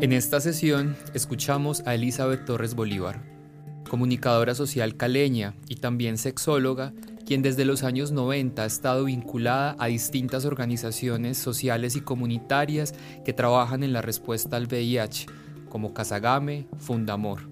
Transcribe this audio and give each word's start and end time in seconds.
En 0.00 0.14
esta 0.14 0.40
sesión 0.40 0.96
escuchamos 1.12 1.82
a 1.84 1.94
Elizabeth 1.94 2.46
Torres 2.46 2.74
Bolívar, 2.74 3.20
comunicadora 3.90 4.54
social 4.54 4.96
caleña 4.96 5.52
y 5.68 5.76
también 5.76 6.16
sexóloga, 6.16 6.94
quien 7.26 7.42
desde 7.42 7.66
los 7.66 7.82
años 7.82 8.10
90 8.10 8.62
ha 8.62 8.64
estado 8.64 9.04
vinculada 9.04 9.76
a 9.78 9.88
distintas 9.88 10.46
organizaciones 10.46 11.36
sociales 11.36 11.96
y 11.96 12.00
comunitarias 12.00 12.94
que 13.26 13.34
trabajan 13.34 13.82
en 13.82 13.92
la 13.92 14.00
respuesta 14.00 14.56
al 14.56 14.68
VIH, 14.68 15.26
como 15.68 15.92
Casagame, 15.92 16.66
Fundamor. 16.78 17.50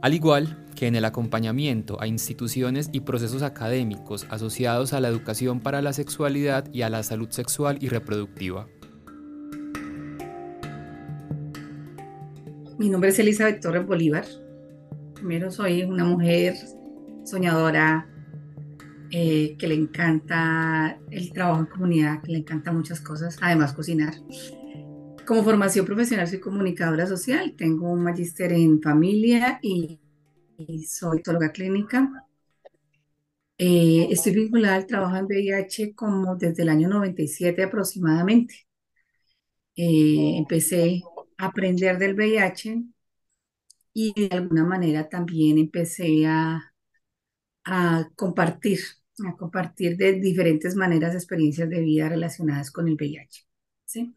Al 0.00 0.14
igual 0.14 0.64
que 0.74 0.86
en 0.86 0.96
el 0.96 1.04
acompañamiento 1.04 2.00
a 2.00 2.06
instituciones 2.06 2.88
y 2.92 3.00
procesos 3.00 3.42
académicos 3.42 4.26
asociados 4.30 4.94
a 4.94 5.00
la 5.00 5.08
educación 5.08 5.60
para 5.60 5.82
la 5.82 5.92
sexualidad 5.92 6.72
y 6.72 6.80
a 6.80 6.88
la 6.88 7.02
salud 7.02 7.28
sexual 7.28 7.76
y 7.82 7.90
reproductiva. 7.90 8.66
Mi 12.78 12.88
nombre 12.88 13.10
es 13.10 13.18
Elizabeth 13.18 13.60
Torres 13.60 13.86
Bolívar. 13.86 14.24
Primero 15.14 15.50
soy 15.50 15.82
una 15.82 16.04
mujer 16.04 16.54
soñadora 17.24 18.08
eh, 19.10 19.56
que 19.58 19.68
le 19.68 19.74
encanta 19.74 20.98
el 21.10 21.32
trabajo 21.32 21.60
en 21.60 21.66
comunidad, 21.66 22.22
que 22.22 22.32
le 22.32 22.38
encanta 22.38 22.72
muchas 22.72 23.00
cosas, 23.00 23.36
además 23.42 23.74
cocinar. 23.74 24.14
Como 25.26 25.44
formación 25.44 25.84
profesional 25.84 26.26
soy 26.26 26.40
comunicadora 26.40 27.06
social, 27.06 27.54
tengo 27.56 27.90
un 27.90 28.02
magíster 28.02 28.52
en 28.52 28.80
familia 28.80 29.58
y, 29.62 30.00
soy 30.86 31.18
psicóloga 31.18 31.52
clínica. 31.52 32.26
Eh, 33.58 34.08
estoy 34.10 34.34
vinculada 34.34 34.76
al 34.76 34.86
trabajo 34.86 35.16
en 35.16 35.26
VIH 35.26 35.94
como 35.94 36.36
desde 36.36 36.62
el 36.62 36.70
año 36.70 36.88
97 36.88 37.62
aproximadamente. 37.62 38.66
Eh, 39.76 40.36
empecé 40.38 41.02
aprender 41.46 41.98
del 41.98 42.14
VIH 42.14 42.84
y 43.92 44.28
de 44.28 44.36
alguna 44.36 44.64
manera 44.64 45.08
también 45.08 45.58
empecé 45.58 46.26
a, 46.26 46.72
a 47.64 48.08
compartir, 48.16 48.80
a 49.26 49.36
compartir 49.36 49.96
de 49.96 50.14
diferentes 50.14 50.76
maneras 50.76 51.14
experiencias 51.14 51.68
de 51.68 51.80
vida 51.80 52.08
relacionadas 52.08 52.70
con 52.70 52.88
el 52.88 52.94
VIH. 52.94 53.46
¿sí? 53.84 54.14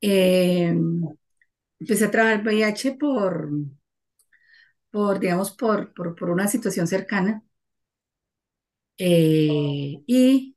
Em, 0.00 1.02
empecé 1.80 2.04
a 2.06 2.10
trabajar 2.10 2.42
VIH 2.42 2.96
por, 2.98 3.50
por 4.90 5.20
digamos, 5.20 5.52
por, 5.52 5.92
por, 5.94 6.30
una 6.30 6.48
situación 6.48 6.86
cercana 6.86 7.42
eh, 8.98 10.02
y 10.06 10.56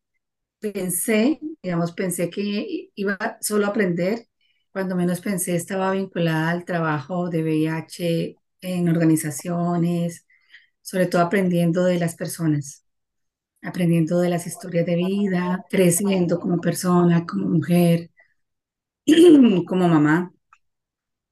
pensé, 0.59 1.39
digamos, 1.63 1.91
pensé 1.93 2.29
que 2.29 2.91
iba 2.95 3.37
solo 3.41 3.65
a 3.65 3.69
aprender 3.69 4.28
cuando 4.71 4.95
menos 4.95 5.21
pensé, 5.21 5.55
estaba 5.55 5.91
vinculada 5.91 6.51
al 6.51 6.65
trabajo 6.65 7.29
de 7.29 7.43
VIH 7.43 8.35
en 8.61 8.89
organizaciones, 8.89 10.25
sobre 10.81 11.07
todo 11.07 11.21
aprendiendo 11.23 11.85
de 11.85 11.99
las 11.99 12.15
personas, 12.15 12.85
aprendiendo 13.63 14.19
de 14.21 14.29
las 14.29 14.47
historias 14.47 14.85
de 14.85 14.95
vida, 14.97 15.65
creciendo 15.69 16.39
como 16.39 16.59
persona, 16.61 17.25
como 17.25 17.47
mujer, 17.49 18.11
como 19.67 19.87
mamá. 19.89 20.33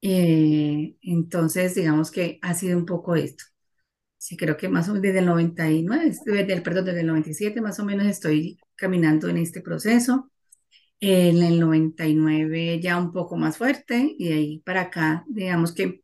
Eh, 0.01 0.95
entonces, 1.01 1.75
digamos 1.75 2.11
que 2.11 2.39
ha 2.41 2.53
sido 2.53 2.77
un 2.77 2.85
poco 2.85 3.15
esto. 3.15 3.43
Sí, 4.17 4.37
creo 4.37 4.57
que 4.57 4.69
más 4.69 4.87
o 4.89 4.93
menos 4.93 5.03
desde 5.03 5.19
el 5.19 5.25
99, 5.27 6.13
desde 6.25 6.61
perdón, 6.61 6.85
desde 6.85 7.01
el 7.01 7.07
97 7.07 7.61
más 7.61 7.79
o 7.79 7.85
menos 7.85 8.07
estoy 8.07 8.59
caminando 8.75 9.29
en 9.29 9.37
este 9.37 9.61
proceso 9.61 10.31
en 10.99 11.43
el 11.43 11.59
99 11.59 12.79
ya 12.81 12.97
un 12.97 13.11
poco 13.13 13.37
más 13.37 13.57
fuerte 13.57 14.15
y 14.17 14.29
de 14.29 14.33
ahí 14.35 14.59
para 14.59 14.81
acá, 14.83 15.25
digamos 15.27 15.73
que 15.73 16.03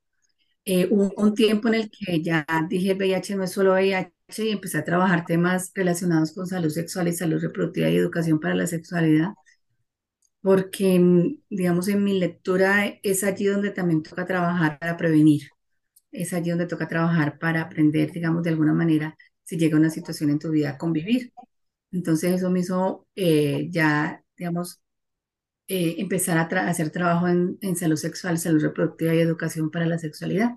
eh, 0.65 0.87
hubo 0.91 1.13
un 1.17 1.35
tiempo 1.35 1.67
en 1.69 1.75
el 1.75 1.91
que 1.91 2.21
ya 2.23 2.45
dije 2.69 2.93
VIH 2.95 3.35
no 3.35 3.43
es 3.43 3.51
solo 3.53 3.73
VIH 3.73 4.11
y 4.39 4.49
empecé 4.51 4.79
a 4.79 4.85
trabajar 4.85 5.25
temas 5.25 5.71
relacionados 5.75 6.33
con 6.33 6.47
salud 6.47 6.69
sexual 6.69 7.07
y 7.09 7.13
salud 7.13 7.41
reproductiva 7.41 7.89
y 7.89 7.97
educación 7.97 8.39
para 8.39 8.55
la 8.55 8.67
sexualidad, 8.67 9.29
porque 10.41 10.99
mm, 10.99 11.37
digamos 11.49 11.87
en 11.87 12.03
mi 12.03 12.19
lectura 12.19 12.85
es 13.03 13.23
allí 13.23 13.45
donde 13.45 13.71
también 13.71 14.03
toca 14.03 14.25
trabajar 14.25 14.79
para 14.79 14.97
prevenir, 14.97 15.43
es 16.11 16.33
allí 16.33 16.51
donde 16.51 16.67
toca 16.67 16.89
trabajar 16.89 17.39
para 17.39 17.61
aprender, 17.63 18.11
digamos, 18.13 18.43
de 18.43 18.51
alguna 18.51 18.73
manera, 18.73 19.17
si 19.45 19.57
llega 19.57 19.77
una 19.77 19.91
situación 19.91 20.31
en 20.31 20.39
tu 20.39 20.51
vida, 20.51 20.77
convivir. 20.79 21.33
Entonces 21.93 22.33
eso 22.35 22.51
me 22.51 22.61
hizo 22.61 23.07
eh, 23.15 23.69
ya, 23.71 24.23
digamos, 24.37 24.82
eh, 25.75 25.95
empezar 25.97 26.37
a, 26.37 26.67
hacer 26.69 26.91
trabajo 26.91 27.27
en, 27.27 27.75
salud 27.75 27.95
sexual, 27.95 28.37
salud 28.37 28.61
reproductiva 28.61 29.15
y 29.15 29.19
educación 29.19 29.71
para 29.71 29.87
la 29.87 29.97
sexualidad, 29.97 30.51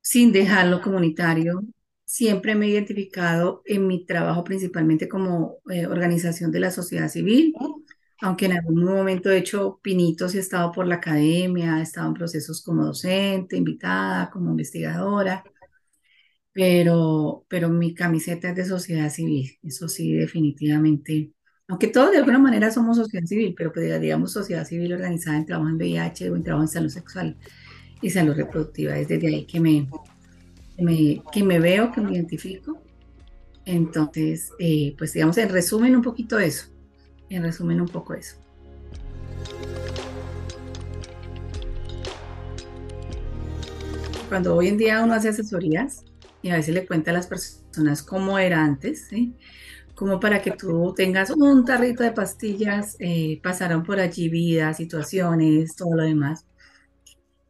sin 0.00 0.32
dejarlo 0.32 0.80
comunitario. 0.80 1.62
Siempre 2.04 2.54
me 2.54 2.66
he 2.66 2.70
identificado 2.70 3.62
en 3.66 3.86
mi 3.86 4.06
trabajo 4.06 4.44
principalmente 4.44 5.08
como 5.08 5.58
eh, 5.70 5.86
organización 5.86 6.50
de 6.50 6.60
la 6.60 6.70
sociedad 6.70 7.08
civil, 7.10 7.54
aunque 8.22 8.46
en 8.46 8.52
algún 8.52 8.84
momento 8.84 9.30
he 9.30 9.38
hecho 9.38 9.78
pinitos 9.82 10.34
y 10.34 10.38
he 10.38 10.40
estado 10.40 10.72
por 10.72 10.86
la 10.86 10.96
academia, 10.96 11.78
he 11.78 11.82
estado 11.82 12.08
en 12.08 12.14
procesos 12.14 12.62
como 12.62 12.86
docente, 12.86 13.56
invitada, 13.56 14.30
como 14.30 14.50
investigadora, 14.50 15.44
pero, 16.52 17.44
pero 17.48 17.68
mi 17.68 17.94
camiseta 17.94 18.50
es 18.50 18.56
de 18.56 18.64
sociedad 18.64 19.10
civil, 19.10 19.58
eso 19.62 19.88
sí, 19.88 20.12
definitivamente 20.14 21.32
aunque 21.68 21.88
todos 21.88 22.12
de 22.12 22.16
alguna 22.16 22.38
manera 22.38 22.70
somos 22.70 22.96
sociedad 22.96 23.26
civil, 23.26 23.54
pero 23.56 23.70
pues, 23.72 24.00
digamos 24.00 24.32
sociedad 24.32 24.64
civil 24.64 24.94
organizada 24.94 25.36
en 25.36 25.44
trabajo 25.44 25.68
en 25.68 25.76
VIH 25.76 26.30
o 26.30 26.36
en 26.36 26.42
trabajo 26.42 26.64
en 26.64 26.68
salud 26.68 26.88
sexual 26.88 27.36
y 28.00 28.08
salud 28.08 28.34
reproductiva. 28.34 28.98
Es 28.98 29.08
desde 29.08 29.26
ahí 29.28 29.44
que 29.44 29.60
me, 29.60 29.86
que 31.30 31.42
me 31.42 31.58
veo, 31.58 31.92
que 31.92 32.00
me 32.00 32.12
identifico. 32.12 32.80
Entonces, 33.66 34.50
eh, 34.58 34.94
pues 34.96 35.12
digamos, 35.12 35.36
en 35.36 35.50
resumen 35.50 35.94
un 35.94 36.00
poquito 36.00 36.38
eso. 36.38 36.68
En 37.28 37.42
resumen 37.42 37.82
un 37.82 37.88
poco 37.88 38.14
eso. 38.14 38.36
Cuando 44.30 44.56
hoy 44.56 44.68
en 44.68 44.78
día 44.78 45.02
uno 45.02 45.12
hace 45.12 45.28
asesorías 45.28 46.02
y 46.40 46.48
a 46.48 46.56
veces 46.56 46.74
le 46.74 46.86
cuenta 46.86 47.10
a 47.10 47.14
las 47.14 47.26
personas 47.26 48.02
cómo 48.02 48.38
era 48.38 48.64
antes, 48.64 49.08
¿sí? 49.10 49.34
Como 49.98 50.20
para 50.20 50.40
que 50.40 50.52
tú 50.52 50.94
tengas 50.96 51.30
un 51.30 51.64
tarrito 51.64 52.04
de 52.04 52.12
pastillas, 52.12 52.96
eh, 53.00 53.40
pasaron 53.42 53.82
por 53.82 53.98
allí 53.98 54.28
vidas, 54.28 54.76
situaciones, 54.76 55.74
todo 55.74 55.96
lo 55.96 56.04
demás. 56.04 56.46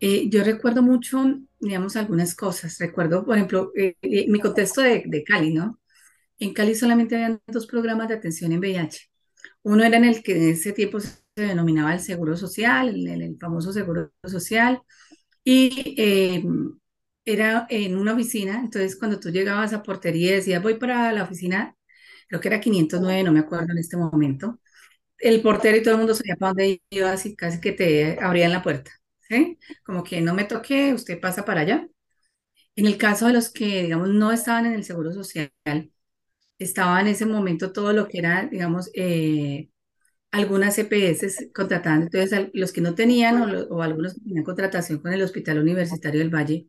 Eh, 0.00 0.30
yo 0.30 0.42
recuerdo 0.42 0.82
mucho, 0.82 1.22
digamos, 1.60 1.96
algunas 1.96 2.34
cosas. 2.34 2.78
Recuerdo, 2.78 3.26
por 3.26 3.36
ejemplo, 3.36 3.70
eh, 3.76 3.96
mi 4.28 4.40
contexto 4.40 4.80
de, 4.80 5.02
de, 5.06 5.24
Cali, 5.24 5.52
¿no? 5.52 5.78
En 6.38 6.54
Cali 6.54 6.74
solamente 6.74 7.16
habían 7.16 7.42
dos 7.48 7.66
programas 7.66 8.08
de 8.08 8.14
atención 8.14 8.50
en 8.52 8.60
VIH. 8.60 9.10
Uno 9.64 9.84
era 9.84 9.98
en 9.98 10.04
el 10.06 10.22
que 10.22 10.36
en 10.36 10.50
ese 10.52 10.72
tiempo 10.72 11.00
se 11.00 11.18
denominaba 11.36 11.92
el 11.92 12.00
Seguro 12.00 12.34
Social, 12.34 12.88
el, 12.88 13.08
el 13.22 13.36
famoso 13.38 13.74
Seguro 13.74 14.10
Social, 14.24 14.80
y 15.44 15.94
era 17.26 17.66
en 17.68 17.98
una 17.98 18.14
oficina. 18.14 18.60
Entonces, 18.60 18.96
cuando 18.96 19.20
tú 19.20 19.30
llegabas 19.30 19.74
a 19.74 19.82
portería 19.82 20.32
y 20.32 20.34
decías, 20.36 20.62
voy 20.62 20.74
para 20.78 21.12
la 21.12 21.24
oficina 21.24 21.77
creo 22.28 22.40
que 22.40 22.48
era 22.48 22.60
509, 22.60 23.22
no 23.24 23.32
me 23.32 23.40
acuerdo 23.40 23.72
en 23.72 23.78
este 23.78 23.96
momento. 23.96 24.60
El 25.18 25.42
portero 25.42 25.76
y 25.78 25.82
todo 25.82 25.94
el 25.94 25.98
mundo 26.00 26.14
sabía 26.14 26.36
para 26.36 26.50
dónde 26.50 26.82
iba, 26.90 27.12
así 27.12 27.36
casi 27.36 27.60
que 27.60 27.72
te 27.72 28.18
abrían 28.22 28.52
la 28.52 28.62
puerta, 28.62 28.92
¿sí? 29.20 29.58
Como 29.84 30.04
que 30.04 30.20
no 30.20 30.34
me 30.34 30.44
toque, 30.44 30.94
usted 30.94 31.20
pasa 31.20 31.44
para 31.44 31.62
allá. 31.62 31.88
En 32.76 32.86
el 32.86 32.98
caso 32.98 33.26
de 33.26 33.34
los 33.34 33.50
que, 33.50 33.84
digamos, 33.84 34.10
no 34.10 34.32
estaban 34.32 34.66
en 34.66 34.74
el 34.74 34.84
Seguro 34.84 35.12
Social, 35.12 35.52
estaba 36.58 37.00
en 37.00 37.08
ese 37.08 37.26
momento 37.26 37.72
todo 37.72 37.92
lo 37.92 38.08
que 38.08 38.18
era, 38.18 38.46
digamos, 38.50 38.90
eh, 38.94 39.70
algunas 40.30 40.76
CPS 40.76 41.50
contrataban, 41.54 42.02
entonces 42.02 42.50
los 42.54 42.72
que 42.72 42.80
no 42.82 42.94
tenían 42.94 43.42
o, 43.42 43.76
o, 43.76 43.82
algunos 43.82 44.14
que 44.14 44.20
tenían 44.20 44.44
contratación 44.44 45.00
con 45.00 45.12
el 45.12 45.22
Hospital 45.22 45.58
Universitario 45.60 46.20
del 46.20 46.34
Valle, 46.34 46.68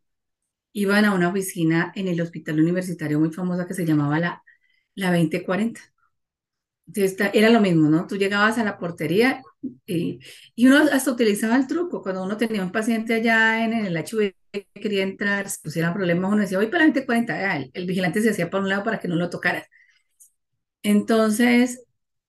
iban 0.72 1.04
a 1.04 1.14
una 1.14 1.28
oficina 1.30 1.92
en 1.96 2.08
el 2.08 2.20
Hospital 2.20 2.60
Universitario 2.60 3.20
muy 3.20 3.32
famosa 3.32 3.66
que 3.66 3.74
se 3.74 3.86
llamaba 3.86 4.20
la 4.20 4.42
la 5.00 5.10
2040. 5.12 5.80
Entonces, 6.86 7.16
era 7.34 7.50
lo 7.50 7.60
mismo, 7.60 7.88
¿no? 7.88 8.06
Tú 8.06 8.16
llegabas 8.16 8.58
a 8.58 8.64
la 8.64 8.76
portería 8.78 9.42
y, 9.86 10.20
y, 10.56 10.66
uno 10.66 10.78
hasta 10.92 11.12
utilizaba 11.12 11.56
el 11.56 11.66
truco. 11.66 12.02
Cuando 12.02 12.24
uno 12.24 12.36
tenía 12.36 12.62
un 12.64 12.72
paciente 12.72 13.14
allá 13.14 13.64
en, 13.64 13.72
el 13.74 13.96
HIV 13.96 14.34
que 14.52 14.66
quería 14.74 15.04
entrar, 15.04 15.48
si 15.48 15.60
pusieran 15.62 15.94
problemas, 15.94 16.32
uno 16.32 16.42
decía, 16.42 16.58
voy 16.58 16.66
para 16.66 16.84
la 16.84 16.92
2040. 16.92 17.56
El, 17.56 17.70
el 17.74 17.86
vigilante 17.86 18.22
se 18.22 18.30
hacía 18.30 18.50
por 18.50 18.62
un 18.62 18.68
lado 18.68 18.82
para 18.84 18.98
que 18.98 19.08
no 19.08 19.16
lo 19.16 19.30
tocaras. 19.30 19.66
Entonces, 20.82 21.82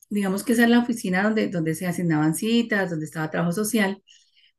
digamos 0.09 0.43
que 0.43 0.53
esa 0.53 0.63
es 0.63 0.69
la 0.69 0.79
oficina 0.79 1.23
donde, 1.23 1.47
donde 1.49 1.75
se 1.75 1.87
asignaban 1.87 2.35
citas, 2.35 2.89
donde 2.89 3.05
estaba 3.05 3.31
trabajo 3.31 3.53
social, 3.53 4.03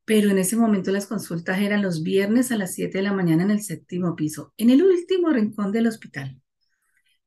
pero 0.04 0.30
en 0.30 0.38
ese 0.38 0.56
momento 0.56 0.92
las 0.92 1.06
consultas 1.06 1.60
eran 1.60 1.82
los 1.82 2.02
viernes 2.02 2.52
a 2.52 2.56
las 2.58 2.74
7 2.74 2.98
de 2.98 3.04
la 3.04 3.14
mañana 3.14 3.44
en 3.44 3.52
el 3.52 3.62
séptimo 3.62 4.16
piso, 4.16 4.54
en 4.58 4.70
el 4.70 4.82
último 4.82 5.30
rincón 5.30 5.72
del 5.72 5.88
hospital. 5.88 6.41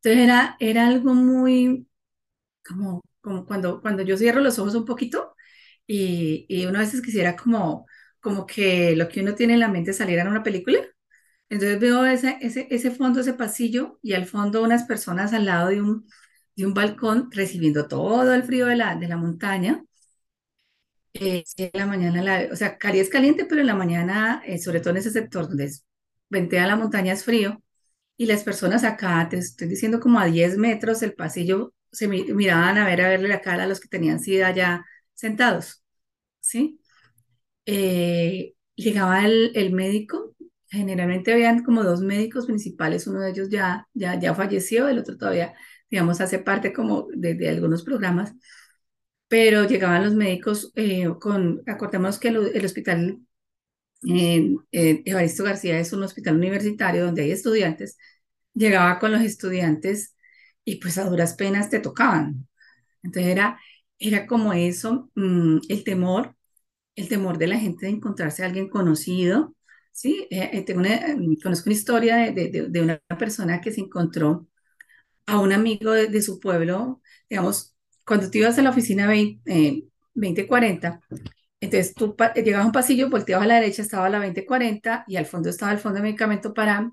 Entonces 0.05 0.23
era, 0.23 0.57
era 0.59 0.87
algo 0.87 1.13
muy 1.15 1.87
como, 2.67 3.01
como 3.21 3.45
cuando, 3.45 3.81
cuando 3.81 4.03
yo 4.03 4.17
cierro 4.17 4.41
los 4.41 4.59
ojos 4.59 4.75
un 4.75 4.85
poquito 4.85 5.35
y, 5.87 6.45
y 6.49 6.65
uno 6.67 6.79
a 6.79 6.81
veces 6.83 7.01
quisiera 7.01 7.35
como, 7.35 7.87
como 8.21 8.45
que 8.47 8.95
lo 8.95 9.09
que 9.09 9.21
uno 9.21 9.35
tiene 9.35 9.53
en 9.55 9.59
la 9.61 9.69
mente 9.69 9.93
saliera 9.93 10.23
en 10.23 10.29
una 10.29 10.43
película. 10.43 10.79
Entonces 11.49 11.79
veo 11.79 12.05
ese, 12.05 12.37
ese, 12.41 12.67
ese 12.71 12.91
fondo, 12.91 13.21
ese 13.21 13.33
pasillo 13.33 13.99
y 14.03 14.13
al 14.13 14.25
fondo 14.25 14.63
unas 14.63 14.85
personas 14.85 15.33
al 15.33 15.45
lado 15.45 15.69
de 15.69 15.81
un, 15.81 16.07
de 16.55 16.65
un 16.67 16.73
balcón 16.75 17.29
recibiendo 17.31 17.87
todo 17.87 18.33
el 18.33 18.43
frío 18.43 18.67
de 18.67 18.75
la, 18.77 18.95
de 18.97 19.07
la 19.09 19.17
montaña. 19.17 19.83
Eh, 21.13 21.43
en 21.57 21.69
la 21.73 21.85
mañana, 21.85 22.21
la, 22.21 22.49
o 22.51 22.55
sea, 22.57 22.77
Cali 22.77 22.99
es 22.99 23.09
caliente, 23.09 23.45
pero 23.45 23.61
en 23.61 23.67
la 23.67 23.75
mañana, 23.75 24.41
eh, 24.45 24.57
sobre 24.59 24.81
todo 24.81 24.91
en 24.91 24.97
ese 24.97 25.11
sector 25.11 25.47
donde 25.47 25.65
es, 25.65 25.85
ventea 26.29 26.67
la 26.67 26.75
montaña, 26.75 27.13
es 27.13 27.23
frío. 27.23 27.61
Y 28.17 28.25
las 28.27 28.43
personas 28.43 28.83
acá, 28.83 29.27
te 29.29 29.37
estoy 29.37 29.67
diciendo 29.67 29.99
como 29.99 30.19
a 30.19 30.25
10 30.25 30.57
metros, 30.57 31.01
el 31.03 31.13
pasillo 31.13 31.73
se 31.91 32.07
miraban 32.07 32.77
a 32.77 32.85
ver, 32.85 33.01
a 33.01 33.09
verle 33.09 33.27
la 33.29 33.41
cara 33.41 33.63
a 33.63 33.67
los 33.67 33.79
que 33.79 33.87
tenían 33.89 34.19
sida 34.19 34.51
ya 34.51 34.85
sentados, 35.13 35.83
¿sí? 36.41 36.79
Eh, 37.65 38.55
llegaba 38.75 39.25
el, 39.25 39.51
el, 39.55 39.73
médico, 39.73 40.35
generalmente 40.69 41.33
habían 41.33 41.63
como 41.63 41.83
dos 41.83 42.01
médicos 42.01 42.45
principales, 42.47 43.07
uno 43.07 43.21
de 43.21 43.31
ellos 43.31 43.49
ya, 43.49 43.87
ya, 43.93 44.19
ya 44.19 44.35
falleció, 44.35 44.87
el 44.89 44.99
otro 44.99 45.17
todavía, 45.17 45.53
digamos, 45.89 46.21
hace 46.21 46.39
parte 46.39 46.73
como 46.73 47.07
de, 47.13 47.35
de 47.35 47.49
algunos 47.49 47.83
programas, 47.83 48.33
pero 49.27 49.65
llegaban 49.65 50.03
los 50.03 50.15
médicos 50.15 50.71
eh, 50.75 51.07
con, 51.19 51.61
acordemos 51.67 52.19
que 52.19 52.29
el, 52.29 52.51
el 52.55 52.65
hospital 52.65 53.19
eh, 54.07 54.55
Evaristo 55.05 55.43
García 55.43 55.79
es 55.79 55.93
un 55.93 56.03
hospital 56.03 56.35
universitario 56.37 57.05
donde 57.05 57.23
hay 57.23 57.31
estudiantes, 57.31 57.97
llegaba 58.53 58.99
con 58.99 59.11
los 59.11 59.21
estudiantes 59.21 60.15
y 60.65 60.77
pues 60.77 60.97
a 60.97 61.05
duras 61.09 61.35
penas 61.35 61.69
te 61.69 61.79
tocaban. 61.79 62.47
Entonces 63.03 63.31
era, 63.31 63.59
era 63.99 64.27
como 64.27 64.53
eso, 64.53 65.11
mm, 65.15 65.59
el 65.69 65.83
temor, 65.83 66.35
el 66.95 67.09
temor 67.09 67.37
de 67.37 67.47
la 67.47 67.59
gente 67.59 67.87
de 67.87 67.93
encontrarse 67.93 68.43
a 68.43 68.47
alguien 68.47 68.69
conocido, 68.69 69.55
¿sí? 69.91 70.27
Eh, 70.31 70.49
eh, 70.53 70.63
tengo 70.63 70.81
una, 70.81 70.99
mm, 71.17 71.37
conozco 71.43 71.69
una 71.69 71.75
historia 71.77 72.17
de, 72.17 72.31
de, 72.33 72.69
de, 72.69 72.81
una 72.81 72.99
persona 73.19 73.61
que 73.61 73.71
se 73.71 73.81
encontró 73.81 74.47
a 75.25 75.39
un 75.39 75.53
amigo 75.53 75.91
de, 75.93 76.21
su 76.21 76.39
pueblo, 76.39 77.01
digamos, 77.29 77.75
cuando 78.05 78.29
tú 78.29 78.39
ibas 78.39 78.57
a 78.59 78.61
la 78.61 78.69
oficina 78.71 79.07
20, 79.07 79.89
2040, 80.13 81.01
eh, 81.09 81.15
entonces 81.59 81.93
tú 81.95 82.15
llegabas 82.35 82.65
a 82.65 82.67
un 82.67 82.71
pasillo, 82.73 83.09
volteabas 83.09 83.45
a 83.45 83.47
la 83.47 83.55
derecha, 83.55 83.81
estaba 83.81 84.09
la 84.09 84.19
2040 84.19 85.05
y 85.07 85.15
al 85.17 85.25
fondo 85.25 85.49
estaba 85.49 85.71
el 85.71 85.79
fondo 85.79 85.97
de 85.97 86.03
medicamento 86.03 86.53
para 86.53 86.91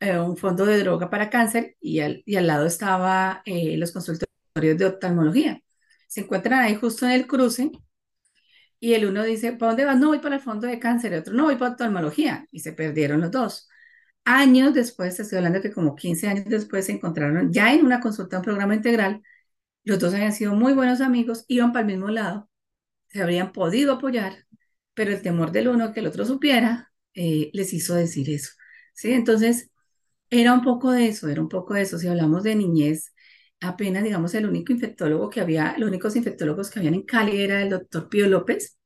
eh, 0.00 0.18
un 0.18 0.36
fondo 0.36 0.66
de 0.66 0.78
droga 0.80 1.10
para 1.10 1.30
cáncer 1.30 1.76
y 1.80 2.00
al, 2.00 2.22
y 2.26 2.36
al 2.36 2.46
lado 2.46 2.66
estaba 2.66 3.42
eh, 3.46 3.76
los 3.78 3.92
consultorios 3.92 4.78
de 4.78 4.86
oftalmología. 4.86 5.62
Se 6.06 6.20
encuentran 6.22 6.60
ahí 6.60 6.76
justo 6.76 7.06
en 7.06 7.12
el 7.12 7.26
cruce 7.26 7.70
y 8.80 8.94
el 8.94 9.06
uno 9.06 9.22
dice, 9.24 9.52
¿para 9.52 9.72
dónde 9.72 9.84
vas? 9.84 9.98
No, 9.98 10.08
voy 10.08 10.18
para 10.20 10.36
el 10.36 10.40
fondo 10.42 10.66
de 10.66 10.78
cáncer, 10.78 11.12
el 11.12 11.20
otro, 11.20 11.34
no, 11.34 11.44
voy 11.44 11.56
para 11.56 11.72
oftalmología 11.72 12.46
y 12.50 12.60
se 12.60 12.72
perdieron 12.72 13.20
los 13.20 13.30
dos. 13.30 13.68
Años 14.24 14.74
después, 14.74 15.18
estoy 15.20 15.38
hablando 15.38 15.60
que 15.62 15.72
como 15.72 15.94
15 15.96 16.28
años 16.28 16.46
después 16.46 16.86
se 16.86 16.92
encontraron 16.92 17.52
ya 17.52 17.72
en 17.72 17.84
una 17.84 18.00
consulta, 18.00 18.38
un 18.38 18.44
programa 18.44 18.74
integral, 18.74 19.22
los 19.84 19.98
dos 20.00 20.14
habían 20.14 20.32
sido 20.32 20.54
muy 20.54 20.74
buenos 20.74 21.00
amigos, 21.00 21.44
iban 21.48 21.72
para 21.72 21.82
el 21.82 21.92
mismo 21.94 22.10
lado, 22.10 22.48
se 23.16 23.22
habrían 23.22 23.52
podido 23.52 23.94
apoyar, 23.94 24.46
pero 24.94 25.12
el 25.12 25.22
temor 25.22 25.52
del 25.52 25.68
uno 25.68 25.92
que 25.92 26.00
el 26.00 26.06
otro 26.08 26.24
supiera 26.24 26.92
eh, 27.14 27.50
les 27.54 27.72
hizo 27.74 27.94
decir 27.94 28.30
eso. 28.30 28.52
¿sí? 28.94 29.12
Entonces, 29.12 29.70
era 30.30 30.52
un 30.54 30.62
poco 30.62 30.92
de 30.92 31.08
eso, 31.08 31.28
era 31.28 31.40
un 31.42 31.48
poco 31.48 31.74
de 31.74 31.82
eso. 31.82 31.98
Si 31.98 32.08
hablamos 32.08 32.42
de 32.44 32.56
niñez, 32.56 33.14
apenas, 33.60 34.04
digamos, 34.04 34.34
el 34.34 34.46
único 34.46 34.72
infectólogo 34.72 35.30
que 35.30 35.40
había, 35.40 35.76
los 35.78 35.88
únicos 35.88 36.16
infectólogos 36.16 36.70
que 36.70 36.78
habían 36.80 36.94
en 36.94 37.02
Cali 37.04 37.40
era 37.42 37.62
el 37.62 37.70
doctor 37.70 38.08
Pío 38.08 38.28
López, 38.28 38.78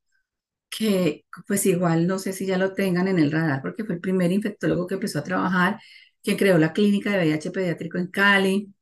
que 0.70 1.26
pues 1.46 1.66
igual 1.66 2.06
no 2.06 2.18
sé 2.18 2.32
si 2.32 2.46
ya 2.46 2.58
lo 2.58 2.72
tengan 2.74 3.08
en 3.08 3.18
el 3.18 3.32
radar, 3.32 3.60
porque 3.62 3.84
fue 3.84 3.96
el 3.96 4.00
primer 4.00 4.32
infectólogo 4.32 4.86
que 4.86 4.94
empezó 4.94 5.18
a 5.20 5.24
trabajar, 5.24 5.80
que 6.22 6.36
creó 6.36 6.58
la 6.58 6.72
clínica 6.72 7.10
de 7.10 7.18
VIH 7.18 7.50
pediátrico 7.50 7.98
en 7.98 8.08
Cali, 8.08 8.74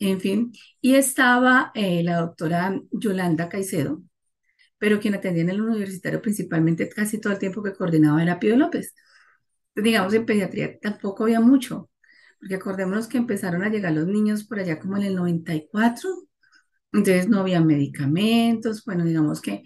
en 0.00 0.20
fin. 0.20 0.52
Y 0.80 0.94
estaba 0.96 1.72
eh, 1.74 2.02
la 2.04 2.18
doctora 2.18 2.80
Yolanda 2.92 3.48
Caicedo, 3.48 4.02
pero 4.78 5.00
quien 5.00 5.14
atendía 5.14 5.42
en 5.44 5.50
el 5.50 5.60
universitario 5.60 6.22
principalmente 6.22 6.88
casi 6.88 7.20
todo 7.20 7.32
el 7.32 7.38
tiempo 7.38 7.62
que 7.62 7.74
coordinaba 7.74 8.22
era 8.22 8.38
Pío 8.40 8.56
López. 8.56 8.94
Digamos, 9.74 10.14
en 10.14 10.26
pediatría 10.26 10.78
tampoco 10.80 11.24
había 11.24 11.40
mucho 11.40 11.90
porque 12.38 12.54
acordémonos 12.56 13.08
que 13.08 13.18
empezaron 13.18 13.62
a 13.64 13.68
llegar 13.68 13.92
los 13.92 14.06
niños 14.06 14.44
por 14.44 14.58
allá 14.60 14.78
como 14.78 14.96
en 14.96 15.04
el 15.04 15.16
94, 15.16 16.08
entonces 16.92 17.28
no 17.28 17.40
había 17.40 17.60
medicamentos, 17.60 18.84
bueno, 18.84 19.04
digamos 19.04 19.40
que 19.40 19.64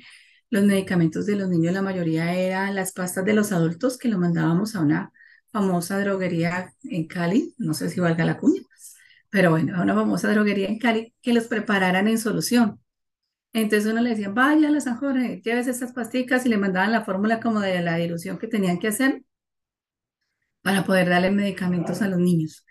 los 0.50 0.64
medicamentos 0.64 1.26
de 1.26 1.37
los 1.37 1.49
niños 1.49 1.75
la 1.75 1.82
mayoría 1.82 2.35
eran 2.35 2.75
las 2.75 2.93
pastas 2.93 3.25
de 3.25 3.35
los 3.35 3.53
adultos 3.53 3.99
que 3.99 4.09
lo 4.09 4.19
mandábamos 4.19 4.75
a 4.75 4.81
una 4.81 5.12
famosa 5.53 6.00
droguería 6.00 6.75
en 6.85 7.06
Cali, 7.06 7.55
no 7.59 7.75
sé 7.75 7.91
si 7.91 8.00
valga 8.00 8.25
la 8.25 8.38
cuña, 8.38 8.62
pero 9.31 9.50
bueno, 9.50 9.76
a 9.76 9.82
una 9.82 9.94
famosa 9.94 10.31
droguería 10.32 10.69
en 10.69 10.79
Cali 10.79 11.14
que 11.23 11.32
los 11.35 11.47
prepararan 11.47 12.09
en 12.09 12.19
solución. 12.19 12.81
Entonces 13.52 13.90
uno 13.90 14.00
le 14.00 14.10
decía, 14.10 14.31
vaya 14.31 14.69
a 14.75 14.81
San 14.81 14.96
Jorge, 14.96 15.40
lleves 15.44 15.66
estas 15.66 15.93
pasticas 15.93 16.46
y 16.46 16.49
le 16.49 16.58
mandaban 16.58 16.93
la 16.93 17.04
fórmula 17.04 17.40
como 17.40 17.60
de 17.60 17.81
la 17.82 17.96
dilución 17.96 18.38
que 18.38 18.46
tenían 18.49 18.78
que 18.78 18.88
hacer 18.88 19.22
para 20.62 20.84
poder 20.84 21.08
darle 21.08 21.31
medicamentos 21.31 22.02
a 22.02 22.08
los 22.08 22.19
niños. 22.20 22.64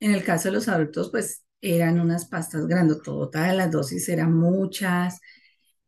En 0.00 0.12
el 0.12 0.24
caso 0.24 0.48
de 0.48 0.54
los 0.54 0.68
adultos, 0.68 1.10
pues 1.10 1.44
eran 1.60 2.00
unas 2.00 2.26
pastas 2.26 2.66
grandototas, 2.66 3.54
las 3.54 3.70
dosis 3.70 4.08
eran 4.08 4.34
muchas, 4.34 5.20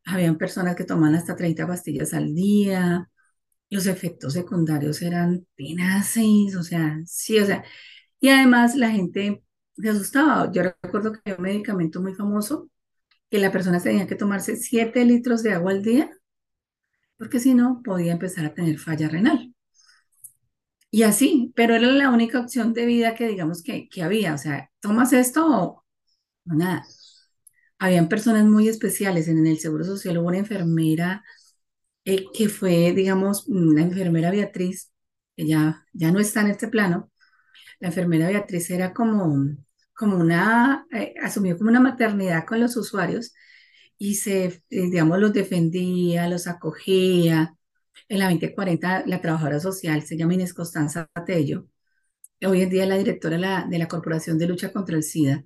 habían 0.05 0.39
personas 0.39 0.77
que 0.77 0.85
tomaban 0.85 1.15
hasta 1.15 1.37
30 1.37 1.67
pastillas 1.67 2.15
al 2.15 2.35
día, 2.35 3.09
los 3.71 3.87
efectos 3.87 4.35
secundarios 4.35 5.03
eran 5.03 5.47
tenaces, 5.57 6.57
o 6.57 6.63
sea, 6.63 7.01
sí, 7.07 7.39
o 7.41 7.47
sea, 7.47 7.65
y 8.21 8.29
además 8.29 8.77
la 8.77 8.91
gente 8.91 9.45
se 9.77 9.89
asustaba. 9.91 10.51
Yo 10.53 10.63
recuerdo 10.63 11.13
que 11.13 11.21
había 11.25 11.37
un 11.37 11.43
medicamento 11.43 12.01
muy 12.03 12.15
famoso 12.15 12.71
que 13.33 13.39
la 13.39 13.51
persona 13.51 13.81
tenía 13.81 14.07
que 14.07 14.15
tomarse 14.15 14.57
7 14.57 15.07
litros 15.07 15.43
de 15.43 15.55
agua 15.55 15.73
al 15.73 15.83
día, 15.83 16.11
porque 17.17 17.41
si 17.41 17.55
no 17.55 17.81
podía 17.83 18.13
empezar 18.13 18.45
a 18.45 18.53
tener 18.53 18.79
falla 18.79 19.09
renal. 19.09 19.55
Y 20.91 21.05
así, 21.05 21.53
pero 21.57 21.75
era 21.75 21.87
la 21.87 22.11
única 22.11 22.39
opción 22.41 22.75
de 22.75 22.85
vida 22.85 23.15
que 23.15 23.27
digamos 23.29 23.63
que, 23.63 23.89
que 23.89 24.03
había. 24.03 24.35
O 24.35 24.39
sea, 24.39 24.71
tomas 24.81 25.15
esto 25.15 25.47
o 25.47 25.85
nada. 26.45 26.85
Habían 27.79 28.09
personas 28.09 28.45
muy 28.45 28.69
especiales. 28.69 29.29
En 29.29 29.47
el 29.47 29.59
Seguro 29.59 29.85
Social 29.85 30.19
hubo 30.19 30.29
una 30.29 30.39
enfermera 30.39 31.25
eh, 32.05 32.27
que 32.35 32.49
fue, 32.51 32.93
digamos, 32.93 33.49
una 33.49 33.83
enfermera 33.83 34.31
Beatriz, 34.31 34.93
que 35.37 35.47
ya, 35.47 35.87
ya 35.95 36.13
no 36.13 36.21
está 36.21 36.43
en 36.43 36.49
este 36.49 36.69
plano. 36.69 37.11
La 37.81 37.89
enfermera 37.89 38.29
Beatriz 38.29 38.71
era 38.71 38.93
como, 38.93 39.57
como 40.03 40.17
una, 40.17 40.85
eh, 40.93 41.15
asumió 41.23 41.57
como 41.57 41.71
una 41.71 41.79
maternidad 41.81 42.45
con 42.45 42.61
los 42.61 42.77
usuarios 42.77 43.33
y 43.99 44.17
se, 44.17 44.47
eh, 44.47 44.63
digamos, 44.69 45.21
los 45.21 45.33
defendía, 45.33 46.29
los 46.29 46.49
acogía 46.49 47.57
en 48.09 48.19
la 48.19 48.27
2040, 48.27 49.05
la 49.07 49.21
trabajadora 49.21 49.61
social 49.61 50.03
se 50.03 50.17
llama 50.17 50.35
Inés 50.35 50.55
Constanza 50.55 51.09
Tello. 51.25 51.69
Hoy 52.45 52.63
en 52.63 52.71
día 52.71 52.87
la 52.87 52.97
directora 52.99 53.67
de 53.69 53.79
la, 53.79 53.89
Corporación 53.89 54.39
de 54.39 54.49
Lucha 54.49 54.73
contra 54.73 54.97
el 54.97 55.05
SIDA. 55.05 55.45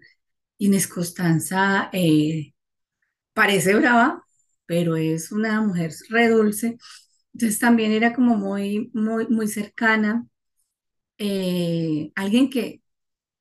Inés 0.58 0.88
Constanza 0.88 1.90
eh, 1.92 2.54
parece 3.34 3.75
brava, 3.75 4.25
pero 4.66 4.96
es 4.96 5.32
una 5.32 5.60
mujer 5.60 5.92
re 6.10 6.28
dulce. 6.28 6.78
Entonces 7.34 7.58
también 7.58 7.92
era 7.92 8.14
como 8.14 8.36
muy, 8.36 8.90
muy, 8.94 9.28
muy 9.28 9.48
cercana. 9.48 10.26
Eh, 11.18 12.12
alguien 12.14 12.50
que, 12.50 12.82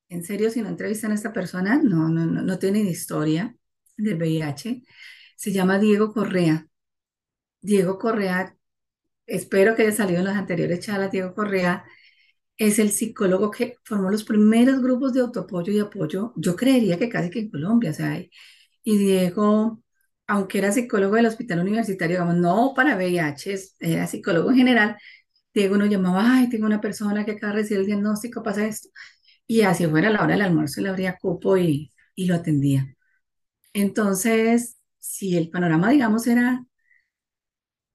en 0.09 0.23
serio, 0.23 0.49
si 0.51 0.61
no 0.61 0.69
entrevistan 0.69 1.11
a 1.11 1.15
esta 1.15 1.33
persona, 1.33 1.81
no, 1.83 2.09
no, 2.09 2.25
no, 2.25 2.41
no 2.41 2.59
tienen 2.59 2.87
historia 2.87 3.55
del 3.97 4.15
VIH. 4.17 4.83
Se 5.35 5.51
llama 5.51 5.79
Diego 5.79 6.13
Correa. 6.13 6.67
Diego 7.61 7.97
Correa 7.99 8.55
espero 9.25 9.75
que 9.75 9.83
haya 9.83 9.91
salido 9.91 10.19
en 10.19 10.25
las 10.25 10.37
anteriores 10.37 10.79
charlas, 10.81 11.11
Diego 11.11 11.33
Correa 11.33 11.85
es 12.57 12.79
el 12.79 12.91
psicólogo 12.91 13.51
que 13.51 13.77
formó 13.83 14.11
los 14.11 14.23
primeros 14.23 14.81
grupos 14.81 15.13
de 15.13 15.21
autoapoyo 15.21 15.73
y 15.73 15.79
apoyo, 15.79 16.33
yo 16.37 16.55
creería 16.55 16.97
que 16.99 17.09
casi 17.09 17.29
que 17.29 17.39
en 17.39 17.49
Colombia, 17.51 17.91
o 17.91 17.93
sea, 17.93 18.17
y 18.83 18.97
Diego, 18.97 19.81
aunque 20.27 20.59
era 20.59 20.71
psicólogo 20.71 21.15
del 21.15 21.25
hospital 21.27 21.59
universitario, 21.61 22.17
digamos, 22.17 22.37
no 22.37 22.73
para 22.75 22.95
VIH, 22.97 23.55
era 23.79 24.07
psicólogo 24.07 24.51
en 24.51 24.57
general, 24.57 24.97
Diego 25.53 25.77
nos 25.77 25.89
llamaba, 25.89 26.37
ay, 26.37 26.49
tengo 26.49 26.65
una 26.65 26.81
persona 26.81 27.25
que 27.25 27.31
acaba 27.31 27.53
de 27.53 27.61
recibir 27.61 27.81
el 27.81 27.87
diagnóstico, 27.87 28.43
pasa 28.43 28.65
esto. 28.67 28.89
Y 29.47 29.61
así 29.61 29.85
fuera 29.87 30.09
a 30.09 30.11
la 30.11 30.23
hora 30.23 30.33
del 30.33 30.41
almuerzo, 30.43 30.81
le 30.81 30.89
abría 30.89 31.17
cupo 31.19 31.57
y, 31.57 31.91
y 32.15 32.25
lo 32.27 32.35
atendía. 32.35 32.95
Entonces, 33.73 34.77
si 34.99 35.37
el 35.37 35.49
panorama, 35.51 35.89
digamos, 35.91 36.27
era, 36.27 36.65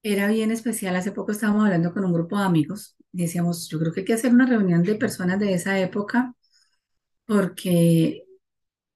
era 0.03 0.27
bien 0.27 0.51
especial, 0.51 0.95
hace 0.95 1.11
poco 1.11 1.31
estábamos 1.31 1.65
hablando 1.65 1.93
con 1.93 2.05
un 2.05 2.13
grupo 2.13 2.37
de 2.37 2.45
amigos 2.45 2.95
decíamos, 3.11 3.67
yo 3.69 3.77
creo 3.79 3.91
que 3.93 4.01
hay 4.01 4.05
que 4.05 4.13
hacer 4.13 4.33
una 4.33 4.45
reunión 4.45 4.83
de 4.83 4.95
personas 4.95 5.37
de 5.39 5.53
esa 5.53 5.77
época 5.79 6.33
porque 7.25 8.25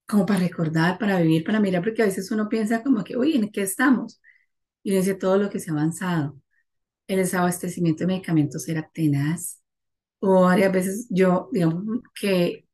como 0.08 0.26
para 0.26 0.40
recordar, 0.42 1.00
para 1.00 1.20
vivir, 1.22 1.44
para 1.46 1.60
mirar, 1.62 1.84
porque 1.84 2.04
a 2.04 2.06
veces 2.06 2.32
uno 2.32 2.50
piensa 2.50 2.84
como 2.84 3.04
que, 3.04 3.16
oye, 3.18 3.38
¿en 3.38 3.52
qué 3.52 3.62
estamos? 3.64 4.22
Y 4.84 4.92
uno 4.92 5.00
dice 5.02 5.16
todo 5.16 5.38
lo 5.40 5.50
que 5.50 5.60
se 5.60 5.72
ha 5.72 5.74
avanzado. 5.76 6.40
El 7.08 7.18
desabastecimiento 7.20 8.02
de 8.04 8.08
medicamentos 8.10 8.68
era 8.70 8.90
tenaz. 8.94 9.62
O 10.20 10.42
varias 10.44 10.72
veces 10.74 11.08
yo, 11.10 11.50
digamos, 11.52 11.84
que 12.20 12.66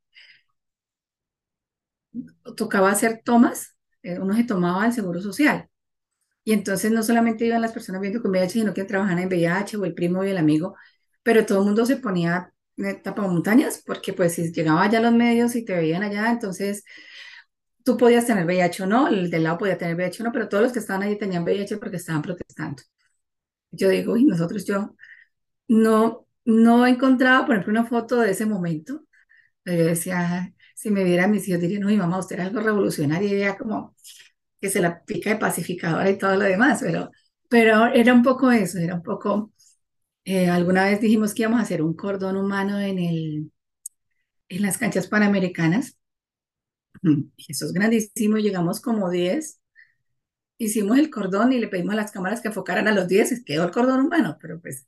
tocaba 2.56 2.92
hacer 2.92 3.22
tomas, 3.24 3.76
eh, 4.04 4.20
uno 4.20 4.34
se 4.36 4.44
tomaba 4.44 4.86
el 4.86 4.94
seguro 4.94 5.22
social. 5.22 5.68
Y 6.46 6.54
entonces 6.54 6.92
no 6.92 7.04
solamente 7.04 7.46
iban 7.46 7.62
las 7.62 7.74
personas 7.74 8.02
viendo 8.02 8.22
con 8.22 8.32
VIH, 8.32 8.54
sino 8.62 8.74
que 8.76 8.86
trabajaban 8.86 9.20
en 9.24 9.30
VIH 9.30 9.78
o 9.78 9.86
el 9.86 9.94
primo 9.96 10.24
y 10.26 10.30
el 10.32 10.38
amigo, 10.38 10.76
pero 11.24 11.46
todo 11.46 11.60
el 11.62 11.66
mundo 11.68 11.86
se 11.86 11.98
ponía 11.98 12.54
montañas 13.18 13.84
porque 13.86 14.14
pues 14.14 14.34
si 14.36 14.52
llegaba 14.54 14.84
allá 14.84 15.00
los 15.02 15.14
medios 15.14 15.56
y 15.56 15.66
te 15.66 15.76
veían 15.76 16.04
allá, 16.04 16.32
entonces 16.32 16.84
tú 17.84 17.98
podías 17.98 18.26
tener 18.26 18.46
VIH 18.46 18.84
o 18.84 18.88
no, 18.88 19.08
el 19.08 19.30
del 19.30 19.44
lado 19.44 19.58
podía 19.58 19.78
tener 19.78 19.96
VIH 19.96 20.24
o 20.24 20.26
no, 20.26 20.32
pero 20.32 20.50
todos 20.50 20.64
los 20.64 20.74
que 20.74 20.80
estaban 20.80 21.04
allí 21.04 21.18
tenían 21.18 21.44
VIH 21.44 21.78
porque 21.78 21.98
estaban 21.98 22.22
protestando. 22.22 22.84
Yo 23.72 23.90
digo, 23.90 24.18
y 24.18 24.26
nosotros 24.26 24.66
yo 24.66 24.96
no, 25.70 26.28
no 26.46 26.88
encontraba, 26.88 27.46
por 27.46 27.56
ejemplo, 27.56 27.72
una 27.80 27.86
foto 27.90 28.20
de 28.20 28.32
ese 28.32 28.46
momento. 28.46 29.04
Yo 29.66 29.74
decía, 29.74 30.54
si 30.76 30.92
me 30.92 31.04
viera 31.04 31.28
mis 31.28 31.48
hijos, 31.48 31.62
dirían, 31.62 31.86
mi 31.86 31.98
mamá, 31.98 32.20
usted 32.20 32.36
era 32.38 32.46
algo 32.48 32.62
revolucionario, 32.62 33.30
y 33.30 33.36
ella 33.36 33.58
como 33.58 33.96
que 34.62 34.70
se 34.70 34.82
la 34.82 35.04
pica 35.06 35.32
de 35.32 35.38
pacificadora 35.38 36.10
y 36.10 36.18
todo 36.18 36.36
lo 36.36 36.46
demás, 36.46 36.82
pero, 36.84 37.12
pero 37.50 37.88
era 37.88 38.14
un 38.14 38.24
poco 38.24 38.52
eso, 38.52 38.80
era 38.80 38.96
un 38.96 39.04
poco, 39.04 39.54
eh, 40.26 40.50
alguna 40.50 40.86
vez 40.86 41.02
dijimos 41.02 41.34
que 41.34 41.44
íbamos 41.44 41.60
a 41.62 41.64
hacer 41.64 41.82
un 41.84 41.96
cordón 41.96 42.38
humano 42.38 42.80
en, 42.80 43.00
el, 43.00 43.52
en 44.50 44.62
las 44.64 44.78
canchas 44.78 45.08
panamericanas, 45.08 45.98
y 47.38 47.52
eso 47.52 47.66
es 47.66 47.74
grandísimo, 47.74 48.38
llegamos 48.38 48.82
como 48.82 49.10
10, 49.10 49.60
hicimos 50.58 50.98
el 50.98 51.10
cordón 51.12 51.54
y 51.54 51.60
le 51.60 51.68
pedimos 51.68 51.94
a 51.94 51.98
las 51.98 52.12
cámaras 52.12 52.42
que 52.42 52.50
enfocaran 52.50 52.88
a 52.88 52.94
los 52.94 53.08
10, 53.08 53.44
quedó 53.46 53.66
el 53.66 53.72
cordón 53.72 54.02
humano, 54.02 54.38
pero 54.42 54.62
pues 54.62 54.88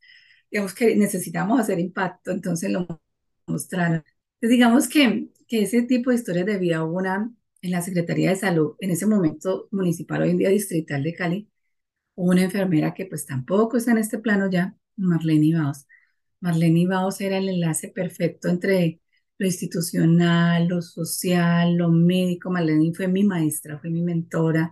digamos 0.54 0.76
que 0.76 0.96
necesitamos 0.96 1.60
hacer 1.60 1.80
impacto, 1.80 2.32
entonces 2.32 2.72
lo 2.72 3.02
mostraron. 3.48 4.04
digamos 4.42 4.88
que, 4.88 5.30
que 5.48 5.64
ese 5.64 5.82
tipo 5.84 6.12
de 6.12 6.18
historias 6.18 6.46
de 6.46 6.60
vida 6.60 6.84
hubo 6.84 6.98
una 7.00 7.34
en 7.62 7.72
la 7.72 7.82
Secretaría 7.82 8.30
de 8.30 8.36
Salud, 8.36 8.76
en 8.80 8.92
ese 8.92 9.08
momento 9.08 9.68
municipal, 9.72 10.22
hoy 10.22 10.32
en 10.32 10.38
día 10.38 10.50
distrital 10.50 11.02
de 11.04 11.16
Cali, 11.16 11.50
hubo 12.16 12.32
una 12.32 12.44
enfermera 12.44 12.94
que 12.94 13.06
pues 13.08 13.26
tampoco 13.26 13.78
está 13.78 13.92
en 13.92 14.00
este 14.00 14.20
plano 14.20 14.50
ya, 14.52 14.78
Marlene 14.98 15.48
Ibaos. 15.48 15.88
Marlene 16.42 16.82
Ibaos 16.82 17.22
era 17.22 17.38
el 17.38 17.50
enlace 17.50 17.90
perfecto 17.90 18.50
entre 18.50 19.02
lo 19.40 19.48
institucional, 19.48 20.68
lo 20.68 20.82
social, 20.82 21.76
lo 21.78 21.90
médico. 21.92 22.52
Marlene 22.52 22.94
fue 22.94 23.08
mi 23.08 23.24
maestra, 23.24 23.80
fue 23.80 23.90
mi 23.90 24.02
mentora, 24.04 24.72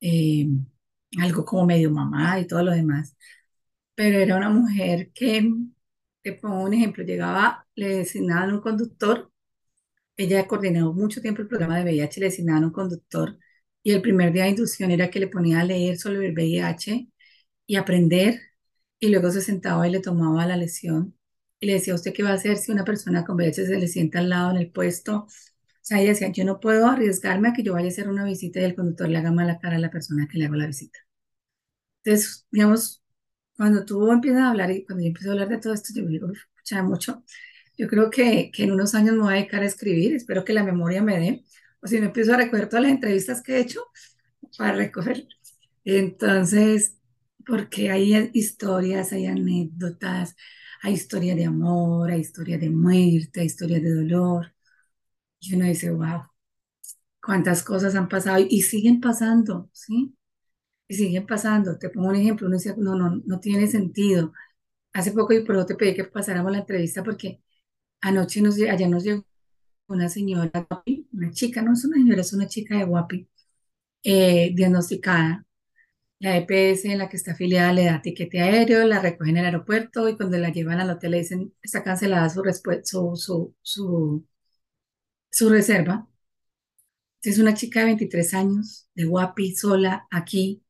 eh, 0.00 0.48
algo 1.20 1.44
como 1.44 1.66
medio 1.66 1.90
mamá 1.90 2.40
y 2.40 2.46
todo 2.46 2.62
lo 2.62 2.72
demás. 2.72 3.16
Pero 3.96 4.18
era 4.20 4.36
una 4.36 4.50
mujer 4.50 5.12
que, 5.14 5.52
te 6.22 6.34
pongo 6.34 6.64
un 6.64 6.74
ejemplo, 6.74 7.04
llegaba, 7.04 7.66
le 7.76 7.98
designaban 7.98 8.52
un 8.54 8.60
conductor, 8.60 9.32
ella 10.16 10.46
coordinó 10.48 10.92
mucho 10.94 11.20
tiempo 11.22 11.42
el 11.42 11.48
programa 11.48 11.78
de 11.78 11.84
VIH, 11.84 12.20
le 12.20 12.26
designaban 12.26 12.64
un 12.64 12.72
conductor 12.72 13.38
y 13.82 13.92
el 13.92 14.02
primer 14.02 14.32
día 14.32 14.44
de 14.44 14.50
inducción 14.50 14.90
era 14.90 15.10
que 15.10 15.20
le 15.20 15.28
ponía 15.28 15.60
a 15.60 15.64
leer 15.64 15.98
sobre 15.98 16.26
el 16.28 16.34
VIH 16.34 17.08
y 17.66 17.76
aprender 17.76 18.40
y 19.00 19.08
luego 19.10 19.30
se 19.30 19.42
sentaba 19.42 19.88
y 19.88 19.92
le 19.92 20.00
tomaba 20.00 20.46
la 20.46 20.56
lesión 20.56 21.16
y 21.60 21.66
le 21.66 21.74
decía, 21.74 21.94
¿usted 21.94 22.12
qué 22.14 22.22
va 22.22 22.30
a 22.30 22.34
hacer 22.34 22.56
si 22.58 22.72
una 22.72 22.84
persona 22.84 23.24
con 23.24 23.36
VIH 23.36 23.66
se 23.66 23.78
le 23.78 23.88
sienta 23.88 24.20
al 24.20 24.30
lado 24.30 24.50
en 24.52 24.58
el 24.58 24.70
puesto? 24.72 25.26
O 25.26 25.28
sea, 25.82 26.00
ella 26.00 26.10
decía, 26.10 26.28
yo 26.32 26.44
no 26.44 26.60
puedo 26.60 26.86
arriesgarme 26.88 27.48
a 27.48 27.52
que 27.54 27.62
yo 27.62 27.74
vaya 27.74 27.86
a 27.86 27.90
hacer 27.90 28.08
una 28.08 28.24
visita 28.24 28.60
y 28.60 28.64
el 28.64 28.74
conductor 28.76 29.08
le 29.08 29.18
haga 29.18 29.32
mala 29.32 29.58
cara 29.60 29.76
a 29.76 29.78
la 29.80 29.90
persona 29.90 30.28
que 30.30 30.38
le 30.38 30.46
hago 30.46 30.56
la 30.56 30.66
visita. 30.66 30.98
Entonces, 32.04 32.46
digamos, 32.50 33.02
cuando 33.56 33.84
tú 33.84 34.10
empiezas 34.12 34.42
a 34.42 34.50
hablar 34.50 34.70
y 34.70 34.84
cuando 34.84 35.02
yo 35.02 35.08
empiezo 35.08 35.30
a 35.30 35.32
hablar 35.32 35.48
de 35.48 35.58
todo 35.58 35.74
esto, 35.74 35.92
yo 35.94 36.06
digo, 36.06 36.28
escucha 36.32 36.82
mucho. 36.82 37.24
Yo 37.78 37.88
creo 37.88 38.10
que, 38.10 38.50
que 38.52 38.64
en 38.64 38.72
unos 38.72 38.94
años 38.94 39.14
me 39.14 39.22
voy 39.22 39.34
a 39.34 39.36
dedicar 39.36 39.62
a 39.62 39.66
escribir, 39.66 40.14
espero 40.14 40.44
que 40.44 40.52
la 40.54 40.64
memoria 40.64 41.02
me 41.02 41.18
dé, 41.18 41.44
o 41.80 41.86
si 41.86 42.00
no 42.00 42.06
empiezo 42.06 42.34
a 42.34 42.38
recoger 42.38 42.68
todas 42.68 42.84
las 42.84 42.92
entrevistas 42.92 43.42
que 43.42 43.56
he 43.56 43.60
hecho 43.60 43.82
para 44.58 44.72
recoger. 44.72 45.28
Entonces, 45.84 46.98
porque 47.46 47.90
hay 47.90 48.30
historias, 48.34 49.12
hay 49.12 49.26
anécdotas, 49.26 50.36
hay 50.82 50.94
historias 50.94 51.36
de 51.36 51.46
amor, 51.46 52.10
hay 52.10 52.20
historias 52.20 52.60
de 52.60 52.70
muerte, 52.70 53.40
hay 53.40 53.46
historias 53.46 53.82
de 53.82 53.94
dolor. 53.94 54.54
Y 55.40 55.54
uno 55.54 55.66
dice, 55.66 55.90
wow, 55.90 56.22
cuántas 57.22 57.62
cosas 57.62 57.94
han 57.94 58.08
pasado 58.08 58.44
y, 58.48 58.62
siguen 58.62 59.00
pasando, 59.00 59.70
¿sí? 59.72 60.14
Y 60.88 60.94
siguen 60.94 61.26
pasando. 61.26 61.78
Te 61.78 61.90
pongo 61.90 62.08
un 62.08 62.16
ejemplo, 62.16 62.46
uno 62.46 62.56
dice, 62.56 62.74
no, 62.78 62.94
no, 62.96 63.22
no 63.24 63.40
tiene 63.40 63.66
sentido. 63.66 64.32
Hace 64.92 65.12
poco 65.12 65.34
y 65.34 65.44
por 65.44 65.56
eso 65.56 65.66
te 65.66 65.76
pedí 65.76 65.94
que 65.94 66.04
pasáramos 66.04 66.52
la 66.52 66.58
entrevista 66.60 67.04
porque 67.04 67.42
anoche 68.02 68.42
nos, 68.42 68.56
allá 68.60 68.88
nos 68.88 69.04
llegó 69.04 69.24
una 69.88 70.08
señora, 70.08 70.68
una 71.12 71.32
chica, 71.32 71.62
no 71.62 71.74
es 71.74 71.84
una 71.84 71.96
señora, 71.98 72.20
es 72.22 72.32
una 72.34 72.48
chica 72.48 72.78
de 72.78 72.84
Guapi, 72.84 73.28
eh, 74.04 74.52
diagnosticada 74.54 75.44
la 76.20 76.36
EPS 76.36 76.88
en 76.88 76.98
la 76.98 77.08
que 77.08 77.16
está 77.16 77.32
afiliada 77.32 77.72
le 77.72 77.84
da 77.86 78.02
tiquete 78.02 78.40
aéreo, 78.40 78.86
la 78.86 79.00
recogen 79.00 79.36
en 79.36 79.38
el 79.40 79.46
aeropuerto 79.46 80.08
y 80.08 80.16
cuando 80.16 80.38
la 80.38 80.50
llevan 80.52 80.80
al 80.80 80.90
hotel 80.90 81.12
le 81.12 81.18
dicen 81.18 81.54
está 81.62 81.82
cancelada 81.84 82.28
su, 82.30 82.42
su, 82.84 83.16
su, 83.16 83.54
su, 83.62 84.26
su 85.30 85.48
reserva. 85.50 86.08
Es 87.22 87.38
una 87.38 87.52
chica 87.54 87.80
de 87.80 87.86
23 87.86 88.32
años, 88.34 88.88
de 88.94 89.04
guapi, 89.04 89.54
sola, 89.54 90.06
aquí. 90.10 90.62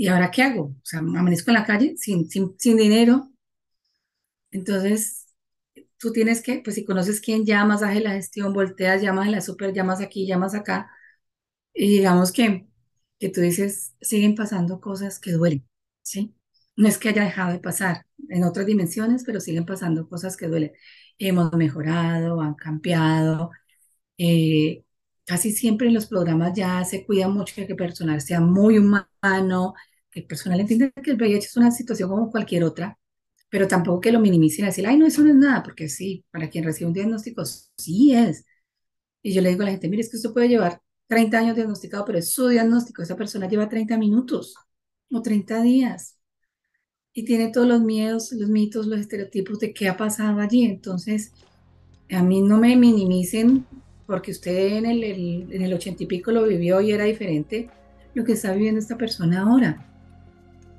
¿Y 0.00 0.08
ahora 0.08 0.30
qué 0.30 0.42
hago? 0.42 0.62
O 0.64 0.80
sea, 0.82 1.00
amanezco 1.00 1.50
en 1.50 1.54
la 1.56 1.66
calle 1.66 1.94
sin, 1.98 2.26
sin, 2.30 2.54
sin 2.58 2.76
dinero. 2.78 3.30
Entonces, 4.50 5.26
tú 5.98 6.12
tienes 6.12 6.42
que, 6.42 6.60
pues 6.64 6.76
si 6.76 6.84
conoces 6.84 7.20
quién 7.20 7.44
llamas, 7.46 7.82
haces 7.82 8.02
la 8.02 8.12
gestión, 8.12 8.52
volteas, 8.52 9.02
llamas 9.02 9.28
a 9.28 9.30
la 9.32 9.40
super, 9.40 9.72
llamas 9.74 10.00
aquí, 10.00 10.26
llamas 10.26 10.54
acá. 10.54 10.90
Y 11.74 11.88
digamos 11.98 12.32
que 12.32 12.66
que 13.20 13.30
tú 13.30 13.40
dices, 13.42 13.96
siguen 14.02 14.34
pasando 14.36 14.80
cosas 14.80 15.18
que 15.20 15.32
duelen, 15.32 15.66
¿sí? 16.02 16.34
No 16.76 16.88
es 16.88 16.98
que 16.98 17.10
haya 17.10 17.24
dejado 17.24 17.52
de 17.52 17.60
pasar 17.60 18.06
en 18.30 18.44
otras 18.44 18.66
dimensiones, 18.66 19.24
pero 19.24 19.40
siguen 19.40 19.66
pasando 19.66 20.08
cosas 20.08 20.36
que 20.36 20.48
duelen. 20.48 20.72
Hemos 21.18 21.52
mejorado, 21.54 22.40
han 22.42 22.54
cambiado. 22.54 23.50
Eh, 24.18 24.84
casi 25.24 25.52
siempre 25.52 25.88
en 25.88 25.94
los 25.94 26.06
programas 26.06 26.54
ya 26.54 26.84
se 26.84 27.06
cuida 27.06 27.28
mucho 27.28 27.54
que 27.56 27.62
el 27.64 27.76
personal 27.76 28.20
sea 28.20 28.40
muy 28.40 28.78
humano, 28.78 29.74
que 30.10 30.20
el 30.20 30.26
personal 30.26 30.60
entienda 30.60 30.90
que 30.90 31.10
el 31.12 31.16
VIH 31.16 31.46
es 31.46 31.56
una 31.56 31.70
situación 31.70 32.10
como 32.10 32.30
cualquier 32.30 32.64
otra, 32.64 32.98
pero 33.50 33.68
tampoco 33.68 34.00
que 34.00 34.12
lo 34.12 34.20
minimicen 34.20 34.64
y 34.64 34.68
decir, 34.68 34.86
ay, 34.86 34.96
no, 34.98 35.06
eso 35.06 35.22
no 35.22 35.30
es 35.30 35.36
nada, 35.36 35.62
porque 35.62 35.88
sí, 35.88 36.24
para 36.30 36.50
quien 36.50 36.64
recibe 36.64 36.88
un 36.88 36.94
diagnóstico, 36.94 37.44
sí 37.44 38.14
es. 38.14 38.44
Y 39.22 39.32
yo 39.34 39.42
le 39.42 39.50
digo 39.50 39.62
a 39.62 39.66
la 39.66 39.72
gente, 39.72 39.88
mire, 39.88 40.02
es 40.02 40.10
que 40.10 40.16
esto 40.16 40.32
puede 40.32 40.48
llevar 40.48 40.80
30 41.08 41.38
años 41.38 41.56
diagnosticado, 41.56 42.04
pero 42.04 42.18
es 42.18 42.32
su 42.32 42.48
diagnóstico. 42.48 43.02
Esa 43.02 43.16
persona 43.16 43.48
lleva 43.48 43.68
30 43.68 43.98
minutos 43.98 44.54
o 45.10 45.22
30 45.22 45.62
días 45.62 46.18
y 47.12 47.24
tiene 47.24 47.50
todos 47.52 47.66
los 47.68 47.80
miedos, 47.80 48.32
los 48.32 48.48
mitos, 48.48 48.86
los 48.86 49.00
estereotipos 49.00 49.58
de 49.60 49.74
qué 49.74 49.88
ha 49.88 49.96
pasado 49.96 50.40
allí. 50.40 50.64
Entonces, 50.64 51.32
a 52.10 52.22
mí 52.22 52.42
no 52.42 52.58
me 52.58 52.76
minimicen 52.76 53.66
porque 54.06 54.32
usted 54.32 54.76
en 54.78 54.86
el, 54.86 55.04
en 55.04 55.62
el 55.62 55.74
80 55.74 56.04
y 56.04 56.06
pico 56.06 56.32
lo 56.32 56.44
vivió 56.44 56.80
y 56.80 56.92
era 56.92 57.04
diferente 57.04 57.70
lo 58.14 58.24
que 58.24 58.32
está 58.32 58.52
viviendo 58.52 58.80
esta 58.80 58.98
persona 58.98 59.42
ahora. 59.42 59.89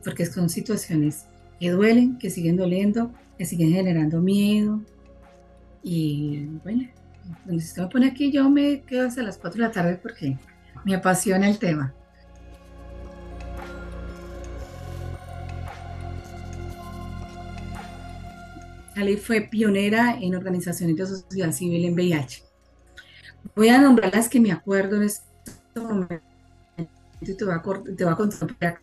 Porque 0.03 0.25
son 0.25 0.49
situaciones 0.49 1.25
que 1.59 1.69
duelen, 1.69 2.17
que 2.17 2.29
siguen 2.29 2.57
doliendo, 2.57 3.11
que 3.37 3.45
siguen 3.45 3.71
generando 3.71 4.19
miedo. 4.19 4.81
Y 5.83 6.45
bueno, 6.63 6.89
donde 7.45 7.63
se 7.63 7.81
me 7.81 7.87
pone 7.87 8.07
aquí, 8.07 8.31
yo 8.31 8.49
me 8.49 8.81
quedo 8.81 9.07
hasta 9.07 9.23
las 9.23 9.37
4 9.37 9.61
de 9.61 9.67
la 9.67 9.71
tarde 9.71 9.99
porque 10.01 10.37
me 10.85 10.95
apasiona 10.95 11.49
el 11.49 11.59
tema. 11.59 11.93
Ali 18.95 19.17
fue 19.17 19.41
pionera 19.41 20.17
en 20.19 20.35
organizaciones 20.35 20.97
de 20.97 21.07
sociedad 21.07 21.51
civil 21.51 21.85
en 21.85 21.93
VIH. 21.93 22.43
Voy 23.55 23.69
a 23.69 23.81
nombrar 23.81 24.13
las 24.13 24.29
que 24.29 24.39
me 24.39 24.51
acuerdo 24.51 24.97
en 24.97 25.03
este 25.03 25.31
momento 25.75 26.21
y 27.21 27.33
te 27.33 27.45
voy 27.45 27.53
a, 27.53 27.61
te 27.61 28.03
voy 28.03 28.13
a 28.13 28.15
contar. 28.15 28.81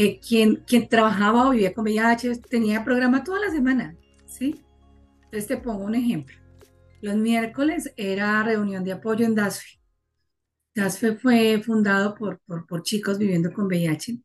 Eh, 0.00 0.20
quien, 0.20 0.62
quien 0.64 0.88
trabajaba 0.88 1.48
o 1.48 1.50
vivía 1.50 1.74
con 1.74 1.82
VIH 1.82 2.36
tenía 2.48 2.84
programa 2.84 3.24
toda 3.24 3.40
la 3.40 3.50
semana, 3.50 3.96
¿sí? 4.26 4.64
Entonces 5.24 5.48
te 5.48 5.56
pongo 5.56 5.82
un 5.86 5.96
ejemplo. 5.96 6.36
Los 7.00 7.16
miércoles 7.16 7.92
era 7.96 8.44
reunión 8.44 8.84
de 8.84 8.92
apoyo 8.92 9.26
en 9.26 9.34
DASFE. 9.34 9.80
DASFE 10.72 11.16
fue 11.16 11.60
fundado 11.64 12.14
por, 12.14 12.38
por, 12.46 12.64
por 12.64 12.84
chicos 12.84 13.18
viviendo 13.18 13.52
con 13.52 13.66
VIH 13.66 14.20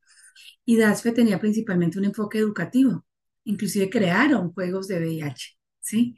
y 0.64 0.78
DASFE 0.78 1.12
tenía 1.12 1.40
principalmente 1.40 1.98
un 1.98 2.06
enfoque 2.06 2.38
educativo. 2.38 3.04
Inclusive 3.44 3.90
crearon 3.90 4.54
juegos 4.54 4.88
de 4.88 5.00
VIH, 5.00 5.58
¿sí? 5.80 6.16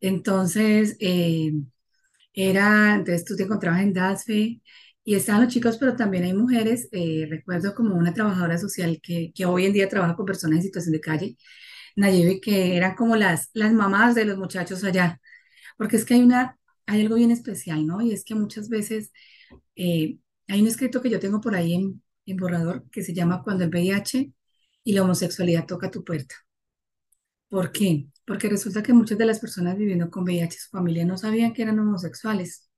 Entonces, 0.00 0.96
eh, 1.00 1.52
era, 2.32 2.94
entonces 2.94 3.24
tú 3.24 3.34
te 3.34 3.42
encontrabas 3.42 3.82
en 3.82 3.92
DASFE 3.92 4.62
y 5.04 5.14
estaban 5.16 5.42
los 5.44 5.52
chicos, 5.52 5.78
pero 5.78 5.96
también 5.96 6.24
hay 6.24 6.34
mujeres. 6.34 6.88
eh, 6.92 7.26
recuerdo 7.30 7.74
como 7.74 7.94
una 7.96 8.14
trabajadora 8.14 8.58
social 8.58 9.00
que, 9.02 9.32
que 9.34 9.46
hoy 9.46 9.66
en 9.66 9.72
día 9.74 9.88
trabaja 9.88 10.16
con 10.16 10.26
personas 10.26 10.58
en 10.58 10.62
situación 10.64 10.92
de 10.92 11.00
calle, 11.00 11.36
Nayebi, 11.96 12.40
que 12.40 12.76
eran 12.76 12.94
como 12.96 13.16
las, 13.16 13.50
las 13.54 13.72
mamás 13.72 14.14
de 14.14 14.24
los 14.26 14.38
muchachos 14.38 14.84
allá. 14.84 15.20
Porque 15.78 15.96
es 15.96 16.04
que 16.04 16.14
hay 16.14 16.22
una, 16.22 16.58
hay 16.86 17.02
algo 17.02 17.16
bien 17.16 17.30
especial, 17.32 17.86
¿no? 17.86 18.00
Y 18.02 18.12
es 18.12 18.24
que 18.24 18.34
muchas 18.34 18.68
veces 18.68 19.12
eh, 19.76 20.18
hay 20.48 20.60
un 20.62 20.68
escrito 20.68 21.02
que 21.02 21.10
yo 21.10 21.20
tengo 21.20 21.40
por 21.40 21.54
ahí 21.54 21.74
en, 21.74 22.02
en 22.26 22.36
borrador 22.36 22.88
que 22.90 23.02
se 23.02 23.14
llama 23.14 23.42
Cuando 23.42 23.64
el 23.64 23.70
VIH 23.70 24.32
y 24.84 24.92
la 24.94 25.02
homosexualidad 25.02 25.66
toca 25.66 25.90
tu 25.90 26.04
puerta. 26.04 26.34
¿Por 27.48 27.72
qué? 27.72 28.06
Porque 28.26 28.48
resulta 28.48 28.82
que 28.82 28.92
muchas 28.92 29.16
de 29.18 29.26
las 29.26 29.38
personas 29.40 29.76
viviendo 29.78 30.10
con 30.10 30.24
VIH, 30.24 30.58
su 30.58 30.70
familia 30.70 31.04
no 31.04 31.16
sabían 31.18 31.52
que 31.52 31.62
eran 31.62 31.78
homosexuales. 31.78 32.68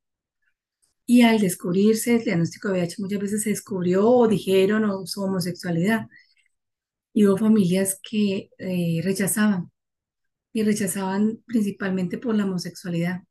Y 1.06 1.22
al 1.22 1.38
descubrirse 1.40 2.16
el 2.16 2.24
diagnóstico 2.24 2.68
de 2.68 2.80
VIH, 2.80 2.96
muchas 3.02 3.20
veces 3.20 3.42
se 3.42 3.50
descubrió 3.50 4.08
o 4.08 4.28
dijeron 4.28 4.84
o 4.84 5.06
su 5.06 5.22
homosexualidad. 5.22 6.06
Y 7.12 7.26
hubo 7.26 7.36
familias 7.38 7.98
que 8.02 8.50
eh, 8.58 9.00
rechazaban 9.02 9.70
y 10.52 10.62
rechazaban 10.64 11.42
principalmente 11.46 12.18
por 12.18 12.34
la 12.34 12.44
homosexualidad. 12.44 13.22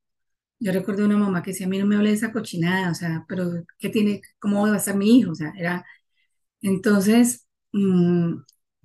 Yo 0.59 0.71
recuerdo 0.71 1.05
una 1.05 1.17
mamá 1.17 1.43
que 1.43 1.51
decía, 1.51 1.67
a 1.67 1.69
mí 1.69 1.79
no 1.79 1.85
me 1.87 1.95
hable 1.97 2.09
de 2.09 2.15
esa 2.15 2.31
cochinada, 2.31 2.91
o 2.91 2.95
sea, 2.95 3.25
pero 3.27 3.65
¿qué 3.79 3.89
tiene, 3.89 4.21
cómo 4.39 4.63
va 4.63 4.75
a 4.75 4.77
estar 4.77 4.95
mi 4.97 5.17
hijo? 5.19 5.31
O 5.31 5.35
sea, 5.35 5.53
era, 5.57 5.85
entonces, 6.61 7.47
mm, 7.73 8.35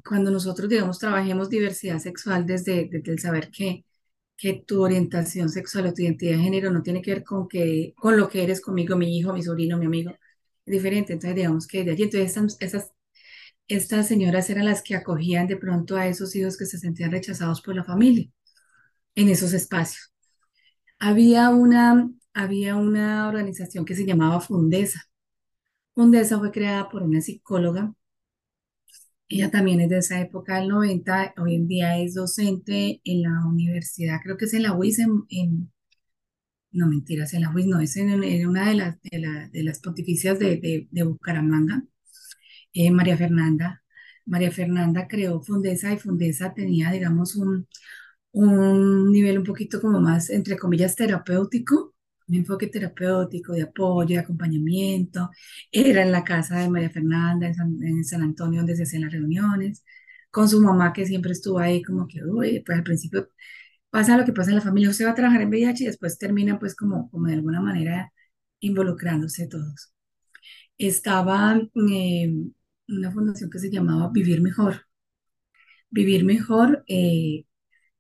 cuando 0.05 0.31
nosotros, 0.31 0.69
digamos, 0.69 0.99
trabajemos 0.99 1.51
diversidad 1.51 1.99
sexual 1.99 2.47
desde, 2.47 2.89
desde 2.91 3.13
el 3.13 3.19
saber 3.21 3.51
que, 3.51 3.85
que 4.41 4.65
tu 4.67 4.83
orientación 4.83 5.51
sexual 5.51 5.89
o 5.89 5.95
tu 5.95 6.03
identidad 6.03 6.33
de 6.39 6.43
género 6.45 6.71
no 6.73 6.83
tiene 6.83 7.03
que 7.03 7.13
ver 7.15 7.25
con, 7.25 7.47
que, 7.49 7.95
con 7.97 8.17
lo 8.17 8.29
que 8.29 8.43
eres 8.43 8.63
conmigo, 8.63 8.97
mi 8.97 9.19
hijo, 9.19 9.35
mi 9.35 9.43
sobrino, 9.43 9.77
mi 9.79 9.87
amigo, 9.87 10.13
es 10.13 10.73
diferente. 10.73 11.13
Entonces, 11.13 11.37
digamos 11.37 11.67
que 11.67 11.85
de 11.85 11.93
allí, 11.93 12.05
entonces 12.05 12.31
esas, 12.33 12.57
esas, 12.61 12.93
estas 13.69 14.09
señoras 14.09 14.51
eran 14.51 14.67
las 14.67 14.83
que 14.83 14.97
acogían 14.97 15.47
de 15.49 15.57
pronto 15.59 15.97
a 15.97 16.09
esos 16.09 16.35
hijos 16.37 16.57
que 16.59 16.67
se 16.67 16.79
sentían 16.79 17.13
rechazados 17.13 17.63
por 17.63 17.77
la 17.77 17.85
familia 17.85 18.29
en 19.15 19.29
esos 19.29 19.53
espacios. 19.55 20.13
Había 20.99 21.51
una, 21.51 22.11
había 22.35 22.77
una 22.77 23.29
organización 23.29 23.85
que 23.85 23.97
se 23.97 24.07
llamaba 24.07 24.41
Fundesa. 24.41 25.03
Fundesa 25.95 26.39
fue 26.39 26.51
creada 26.53 26.89
por 26.89 27.03
una 27.03 27.21
psicóloga 27.21 27.95
ella 29.31 29.51
también 29.51 29.81
es 29.81 29.89
de 29.91 29.99
esa 29.99 30.21
época 30.21 30.59
del 30.59 30.69
90, 30.69 31.35
hoy 31.39 31.55
en 31.57 31.69
día 31.69 31.99
es 31.99 32.15
docente 32.15 33.01
en 33.05 33.23
la 33.23 33.47
universidad, 33.47 34.21
creo 34.23 34.37
que 34.37 34.47
es 34.47 34.55
en 34.55 34.65
la 34.65 34.75
UIS, 34.75 35.27
en, 35.31 35.71
no 36.73 36.87
mentiras, 36.87 37.35
en 37.35 37.43
la 37.43 37.51
UIS 37.51 37.67
no, 37.67 37.81
es 37.81 37.97
en, 37.97 38.23
en 38.25 38.47
una 38.49 38.69
de 38.69 38.75
las, 38.75 39.01
de, 39.03 39.19
la- 39.19 39.49
de 39.49 39.63
las 39.65 39.81
pontificias 39.81 40.39
de, 40.39 40.57
de- 40.59 40.89
de 40.91 41.03
Bucaramanga, 41.05 41.85
eh, 42.75 42.91
María 42.91 43.17
Fernanda. 43.17 43.83
María 44.27 44.51
Fernanda 44.53 45.09
creó 45.09 45.43
Fundesa 45.43 45.93
y 45.93 45.99
Fundesa 45.99 46.55
tenía, 46.55 46.91
digamos, 46.93 47.37
un, 47.37 47.69
un 48.33 49.13
nivel 49.13 49.39
un 49.39 49.45
poquito 49.45 49.81
como 49.81 50.01
más, 50.01 50.31
entre 50.31 50.59
comillas, 50.59 50.97
terapéutico, 50.97 51.95
un 52.31 52.37
enfoque 52.37 52.69
terapéutico 52.69 53.53
de 53.53 53.63
apoyo, 53.63 54.15
de 54.15 54.19
acompañamiento. 54.21 55.31
Era 55.73 56.03
en 56.03 56.13
la 56.13 56.25
casa 56.25 56.59
de 56.61 56.71
María 56.71 56.91
Fernanda, 56.91 57.47
en 57.47 57.55
San, 57.55 57.83
en 57.83 58.05
San 58.05 58.23
Antonio, 58.23 58.61
donde 58.61 58.77
se 58.77 58.85
hacían 58.85 59.03
las 59.03 59.13
reuniones, 59.13 59.85
con 60.31 60.49
su 60.49 60.61
mamá 60.61 60.93
que 60.93 61.07
siempre 61.07 61.33
estuvo 61.33 61.59
ahí 61.59 61.83
como 61.83 62.07
que, 62.09 62.25
uy, 62.25 62.63
pues 62.65 62.79
al 62.79 62.85
principio 62.85 63.29
pasa 63.91 64.17
lo 64.17 64.25
que 64.25 64.33
pasa 64.33 64.51
en 64.51 64.57
la 64.57 64.63
familia, 64.63 64.91
usted 64.91 65.07
va 65.07 65.11
a 65.13 65.15
trabajar 65.15 65.43
en 65.43 65.49
VIH 65.51 65.85
y 65.85 65.87
después 65.89 66.19
termina 66.19 66.59
pues 66.59 66.75
como, 66.77 67.11
como 67.11 67.27
de 67.29 67.35
alguna 67.35 67.61
manera 67.61 68.13
involucrándose 68.61 69.47
todos. 69.49 69.93
Estaba 70.79 71.61
eh, 71.91 72.33
una 72.89 73.11
fundación 73.13 73.51
que 73.51 73.59
se 73.59 73.71
llamaba 73.71 74.11
Vivir 74.13 74.41
Mejor. 74.43 74.87
Vivir 75.91 76.25
Mejor, 76.25 76.85
eh, 76.89 77.45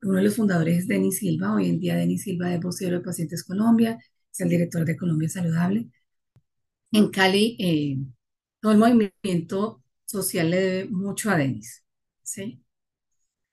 uno 0.02 0.16
de 0.16 0.22
los 0.22 0.36
fundadores 0.36 0.78
es 0.78 0.88
Denis 0.88 1.18
Silva, 1.18 1.54
hoy 1.54 1.68
en 1.68 1.80
día 1.80 1.96
Denis 1.96 2.22
Silva 2.22 2.54
es 2.54 2.60
vocero 2.60 2.98
de 2.98 3.04
Pacientes 3.04 3.44
Colombia, 3.44 3.98
es 4.32 4.40
el 4.40 4.48
director 4.48 4.84
de 4.84 4.96
Colombia 4.96 5.28
Saludable. 5.28 5.88
En 6.92 7.10
Cali, 7.10 7.56
eh, 7.60 7.98
todo 8.60 8.72
el 8.72 8.78
movimiento 8.78 9.82
social 10.04 10.50
le 10.50 10.60
debe 10.60 10.90
mucho 10.90 11.30
a 11.30 11.36
Denis, 11.36 11.84
¿sí? 12.22 12.64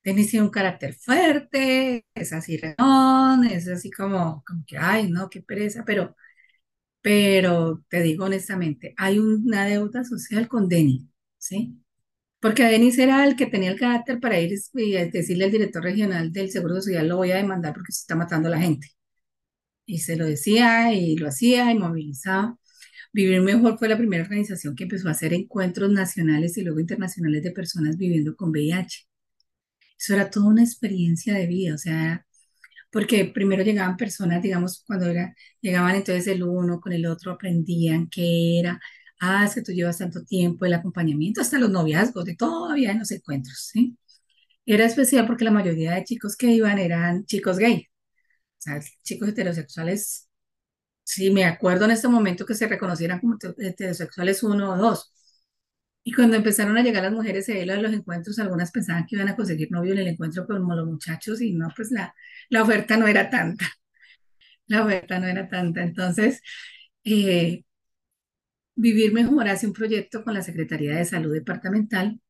Denis 0.04 0.30
tiene 0.30 0.46
un 0.46 0.52
carácter 0.52 0.94
fuerte, 0.94 2.06
es 2.14 2.32
así, 2.32 2.56
reón, 2.58 3.44
es 3.46 3.68
así 3.68 3.90
como, 3.90 4.42
como 4.46 4.64
que, 4.66 4.78
ay, 4.78 5.10
no, 5.10 5.28
qué 5.30 5.42
pereza, 5.42 5.84
pero, 5.86 6.16
pero 7.02 7.84
te 7.88 8.02
digo 8.02 8.26
honestamente, 8.26 8.94
hay 8.98 9.18
una 9.18 9.66
deuda 9.66 10.04
social 10.04 10.48
con 10.48 10.68
Denis, 10.68 11.04
¿sí? 11.38 11.78
Porque 12.40 12.64
Denis 12.64 12.98
era 12.98 13.26
el 13.26 13.36
que 13.36 13.46
tenía 13.46 13.72
el 13.72 13.80
carácter 13.80 14.20
para 14.20 14.40
ir 14.40 14.54
y 14.74 14.92
decirle 15.10 15.46
al 15.46 15.52
director 15.52 15.82
regional 15.84 16.32
del 16.32 16.50
Seguro 16.50 16.76
Social, 16.76 17.08
lo 17.08 17.18
voy 17.18 17.32
a 17.32 17.36
demandar 17.36 17.74
porque 17.74 17.92
se 17.92 18.02
está 18.02 18.16
matando 18.16 18.48
a 18.48 18.52
la 18.52 18.60
gente. 18.60 18.88
Y 19.88 19.98
se 20.00 20.16
lo 20.16 20.26
decía 20.26 20.92
y 20.94 21.16
lo 21.16 21.28
hacía 21.28 21.72
y 21.72 21.78
movilizaba. 21.78 22.58
Vivir 23.12 23.40
Mejor 23.42 23.78
fue 23.78 23.88
la 23.88 23.96
primera 23.98 24.22
organización 24.24 24.76
que 24.76 24.84
empezó 24.84 25.08
a 25.08 25.12
hacer 25.12 25.32
encuentros 25.34 25.90
nacionales 25.90 26.58
y 26.58 26.62
luego 26.62 26.80
internacionales 26.80 27.42
de 27.42 27.52
personas 27.52 27.96
viviendo 27.96 28.36
con 28.36 28.50
VIH. 28.50 29.06
Eso 29.98 30.14
era 30.14 30.30
toda 30.30 30.46
una 30.48 30.62
experiencia 30.62 31.34
de 31.34 31.46
vida, 31.46 31.74
o 31.74 31.78
sea, 31.78 32.26
porque 32.90 33.26
primero 33.26 33.62
llegaban 33.64 33.96
personas, 33.96 34.42
digamos, 34.42 34.84
cuando 34.86 35.06
era, 35.06 35.34
llegaban 35.60 35.96
entonces 35.96 36.26
el 36.28 36.42
uno 36.44 36.80
con 36.80 36.92
el 36.92 37.06
otro, 37.06 37.32
aprendían 37.32 38.08
qué 38.10 38.60
era, 38.60 38.80
ah, 39.20 39.44
es 39.46 39.54
que 39.54 39.62
tú 39.62 39.72
llevas 39.72 39.98
tanto 39.98 40.24
tiempo, 40.24 40.66
el 40.66 40.74
acompañamiento, 40.74 41.40
hasta 41.40 41.58
los 41.58 41.70
noviazgos, 41.70 42.24
de 42.24 42.36
todo 42.36 42.70
había 42.70 42.92
en 42.92 43.00
los 43.00 43.10
encuentros, 43.12 43.70
¿sí? 43.72 43.96
Era 44.66 44.84
especial 44.86 45.26
porque 45.26 45.44
la 45.44 45.50
mayoría 45.52 45.94
de 45.94 46.04
chicos 46.04 46.36
que 46.36 46.48
iban 46.52 46.78
eran 46.78 47.24
chicos 47.26 47.58
gay, 47.58 47.88
sea, 48.58 48.80
chicos 49.02 49.28
heterosexuales, 49.30 50.28
sí, 51.04 51.30
me 51.30 51.44
acuerdo 51.44 51.86
en 51.86 51.92
este 51.92 52.08
momento 52.08 52.46
que 52.46 52.54
se 52.54 52.68
reconocieran 52.68 53.20
como 53.20 53.38
heterosexuales 53.58 54.42
uno 54.42 54.72
o 54.74 54.76
dos. 54.78 55.12
Y 56.04 56.12
cuando 56.12 56.36
empezaron 56.36 56.76
a 56.78 56.82
llegar 56.82 57.02
las 57.04 57.12
mujeres 57.12 57.48
a 57.50 57.52
los 57.76 57.92
encuentros, 57.92 58.38
algunas 58.38 58.70
pensaban 58.72 59.06
que 59.06 59.16
iban 59.16 59.28
a 59.28 59.36
conseguir 59.36 59.70
novio 59.70 59.92
en 59.92 59.98
el 60.00 60.08
encuentro 60.08 60.46
como 60.46 60.74
los 60.74 60.86
muchachos 60.86 61.40
y 61.42 61.52
no, 61.54 61.68
pues 61.76 61.90
la, 61.90 62.14
la 62.50 62.62
oferta 62.62 62.96
no 62.96 63.06
era 63.08 63.28
tanta, 63.30 63.66
la 64.66 64.84
oferta 64.84 65.18
no 65.20 65.26
era 65.28 65.48
tanta. 65.48 65.82
Entonces, 65.82 66.42
eh, 67.04 67.64
Vivir 68.76 69.12
Mejor 69.12 69.48
hace 69.48 69.66
un 69.66 69.72
proyecto 69.72 70.22
con 70.24 70.34
la 70.34 70.42
Secretaría 70.42 70.94
de 70.96 71.04
Salud 71.04 71.32
Departamental 71.34 72.20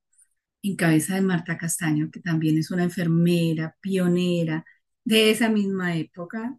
en 0.63 0.77
cabeza 0.77 1.15
de 1.17 1.23
Marta 1.23 1.59
Castaño, 1.59 2.11
que 2.13 2.21
también 2.21 2.59
es 2.59 2.71
una 2.71 2.85
enfermera 2.85 3.77
pionera 3.81 4.65
de 5.09 5.31
esa 5.31 5.49
misma 5.51 5.97
época, 5.97 6.59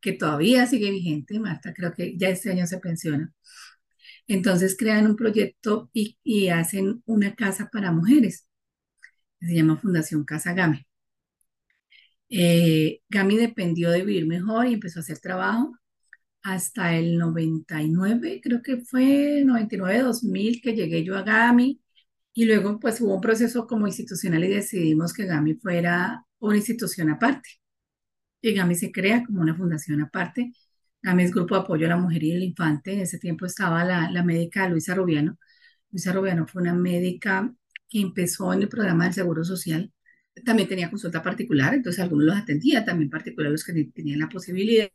que 0.00 0.12
todavía 0.12 0.66
sigue 0.66 0.90
vigente. 0.92 1.40
Marta 1.40 1.74
creo 1.74 1.92
que 1.94 2.16
ya 2.18 2.28
este 2.30 2.50
año 2.52 2.66
se 2.66 2.78
pensiona. 2.78 3.32
Entonces 4.28 4.76
crean 4.78 5.06
un 5.06 5.16
proyecto 5.16 5.90
y, 5.92 6.48
hacen 6.48 7.02
una 7.06 7.34
casa 7.34 7.70
para 7.72 7.92
mujeres, 7.92 8.46
se 9.40 9.54
llama 9.54 9.76
Fundación 9.78 10.24
Casa 10.24 10.54
Game. 10.54 10.86
Eh, 12.30 13.00
Gami 13.08 13.36
dependió 13.36 13.90
de 13.90 14.04
Vivir 14.04 14.26
Mejor 14.26 14.66
y 14.66 14.74
empezó 14.74 15.00
a 15.00 15.02
hacer 15.02 15.18
trabajo 15.18 15.76
hasta 16.42 16.96
el 16.96 17.18
99, 17.18 18.40
creo 18.42 18.62
que 18.62 18.78
fue 18.78 19.44
99-2000 19.44 20.62
que 20.62 20.74
llegué 20.74 21.04
yo 21.04 21.16
a 21.16 21.22
Gami 21.22 21.80
y 22.34 22.44
luego 22.46 22.80
pues 22.80 23.00
hubo 23.00 23.14
un 23.16 23.20
proceso 23.20 23.66
como 23.66 23.86
institucional 23.86 24.44
y 24.44 24.48
decidimos 24.48 25.12
que 25.12 25.26
Gami 25.26 25.54
fuera 25.56 26.26
una 26.40 26.56
institución 26.56 27.10
aparte. 27.10 27.61
Y 28.42 28.54
Gami 28.54 28.76
se 28.76 28.92
crea 28.92 29.24
como 29.24 29.42
una 29.42 29.56
fundación 29.56 30.02
aparte. 30.02 30.52
Gami 31.02 31.24
es 31.24 31.32
Grupo 31.32 31.56
de 31.56 31.62
Apoyo 31.62 31.86
a 31.86 31.90
la 31.90 31.98
Mujer 31.98 32.24
y 32.24 32.32
el 32.32 32.44
Infante. 32.44 32.94
En 32.94 33.00
ese 33.02 33.18
tiempo 33.20 33.46
estaba 33.46 33.84
la, 33.84 34.10
la 34.10 34.24
médica 34.24 34.68
Luisa 34.68 34.94
Rubiano. 34.96 35.38
Luisa 35.90 36.12
Rubiano 36.12 36.46
fue 36.48 36.62
una 36.62 36.74
médica 36.74 37.54
que 37.88 38.00
empezó 38.00 38.52
en 38.54 38.62
el 38.62 38.68
programa 38.70 39.04
del 39.06 39.14
Seguro 39.14 39.44
Social. 39.44 39.92
También 40.44 40.68
tenía 40.68 40.90
consulta 40.90 41.22
particular, 41.22 41.74
entonces 41.74 42.02
algunos 42.02 42.26
los 42.26 42.36
atendía, 42.36 42.84
también 42.84 43.10
particular 43.10 43.52
los 43.52 43.64
que 43.64 43.84
tenían 43.94 44.20
la 44.20 44.28
posibilidad 44.30 44.90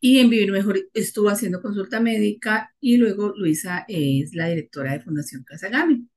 Y 0.00 0.18
en 0.18 0.30
Vivir 0.30 0.52
Mejor 0.52 0.78
estuvo 0.94 1.28
haciendo 1.30 1.60
consulta 1.62 2.00
médica 2.00 2.74
y 2.80 2.96
luego 2.98 3.32
Luisa 3.36 3.84
es 3.88 4.34
la 4.34 4.48
directora 4.48 4.92
de 4.92 5.00
Fundación 5.00 5.42
Casa 5.44 5.68
Gami. 5.68 6.08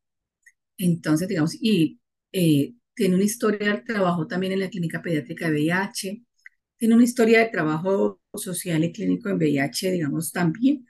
Entonces, 0.78 1.28
digamos, 1.28 1.56
y 1.62 2.00
eh, 2.34 2.76
tiene 3.00 3.16
una 3.16 3.24
historia 3.24 3.76
de 3.76 3.82
trabajo 3.82 4.28
también 4.28 4.52
en 4.52 4.60
la 4.60 4.70
clínica 4.70 5.02
pediátrica 5.02 5.46
de 5.46 5.54
VIH, 5.54 6.22
tiene 6.76 6.96
una 6.96 7.06
historia 7.06 7.40
de 7.40 7.46
trabajo 7.46 8.20
social 8.34 8.84
y 8.84 8.92
clínico 8.92 9.30
en 9.30 9.38
VIH, 9.38 9.92
digamos, 9.92 10.34
también 10.34 10.86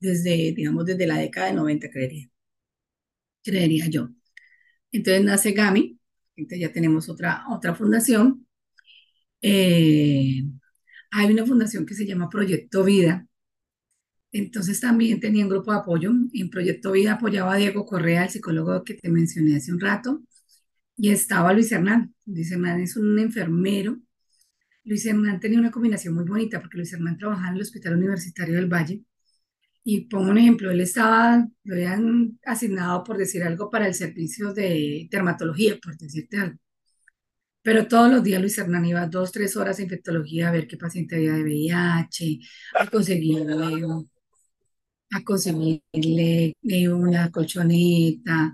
desde, 0.00 0.52
digamos, 0.52 0.86
desde 0.86 1.06
la 1.06 1.18
década 1.18 1.48
de 1.48 1.52
90, 1.52 1.90
creería, 1.90 2.30
creería 3.42 3.88
yo. 3.88 4.08
Entonces 4.90 5.22
nace 5.22 5.52
GAMI, 5.52 5.98
entonces 6.36 6.60
ya 6.60 6.72
tenemos 6.72 7.10
otra, 7.10 7.44
otra 7.50 7.74
fundación. 7.74 8.46
Eh, 9.42 10.44
hay 11.10 11.32
una 11.32 11.44
fundación 11.44 11.84
que 11.84 11.94
se 11.94 12.06
llama 12.06 12.30
Proyecto 12.30 12.84
Vida. 12.84 13.26
Entonces 14.32 14.80
también 14.80 15.20
tenía 15.20 15.44
un 15.44 15.50
grupo 15.50 15.72
de 15.72 15.78
apoyo. 15.78 16.10
En 16.32 16.48
Proyecto 16.48 16.92
Vida 16.92 17.14
apoyaba 17.14 17.52
a 17.52 17.58
Diego 17.58 17.84
Correa, 17.84 18.24
el 18.24 18.30
psicólogo 18.30 18.82
que 18.82 18.94
te 18.94 19.10
mencioné 19.10 19.56
hace 19.56 19.72
un 19.72 19.80
rato, 19.80 20.22
y 20.98 21.10
estaba 21.10 21.52
Luis 21.54 21.72
Hernán. 21.72 22.14
Luis 22.26 22.50
Hernán 22.52 22.80
es 22.80 22.96
un 22.96 23.18
enfermero. 23.18 23.98
Luis 24.84 25.06
Hernán 25.06 25.40
tenía 25.40 25.60
una 25.60 25.70
combinación 25.70 26.14
muy 26.14 26.24
bonita 26.24 26.60
porque 26.60 26.78
Luis 26.78 26.92
Hernán 26.92 27.16
trabajaba 27.18 27.48
en 27.50 27.54
el 27.56 27.62
Hospital 27.62 27.96
Universitario 27.96 28.56
del 28.56 28.66
Valle. 28.72 29.04
Y 29.84 30.02
pongo 30.06 30.30
un 30.30 30.38
ejemplo, 30.38 30.70
él 30.70 30.80
estaba, 30.80 31.46
lo 31.64 31.74
habían 31.74 32.38
asignado, 32.44 33.04
por 33.04 33.16
decir 33.16 33.42
algo, 33.44 33.70
para 33.70 33.86
el 33.86 33.94
servicio 33.94 34.52
de 34.52 35.08
dermatología, 35.10 35.78
por 35.82 35.96
decirte 35.96 36.38
algo. 36.38 36.58
Pero 37.62 37.86
todos 37.86 38.10
los 38.10 38.22
días 38.22 38.40
Luis 38.40 38.58
Hernán 38.58 38.86
iba 38.86 39.06
dos, 39.06 39.30
tres 39.32 39.56
horas 39.56 39.78
a 39.78 39.82
infectología 39.82 40.48
a 40.48 40.52
ver 40.52 40.66
qué 40.66 40.76
paciente 40.76 41.16
había 41.16 41.34
de 41.34 41.42
VIH, 41.42 42.40
a 42.80 42.86
conseguirle, 42.86 43.44
a 45.10 45.22
conseguirle 45.24 46.54
una 46.90 47.30
colchoneta, 47.30 48.52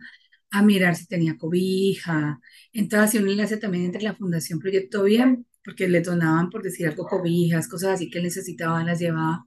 a 0.55 0.63
mirar 0.63 0.95
si 0.97 1.07
tenía 1.07 1.37
cobija. 1.37 2.41
Entonces 2.73 3.09
hacía 3.09 3.21
un 3.23 3.29
enlace 3.29 3.57
también 3.57 3.87
entre 3.87 4.03
la 4.03 4.15
Fundación 4.15 4.61
Proyecto 4.61 5.03
Bien, 5.05 5.47
porque 5.65 5.89
le 5.89 6.01
donaban, 6.01 6.49
por 6.51 6.63
decir 6.63 6.87
algo, 6.89 7.07
cobijas, 7.07 7.69
cosas 7.69 7.95
así 7.95 8.09
que 8.11 8.19
él 8.19 8.25
necesitaba, 8.25 8.85
las 8.85 9.01
llevaba 9.01 9.47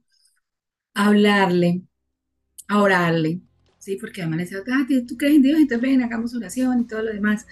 a 0.94 1.06
hablarle, 1.08 1.82
a 2.68 2.80
orarle, 2.82 3.40
¿sí? 3.78 3.96
Porque 4.00 4.22
además 4.22 4.38
le 4.38 4.44
decía, 4.44 4.58
ah, 4.72 4.86
tú 5.08 5.16
crees 5.16 5.36
en 5.36 5.42
Dios, 5.42 5.58
entonces 5.60 5.82
ven, 5.82 6.02
hagamos 6.02 6.34
oración 6.34 6.80
y 6.82 6.86
todo 6.86 7.02
lo 7.02 7.12
demás. 7.12 7.46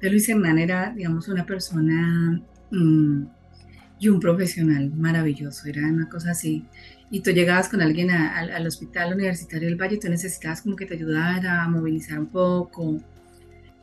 De 0.00 0.10
Luis 0.10 0.28
Hernán 0.28 0.58
era, 0.58 0.92
digamos, 0.94 1.28
una 1.28 1.46
persona 1.46 2.42
mm, 2.70 3.24
y 4.00 4.08
un 4.08 4.20
profesional 4.20 4.90
maravilloso, 4.92 5.68
era 5.68 5.86
una 5.88 6.08
cosa 6.08 6.32
así. 6.32 6.66
Y 7.10 7.20
tú 7.20 7.30
llegabas 7.30 7.68
con 7.68 7.80
alguien 7.80 8.10
al 8.10 8.66
hospital 8.66 9.14
universitario 9.14 9.68
del 9.68 9.80
Valle, 9.80 9.98
tú 9.98 10.08
necesitabas 10.08 10.62
como 10.62 10.74
que 10.74 10.86
te 10.86 10.94
ayudara 10.94 11.62
a 11.62 11.68
movilizar 11.68 12.18
un 12.18 12.26
poco. 12.26 13.00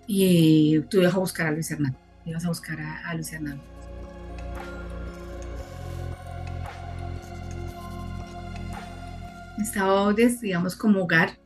Y 0.08 0.80
tú 0.90 1.00
ibas 1.00 1.14
a 1.14 1.20
buscar 1.20 1.48
a 1.48 1.52
Luis 1.52 1.72
Hernán, 1.72 1.96
ibas 2.26 2.44
a 2.46 2.50
buscar 2.50 2.80
a, 2.82 3.14
Luis 3.14 3.32
Hernán. 3.32 3.62
Estaba, 9.62 10.14
digamos, 10.14 10.76
como 10.76 11.04
hogar 11.04 11.38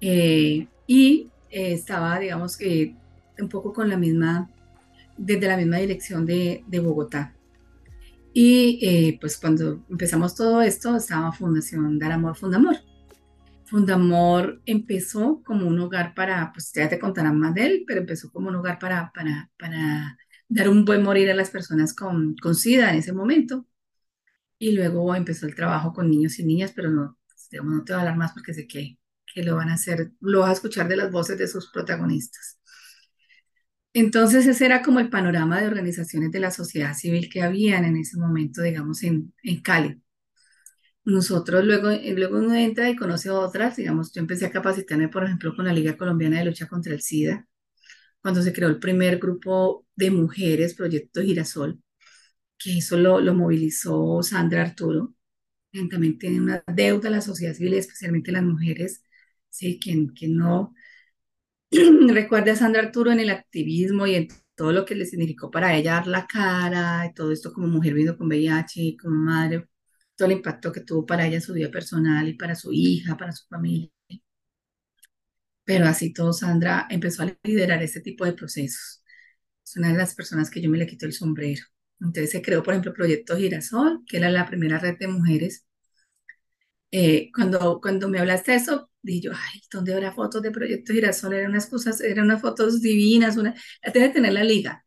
eh, 0.00 0.66
y 0.86 1.28
eh, 1.50 1.74
estaba, 1.74 2.18
digamos, 2.18 2.56
que 2.56 2.96
un 3.38 3.48
poco 3.48 3.72
con 3.72 3.88
la 3.88 3.98
misma, 3.98 4.50
desde 5.16 5.46
la 5.46 5.56
misma 5.56 5.76
dirección 5.76 6.24
de 6.24 6.80
Bogotá. 6.82 7.34
Y 8.32 8.78
eh, 8.82 9.18
pues 9.20 9.38
cuando 9.38 9.84
empezamos 9.88 10.34
todo 10.34 10.62
esto, 10.62 10.96
estaba 10.96 11.32
Fundación 11.32 11.98
Dar 11.98 12.12
Amor, 12.12 12.36
Fundamor. 12.36 12.76
Fundamor 13.64 14.62
empezó 14.64 15.42
como 15.44 15.66
un 15.66 15.78
hogar 15.80 16.14
para, 16.14 16.52
pues 16.52 16.72
ya 16.74 16.88
te 16.88 16.98
contarán 16.98 17.38
más 17.38 17.54
de 17.54 17.66
él, 17.66 17.84
pero 17.86 18.00
empezó 18.00 18.30
como 18.32 18.48
un 18.48 18.56
hogar 18.56 18.78
para, 18.78 19.12
para, 19.12 19.50
para 19.58 20.18
dar 20.48 20.68
un 20.68 20.84
buen 20.84 21.02
morir 21.02 21.30
a 21.30 21.34
las 21.34 21.50
personas 21.50 21.94
con, 21.94 22.36
con 22.36 22.54
SIDA 22.54 22.90
en 22.90 22.96
ese 22.98 23.12
momento. 23.12 23.66
Y 24.58 24.72
luego 24.72 25.14
empezó 25.14 25.46
el 25.46 25.54
trabajo 25.54 25.92
con 25.92 26.10
niños 26.10 26.38
y 26.38 26.44
niñas, 26.44 26.72
pero 26.74 26.90
no, 26.90 27.18
pues, 27.28 27.62
no 27.62 27.84
te 27.84 27.92
voy 27.92 27.98
a 27.98 28.00
hablar 28.02 28.16
más 28.16 28.32
porque 28.32 28.54
sé 28.54 28.66
que, 28.66 28.98
que 29.32 29.42
lo 29.42 29.56
van 29.56 29.68
a 29.68 29.74
hacer, 29.74 30.12
lo 30.20 30.40
vas 30.40 30.50
a 30.50 30.52
escuchar 30.54 30.88
de 30.88 30.96
las 30.96 31.10
voces 31.12 31.38
de 31.38 31.48
sus 31.48 31.70
protagonistas. 31.70 32.58
Entonces 33.92 34.46
ese 34.46 34.64
era 34.66 34.82
como 34.82 34.98
el 35.00 35.10
panorama 35.10 35.60
de 35.60 35.66
organizaciones 35.66 36.30
de 36.32 36.40
la 36.40 36.50
sociedad 36.50 36.94
civil 36.94 37.28
que 37.30 37.42
habían 37.42 37.84
en 37.84 37.96
ese 37.98 38.16
momento, 38.18 38.62
digamos, 38.62 39.02
en, 39.02 39.34
en 39.42 39.60
Cali. 39.62 40.00
Nosotros 41.04 41.64
luego, 41.64 41.90
eh, 41.90 42.12
luego 42.16 42.38
uno 42.38 42.54
entra 42.54 42.90
y 42.90 42.96
conoce 42.96 43.30
otras, 43.30 43.76
digamos, 43.76 44.12
yo 44.12 44.20
empecé 44.20 44.44
a 44.46 44.50
capacitarme, 44.50 45.08
por 45.08 45.24
ejemplo, 45.24 45.54
con 45.56 45.64
la 45.64 45.72
Liga 45.72 45.96
Colombiana 45.96 46.38
de 46.38 46.44
Lucha 46.46 46.68
contra 46.68 46.92
el 46.92 47.00
SIDA, 47.00 47.46
cuando 48.22 48.42
se 48.42 48.52
creó 48.52 48.68
el 48.70 48.78
primer 48.80 49.18
grupo 49.18 49.86
de 49.96 50.10
mujeres, 50.12 50.74
Proyecto 50.74 51.22
Girasol, 51.22 51.80
que 52.58 52.78
eso 52.78 52.98
lo, 52.98 53.20
lo 53.20 53.34
movilizó 53.34 54.22
Sandra 54.22 54.62
Arturo, 54.62 55.14
quien 55.72 55.88
también 55.90 56.18
tiene 56.18 56.40
una 56.40 56.64
deuda 56.74 57.08
a 57.08 57.12
la 57.12 57.22
sociedad 57.22 57.54
civil, 57.54 57.74
especialmente 57.74 58.32
las 58.32 58.44
mujeres, 58.44 59.02
sí, 59.50 59.80
quien, 59.82 60.08
quien 60.08 60.36
no 60.36 60.74
recuerda 62.08 62.52
a 62.52 62.56
Sandra 62.56 62.82
Arturo 62.82 63.10
en 63.12 63.20
el 63.20 63.30
activismo 63.30 64.06
y 64.06 64.14
en 64.14 64.28
todo 64.54 64.72
lo 64.72 64.84
que 64.84 64.94
le 64.94 65.06
significó 65.06 65.50
para 65.50 65.76
ella 65.76 65.94
dar 65.94 66.06
la 66.06 66.26
cara, 66.26 67.06
y 67.06 67.14
todo 67.14 67.32
esto 67.32 67.52
como 67.52 67.68
mujer 67.68 67.92
viviendo 67.94 68.16
con 68.18 68.28
VIH 68.28 68.96
como 69.00 69.16
madre, 69.16 69.68
todo 70.16 70.26
el 70.26 70.32
impacto 70.38 70.72
que 70.72 70.80
tuvo 70.80 71.06
para 71.06 71.26
ella 71.26 71.40
su 71.40 71.52
vida 71.54 71.70
personal 71.70 72.28
y 72.28 72.34
para 72.34 72.54
su 72.54 72.72
hija, 72.72 73.16
para 73.16 73.32
su 73.32 73.46
familia. 73.48 73.90
Pero 75.64 75.86
así 75.86 76.12
todo, 76.12 76.32
Sandra 76.32 76.86
empezó 76.90 77.22
a 77.22 77.36
liderar 77.44 77.82
este 77.82 78.00
tipo 78.00 78.24
de 78.24 78.32
procesos. 78.32 79.02
Es 79.64 79.76
una 79.76 79.92
de 79.92 79.98
las 79.98 80.14
personas 80.14 80.50
que 80.50 80.62
yo 80.62 80.70
me 80.70 80.78
le 80.78 80.86
quito 80.86 81.06
el 81.06 81.12
sombrero. 81.12 81.64
Entonces 82.00 82.30
se 82.32 82.42
creó, 82.42 82.62
por 82.62 82.74
ejemplo, 82.74 82.94
Proyecto 82.94 83.36
Girasol, 83.36 84.04
que 84.08 84.18
era 84.18 84.30
la 84.30 84.46
primera 84.46 84.78
red 84.78 84.98
de 84.98 85.08
mujeres. 85.08 85.67
Eh, 86.90 87.30
cuando, 87.34 87.80
cuando 87.82 88.08
me 88.08 88.18
hablaste 88.18 88.52
de 88.52 88.56
eso, 88.58 88.90
dije 89.02 89.20
yo, 89.22 89.32
ay, 89.34 89.60
¿dónde 89.70 89.92
habrá 89.94 90.12
fotos 90.12 90.42
de 90.42 90.50
Proyecto 90.50 90.92
Girasol? 90.92 91.34
Eran 91.34 91.50
unas 91.50 91.66
cosas, 91.66 92.00
eran 92.00 92.24
unas 92.26 92.40
fotos 92.40 92.80
divinas, 92.80 93.36
una, 93.36 93.54
la 93.84 93.92
debe 93.92 94.08
tener 94.10 94.32
la 94.32 94.44
liga, 94.44 94.86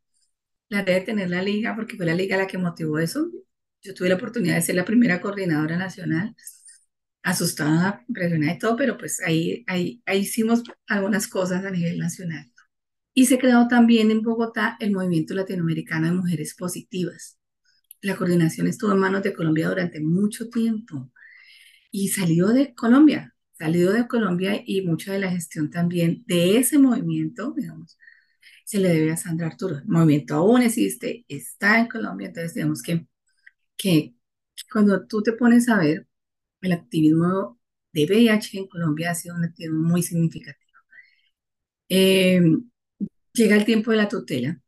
la 0.70 0.84
debe 0.84 1.02
tener 1.02 1.30
la 1.30 1.42
liga, 1.44 1.76
porque 1.76 1.98
fue 1.98 2.06
la 2.06 2.16
liga 2.16 2.38
la 2.38 2.48
que 2.48 2.58
motivó 2.60 3.00
eso. 3.00 3.30
Yo 3.84 3.94
tuve 3.96 4.10
la 4.10 4.16
oportunidad 4.16 4.56
de 4.56 4.62
ser 4.64 4.76
la 4.76 4.86
primera 4.86 5.22
coordinadora 5.22 5.78
nacional, 5.78 6.36
asustada, 7.24 8.04
impresionada 8.08 8.54
y 8.54 8.60
todo, 8.60 8.76
pero 8.78 8.98
pues 8.98 9.22
ahí, 9.26 9.64
ahí, 9.68 10.02
ahí 10.06 10.20
hicimos 10.22 10.64
algunas 10.88 11.28
cosas 11.28 11.66
a 11.66 11.72
nivel 11.72 12.00
nacional. 12.00 12.52
Y 13.14 13.28
se 13.28 13.40
creó 13.40 13.68
también 13.68 14.12
en 14.12 14.22
Bogotá 14.24 14.78
el 14.80 14.92
Movimiento 14.94 15.34
Latinoamericano 15.36 16.08
de 16.08 16.14
Mujeres 16.14 16.56
Positivas. 16.56 17.40
La 18.02 18.18
coordinación 18.18 18.68
estuvo 18.68 18.94
en 18.94 19.00
manos 19.00 19.24
de 19.24 19.34
Colombia 19.34 19.70
durante 19.70 20.02
mucho 20.02 20.50
tiempo 20.50 21.11
y 21.92 22.10
salió 22.10 22.48
de 22.48 22.74
Colombia 22.74 23.32
salido 23.62 23.94
de 23.94 24.08
Colombia 24.08 24.64
y 24.66 24.82
mucha 24.82 25.14
de 25.14 25.20
la 25.20 25.32
gestión 25.32 25.70
también 25.70 26.24
de 26.28 26.58
ese 26.58 26.80
movimiento, 26.80 27.54
digamos, 27.56 27.98
se 28.66 28.80
le 28.80 28.90
debe 28.90 29.12
a 29.12 29.18
Sandra 29.18 29.48
Arturo. 29.48 29.78
El 29.78 29.88
movimiento 29.88 30.36
aún 30.36 30.64
existe, 30.64 31.26
está 31.28 31.80
en 31.80 31.88
Colombia, 31.88 32.28
entonces 32.30 32.56
digamos 32.56 32.82
que, 32.84 33.08
que 33.78 34.16
cuando 34.74 35.08
tú 35.08 35.24
te 35.24 35.34
pones 35.34 35.70
a 35.70 35.80
ver, 35.80 36.08
el 36.62 36.74
activismo 36.74 37.60
de 37.94 38.06
VIH 38.06 38.60
en 38.60 38.68
Colombia 38.70 39.12
ha 39.12 39.16
sido 39.16 39.36
un 39.36 39.46
activismo 39.46 39.82
muy 39.90 40.04
significativo. 40.04 40.72
Em, 41.90 42.70
llega 43.34 43.56
el 43.58 43.66
tiempo 43.66 43.92
de 43.92 43.98
la 43.98 44.08
tutela, 44.10 44.62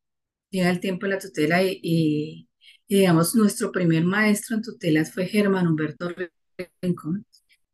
llega 0.51 0.69
el 0.71 0.79
tiempo 0.79 1.05
de 1.07 1.13
la 1.13 1.19
tutela 1.19 1.63
y, 1.63 1.79
y, 1.83 2.49
digamos, 2.87 3.35
nuestro 3.35 3.71
primer 3.71 4.05
maestro 4.05 4.55
en 4.57 4.63
tutelas 4.63 5.13
fue 5.13 5.27
Germán 5.27 5.67
Humberto 5.67 6.09
Rincón, 6.81 7.25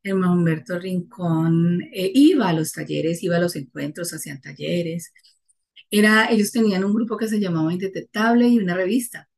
Germán 0.04 0.32
Humberto 0.32 0.80
Rincón 0.80 1.82
eh, 1.94 2.12
iba 2.14 2.50
a 2.50 2.54
los 2.54 2.72
talleres, 2.74 3.24
iba 3.24 3.38
a 3.38 3.40
los 3.40 3.56
encuentros, 3.56 4.14
hacían 4.14 4.42
talleres. 4.42 5.14
Era, 5.92 6.32
ellos 6.32 6.52
tenían 6.52 6.84
un 6.86 6.94
grupo 6.94 7.18
que 7.18 7.28
se 7.28 7.40
llamaba 7.40 7.74
Indetectable 7.74 8.48
y 8.50 8.60
una 8.60 8.76
revista. 8.76 9.30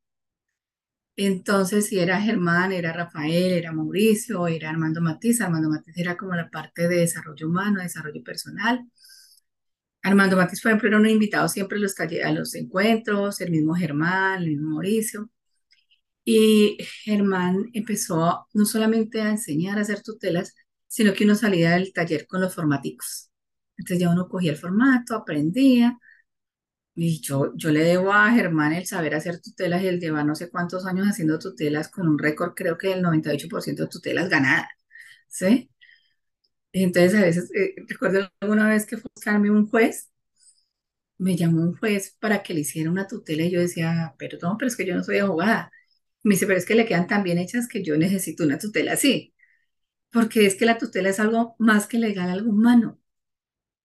Entonces, 1.16 1.88
si 1.88 2.00
era 2.00 2.20
Germán, 2.22 2.72
era 2.74 2.92
Rafael, 2.94 3.54
era 3.54 3.72
Mauricio, 3.72 4.48
era 4.48 4.70
Armando 4.70 5.02
Matiz. 5.02 5.40
Armando 5.42 5.70
Matiz 5.70 5.96
era 5.98 6.18
como 6.18 6.36
la 6.36 6.50
parte 6.50 6.88
de 6.88 6.98
desarrollo 6.98 7.48
humano, 7.48 7.82
desarrollo 7.82 8.24
personal. 8.24 8.86
Armando 10.04 10.36
Matiz, 10.38 10.62
por 10.62 10.70
ejemplo, 10.72 10.90
era 10.90 10.98
un 11.00 11.08
invitado 11.08 11.48
siempre 11.48 11.78
a 11.78 11.82
los, 11.82 11.96
a 12.00 12.32
los 12.32 12.56
encuentros, 12.56 13.42
el 13.42 13.52
mismo 13.52 13.74
Germán, 13.76 14.42
el 14.44 14.50
mismo 14.50 14.72
Mauricio. 14.72 15.30
Y 16.24 16.78
Germán 17.04 17.70
empezó 17.74 18.48
no 18.54 18.66
solamente 18.66 19.22
a 19.22 19.30
enseñar 19.32 19.78
a 19.78 19.82
hacer 19.82 20.04
tutelas, 20.04 20.56
sino 20.88 21.14
que 21.14 21.26
uno 21.26 21.36
salía 21.36 21.72
del 21.72 21.94
taller 21.94 22.28
con 22.28 22.42
los 22.42 22.54
formáticos. 22.56 23.32
Entonces 23.78 24.00
ya 24.02 24.10
uno 24.12 24.28
cogía 24.30 24.52
el 24.52 24.58
formato, 24.58 25.16
aprendía, 25.16 25.98
Y 26.94 27.22
yo, 27.22 27.54
yo 27.56 27.72
le 27.72 27.84
debo 27.84 28.12
a 28.14 28.32
Germán 28.32 28.74
el 28.74 28.86
saber 28.86 29.16
hacer 29.16 29.40
tutelas 29.42 29.82
y 29.84 29.88
él 29.88 30.00
lleva 30.00 30.24
no 30.24 30.36
sé 30.36 30.50
cuántos 30.50 30.86
años 30.86 31.08
haciendo 31.08 31.40
tutelas 31.40 31.90
con 31.90 32.08
un 32.08 32.20
récord, 32.20 32.54
creo 32.54 32.78
que 32.78 32.90
del 32.90 33.02
98% 33.02 33.84
de 33.84 33.90
tutelas 33.90 34.30
ganadas, 34.30 34.68
¿sí? 35.28 35.70
Y 36.72 36.84
entonces 36.84 37.16
a 37.16 37.22
veces, 37.24 37.52
eh, 37.56 37.76
recuerdo 37.88 38.30
alguna 38.42 38.70
vez 38.70 38.86
que 38.86 38.98
fue 38.98 39.10
a 39.10 39.14
buscarme 39.16 39.52
un 39.52 39.68
juez, 39.70 40.10
me 41.18 41.36
llamó 41.38 41.62
un 41.62 41.78
juez 41.78 42.16
para 42.20 42.42
que 42.44 42.54
le 42.54 42.62
hiciera 42.62 42.90
una 42.92 43.08
tutela 43.08 43.44
y 43.44 43.52
yo 43.52 43.60
decía, 43.62 44.16
pero 44.18 44.38
no, 44.42 44.58
pero 44.58 44.68
es 44.68 44.76
que 44.76 44.86
yo 44.86 44.96
no 44.96 45.04
soy 45.04 45.20
abogada. 45.20 45.72
Me 46.24 46.36
dice, 46.36 46.46
pero 46.48 46.58
es 46.60 46.66
que 46.66 46.76
le 46.76 46.86
quedan 46.86 47.08
tan 47.08 47.24
bien 47.24 47.38
hechas 47.40 47.68
que 47.68 47.84
yo 47.84 47.98
necesito 47.98 48.44
una 48.44 48.60
tutela 48.60 48.94
así, 48.94 49.34
porque 50.12 50.46
es 50.48 50.56
que 50.56 50.66
la 50.66 50.78
tutela 50.80 51.10
es 51.10 51.20
algo 51.20 51.56
más 51.60 51.88
que 51.88 52.00
legal, 52.00 52.30
algo 52.30 52.52
humano. 52.52 53.00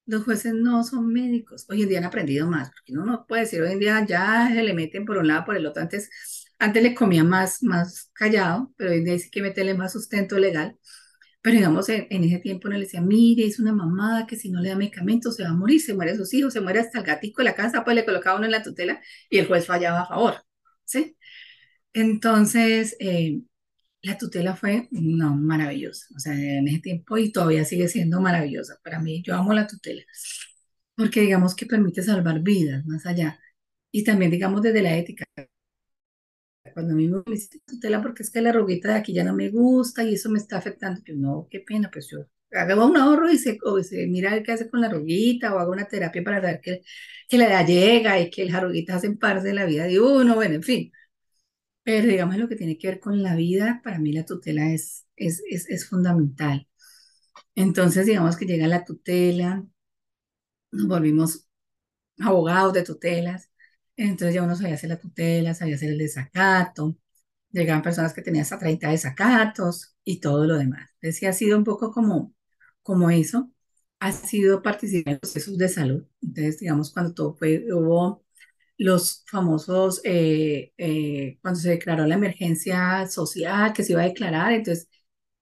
Los 0.06 0.24
jueces 0.24 0.54
no 0.54 0.84
son 0.84 1.08
médicos. 1.12 1.66
Hoy 1.68 1.82
en 1.82 1.88
día 1.88 1.98
han 1.98 2.04
aprendido 2.04 2.48
más, 2.48 2.70
porque 2.70 2.92
uno 2.92 3.04
no 3.06 3.26
puede 3.26 3.42
decir 3.42 3.62
hoy 3.62 3.72
en 3.72 3.80
día 3.80 4.04
ya 4.06 4.48
se 4.52 4.62
le 4.62 4.74
meten 4.74 5.04
por 5.04 5.18
un 5.18 5.28
lado, 5.28 5.44
por 5.46 5.56
el 5.56 5.66
otro. 5.66 5.82
Antes, 5.82 6.10
antes 6.58 6.82
le 6.82 6.94
comía 6.94 7.24
más, 7.24 7.62
más 7.62 8.10
callado, 8.14 8.72
pero 8.76 8.90
hoy 8.92 8.98
en 8.98 9.04
día 9.04 9.18
sí 9.18 9.30
que 9.30 9.42
meterle 9.42 9.74
más 9.74 9.92
sustento 9.92 10.38
legal. 10.38 10.76
Pero 11.42 11.56
digamos, 11.56 11.88
en, 11.88 12.06
en 12.10 12.24
ese 12.24 12.38
tiempo 12.40 12.68
no 12.68 12.74
le 12.76 12.82
decía, 12.84 13.00
mire, 13.00 13.46
es 13.46 13.60
una 13.60 13.72
mamada 13.72 14.26
que 14.26 14.36
si 14.36 14.50
no 14.50 14.60
le 14.60 14.70
da 14.70 14.76
medicamentos 14.76 15.36
se 15.36 15.44
va 15.44 15.50
a 15.50 15.52
morir, 15.54 15.80
se 15.80 15.94
muere 15.94 16.16
sus 16.16 16.34
hijos, 16.34 16.52
se 16.52 16.60
muere 16.60 16.80
hasta 16.80 16.98
el 16.98 17.04
gatico 17.04 17.40
de 17.42 17.44
la 17.46 17.54
casa, 17.54 17.84
pues 17.84 17.94
le 17.96 18.04
colocaba 18.04 18.36
uno 18.38 18.46
en 18.46 18.52
la 18.52 18.62
tutela 18.62 19.00
y 19.30 19.38
el 19.38 19.46
juez 19.46 19.66
fallaba 19.66 20.02
a 20.02 20.06
favor, 20.08 20.34
¿sí? 20.84 21.16
Entonces, 21.96 22.94
eh, 23.00 23.40
la 24.02 24.18
tutela 24.18 24.56
fue, 24.56 24.88
no, 24.92 25.36
maravillosa, 25.36 26.06
o 26.16 26.20
sea, 26.20 26.34
en 26.34 26.68
ese 26.68 26.80
tiempo 26.80 27.18
y 27.18 27.32
todavía 27.32 27.64
sigue 27.64 27.88
siendo 27.88 28.20
maravillosa. 28.20 28.78
Para 28.84 29.00
mí, 29.00 29.22
yo 29.24 29.34
amo 29.36 29.54
la 29.54 29.66
tutela, 29.68 30.02
porque 30.96 31.20
digamos 31.22 31.54
que 31.56 31.66
permite 31.66 32.02
salvar 32.02 32.40
vidas 32.42 32.84
más 32.86 33.06
allá. 33.06 33.40
Y 33.92 34.04
también, 34.04 34.30
digamos, 34.32 34.62
desde 34.62 34.82
la 34.82 34.96
ética, 34.96 35.24
cuando 36.74 36.92
a 36.94 36.96
mí 36.96 37.08
me 37.08 37.22
hiciste 37.34 37.60
tutela 37.66 38.02
porque 38.02 38.22
es 38.22 38.30
que 38.30 38.40
la 38.40 38.50
arruguita 38.50 38.88
de 38.88 38.94
aquí 38.96 39.12
ya 39.14 39.24
no 39.24 39.34
me 39.34 39.50
gusta 39.50 40.04
y 40.04 40.14
eso 40.14 40.30
me 40.30 40.38
está 40.38 40.58
afectando, 40.58 41.00
yo 41.04 41.14
no, 41.16 41.48
qué 41.50 41.60
pena, 41.60 41.90
pues 41.92 42.08
yo 42.10 42.26
hago 42.52 42.86
un 42.86 42.96
ahorro 42.96 43.30
y 43.30 43.38
se, 43.38 43.58
o 43.64 43.82
se 43.82 44.06
mira 44.06 44.42
qué 44.42 44.52
hace 44.52 44.68
con 44.70 44.80
la 44.80 44.88
arruguita 44.88 45.54
o 45.54 45.58
hago 45.58 45.72
una 45.72 45.86
terapia 45.88 46.22
para 46.24 46.40
ver 46.40 46.60
que, 46.60 46.82
que 47.28 47.38
la 47.38 47.46
edad 47.48 47.66
llega 47.66 48.20
y 48.20 48.30
que 48.30 48.44
las 48.44 48.54
arruguitas 48.56 48.96
hacen 48.96 49.18
parte 49.18 49.48
de 49.48 49.54
la 49.54 49.64
vida 49.66 49.84
de 49.84 50.00
uno, 50.00 50.34
bueno, 50.34 50.54
en 50.56 50.62
fin. 50.62 50.92
Pero 51.86 52.08
digamos 52.08 52.36
lo 52.38 52.48
que 52.50 52.56
tiene 52.56 52.78
que 52.78 52.88
ver 52.88 53.00
con 53.00 53.22
la 53.24 53.36
vida, 53.36 53.80
para 53.84 53.98
mí 54.00 54.12
la 54.12 54.26
tutela 54.26 54.70
es, 54.72 55.06
es, 55.16 55.42
es, 55.50 55.70
es 55.70 55.88
fundamental. 55.88 56.68
Entonces, 57.56 58.06
digamos 58.06 58.36
que 58.36 58.46
llega 58.46 58.68
la 58.68 58.84
tutela, 58.84 59.64
nos 60.72 60.86
volvimos 60.88 61.48
abogados 62.20 62.74
de 62.74 62.84
tutelas, 62.84 63.50
entonces 63.96 64.36
ya 64.36 64.44
uno 64.44 64.56
sabía 64.56 64.76
hacer 64.76 64.90
la 64.90 65.00
tutela, 65.00 65.54
sabía 65.54 65.76
hacer 65.76 65.90
el 65.92 65.98
desacato, 65.98 66.98
llegaban 67.52 67.82
personas 67.82 68.14
que 68.14 68.22
tenían 68.22 68.44
hasta 68.44 68.60
30 68.60 68.90
desacatos 68.90 69.96
y 70.04 70.20
todo 70.20 70.46
lo 70.46 70.58
demás. 70.58 70.90
Entonces, 70.96 71.18
sí 71.20 71.26
ha 71.26 71.34
sido 71.34 71.58
un 71.58 71.64
poco 71.64 71.92
como, 71.92 72.34
como 72.84 73.10
eso, 73.10 73.52
ha 74.00 74.12
sido 74.12 74.62
participar 74.62 75.14
en 75.14 75.20
procesos 75.20 75.58
de 75.58 75.70
salud. 75.70 76.06
Entonces, 76.22 76.60
digamos, 76.60 76.92
cuando 76.92 77.14
todo 77.14 77.36
fue, 77.36 77.66
hubo 77.74 78.25
los 78.78 79.24
famosos, 79.30 80.00
eh, 80.04 80.72
eh, 80.78 81.38
cuando 81.42 81.60
se 81.60 81.70
declaró 81.70 82.06
la 82.06 82.14
emergencia 82.16 83.06
social 83.08 83.72
que 83.72 83.82
se 83.84 83.92
iba 83.92 84.02
a 84.02 84.06
declarar, 84.06 84.52
entonces 84.52 84.88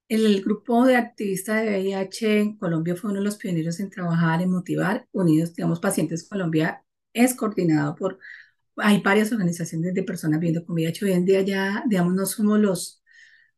el 0.08 0.42
grupo 0.44 0.86
de 0.86 0.96
activistas 0.96 1.62
de 1.64 1.68
VIH 1.80 2.40
en 2.40 2.56
Colombia 2.58 2.96
fue 2.96 3.10
uno 3.10 3.20
de 3.20 3.24
los 3.26 3.36
pioneros 3.36 3.80
en 3.80 3.90
trabajar, 3.90 4.42
en 4.42 4.50
motivar, 4.50 5.08
unidos, 5.12 5.54
digamos, 5.54 5.80
Pacientes 5.80 6.28
Colombia 6.28 6.84
es 7.12 7.34
coordinado 7.34 7.94
por, 7.94 8.18
hay 8.76 9.00
varias 9.02 9.32
organizaciones 9.32 9.94
de 9.94 10.02
personas 10.04 10.40
viviendo 10.40 10.64
con 10.66 10.74
VIH, 10.74 11.04
hoy 11.06 11.12
en 11.12 11.24
día 11.26 11.42
ya, 11.42 11.84
digamos, 11.88 12.14
no 12.14 12.26
somos 12.26 12.58
los, 12.60 13.02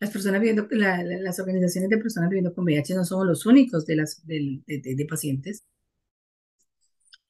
las 0.01 0.11
personas 0.11 0.41
viviendo, 0.41 0.69
la- 0.73 1.03
la- 1.05 1.19
las 1.21 1.39
organizaciones 1.41 1.91
de 1.91 1.99
personas 1.99 2.31
viviendo 2.31 2.55
con 2.55 2.65
VIH 2.65 2.95
no 2.97 3.05
somos 3.05 3.27
los 3.27 3.47
únicos 3.47 3.87
de 3.87 3.97
las, 3.97 4.27
de, 4.27 4.62
de- 4.67 4.95
de 4.97 5.07
pacientes, 5.07 5.65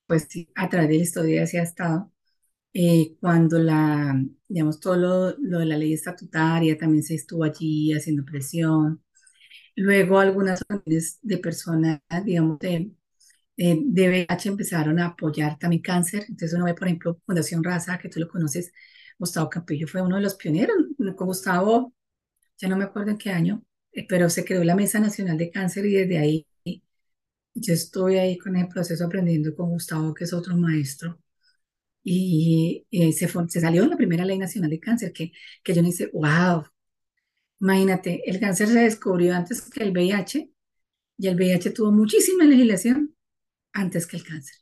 pues 0.06 0.26
sí, 0.30 0.48
a 0.54 0.68
través 0.68 0.88
de 0.90 0.96
la 0.96 1.02
historia 1.02 1.46
se 1.46 1.58
ha 1.60 1.62
estado 1.62 2.12
eh, 2.78 3.16
cuando 3.20 3.58
la, 3.58 4.22
digamos, 4.48 4.80
todo 4.80 4.96
lo, 4.96 5.36
lo 5.40 5.58
de 5.60 5.66
la 5.66 5.78
ley 5.78 5.94
estatutaria 5.94 6.76
también 6.78 7.02
se 7.04 7.14
estuvo 7.14 7.44
allí 7.44 7.92
haciendo 7.94 8.24
presión. 8.24 9.02
Luego 9.76 10.18
algunas 10.20 10.62
organizaciones 10.68 11.18
de 11.22 11.38
personas, 11.38 12.00
digamos, 12.24 12.58
de, 12.60 12.92
de, 13.56 13.82
de 13.84 14.08
VIH 14.08 14.48
empezaron 14.50 14.98
a 15.00 15.08
apoyar 15.08 15.58
también 15.58 15.82
cáncer. 15.82 16.24
Entonces 16.28 16.54
uno 16.54 16.66
ve, 16.66 16.74
por 16.74 16.88
ejemplo, 16.88 17.20
Fundación 17.26 17.64
Raza, 17.64 17.98
que 17.98 18.08
tú 18.10 18.20
lo 18.20 18.28
conoces, 18.28 18.72
Gustavo 19.18 19.50
Campillo 19.50 19.88
fue 19.88 20.02
uno 20.02 20.16
de 20.16 20.22
los 20.22 20.36
pioneros. 20.36 20.76
Con 21.16 21.28
Gustavo, 21.28 21.94
ya 22.58 22.68
no 22.68 22.76
me 22.78 22.84
acuerdo 22.84 23.10
en 23.12 23.18
qué 23.18 23.30
año, 23.30 23.64
eh, 23.92 24.06
pero 24.08 24.30
se 24.30 24.44
creó 24.44 24.64
la 24.64 24.76
Mesa 24.76 25.00
Nacional 25.00 25.38
de 25.38 25.50
Cáncer 25.50 25.86
y 25.86 25.94
desde 25.94 26.18
ahí 26.18 26.46
yo 27.54 27.72
estoy 27.74 28.18
ahí 28.18 28.38
con 28.38 28.56
el 28.56 28.68
proceso 28.68 29.04
aprendiendo 29.04 29.54
con 29.56 29.70
Gustavo, 29.70 30.14
que 30.14 30.24
es 30.24 30.32
otro 30.32 30.56
maestro 30.56 31.18
y 32.08 33.12
se, 33.12 33.28
se 33.28 33.60
salió 33.60 33.86
la 33.86 33.96
primera 33.96 34.24
ley 34.24 34.38
nacional 34.38 34.70
de 34.70 34.80
cáncer, 34.80 35.12
que, 35.12 35.32
que 35.64 35.74
yo 35.74 35.82
me 35.82 35.88
dice, 35.88 36.10
wow, 36.12 36.64
imagínate, 37.60 38.22
el 38.30 38.40
cáncer 38.40 38.68
se 38.68 38.80
descubrió 38.80 39.34
antes 39.34 39.62
que 39.62 39.82
el 39.84 39.90
VIH 39.92 40.50
y 41.18 41.28
el 41.28 41.36
VIH 41.36 41.70
tuvo 41.72 41.92
muchísima 41.92 42.44
legislación 42.44 43.14
antes 43.74 44.06
que 44.06 44.18
el 44.18 44.24
cáncer. 44.24 44.56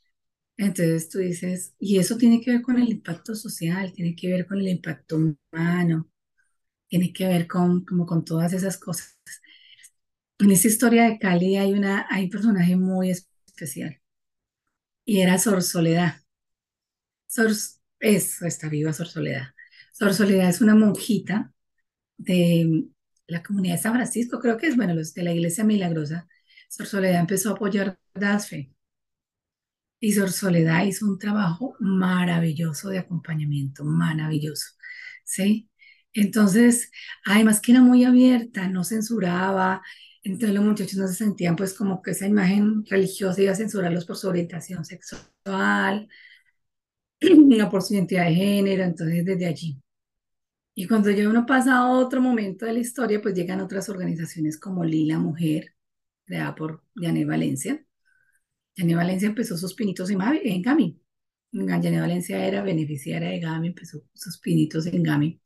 Entonces 0.59 1.09
tú 1.11 1.19
dices, 1.21 1.75
y 1.81 1.99
eso 1.99 2.17
tiene 2.19 2.41
que 2.43 2.53
ver 2.53 2.63
con 2.63 2.79
el 2.81 2.91
impacto 2.91 3.35
social, 3.37 3.93
tiene 3.95 4.17
que 4.17 4.29
ver 4.31 4.47
con 4.47 4.61
el 4.61 4.69
impacto 4.69 5.17
humano, 5.19 6.11
tiene 6.89 7.13
que 7.13 7.27
ver 7.29 7.49
con, 7.49 7.85
como 7.85 8.07
con 8.07 8.25
todas 8.25 8.53
esas 8.55 8.79
cosas. 8.79 9.19
En 10.39 10.53
esa 10.53 10.69
historia 10.69 11.07
de 11.07 11.19
Cali 11.19 11.57
hay, 11.57 11.73
una, 11.73 12.07
hay 12.09 12.25
un 12.27 12.31
personaje 12.31 12.77
muy 12.77 13.11
especial 13.11 14.01
y 15.05 15.21
era 15.21 15.39
Sor 15.39 15.63
Soledad. 15.63 16.24
Sor, 17.35 17.51
eso 17.99 18.47
está 18.47 18.69
viva 18.69 18.93
Sor 18.93 19.09
Soledad. 19.09 19.49
Sor 19.93 20.15
Soledad 20.15 20.49
es 20.49 20.61
una 20.61 20.77
monjita 20.77 21.53
de 22.17 22.85
la 23.27 23.43
comunidad 23.43 23.75
de 23.75 23.83
San 23.83 23.95
Francisco, 23.95 24.39
creo 24.39 24.57
que 24.57 24.69
es, 24.69 24.77
bueno, 24.77 24.95
de 24.95 25.23
la 25.25 25.33
Iglesia 25.33 25.65
Milagrosa. 25.65 26.29
Sor 26.69 26.87
Soledad 26.87 27.21
empezó 27.21 27.51
a 27.51 27.53
apoyar 27.55 27.99
DASFE 28.15 28.73
y 29.99 30.13
Sor 30.13 30.31
Soledad 30.31 30.85
hizo 30.85 31.07
un 31.07 31.19
trabajo 31.19 31.75
maravilloso 31.81 32.91
de 32.91 32.99
acompañamiento, 32.99 33.85
maravilloso, 33.85 34.69
¿sí? 35.25 35.69
Entonces, 36.13 36.93
además 37.25 37.61
que 37.61 37.73
era 37.73 37.81
muy 37.81 38.05
abierta, 38.05 38.69
no 38.69 38.85
censuraba, 38.85 39.83
entonces 40.23 40.55
los 40.55 40.65
muchachos 40.65 40.97
no 40.99 41.09
se 41.09 41.15
sentían 41.15 41.57
pues 41.57 41.75
como 41.75 42.01
que 42.01 42.13
esa 42.13 42.29
imagen 42.29 42.85
religiosa 42.87 43.43
iba 43.43 43.53
a 43.53 43.57
censurarlos 43.57 44.05
por 44.05 44.17
su 44.17 44.29
orientación 44.29 44.85
sexual, 44.85 46.09
su 47.83 47.95
identidad 47.95 48.27
de 48.27 48.35
género, 48.35 48.85
entonces 48.85 49.25
desde 49.25 49.47
allí. 49.47 49.79
Y 50.75 50.87
cuando 50.89 51.11
ya 51.11 51.29
uno 51.29 51.47
pasa 51.47 51.79
a 51.79 51.89
otro 51.89 52.21
momento 52.21 52.67
de 52.67 52.73
la 52.73 52.81
historia, 52.81 53.23
pues 53.23 53.35
llegan 53.35 53.61
otras 53.61 53.89
organizaciones 53.89 54.59
como 54.59 54.85
Lila 54.85 55.19
Mujer, 55.19 55.75
creada 56.25 56.55
por 56.55 56.83
Janet 56.97 57.29
Valencia. 57.29 57.85
Janet 58.77 58.97
Valencia 58.97 59.29
empezó 59.29 59.57
sus 59.57 59.75
pinitos 59.75 60.11
en, 60.11 60.21
en 60.23 60.63
Gami. 60.63 61.01
Janet 61.53 62.01
Valencia 62.01 62.45
era 62.45 62.63
beneficiaria 62.63 63.31
de 63.31 63.41
Gami, 63.41 63.69
empezó 63.69 64.03
sus 64.15 64.39
pinitos 64.39 64.87
en 64.87 65.03
Gami. 65.03 65.41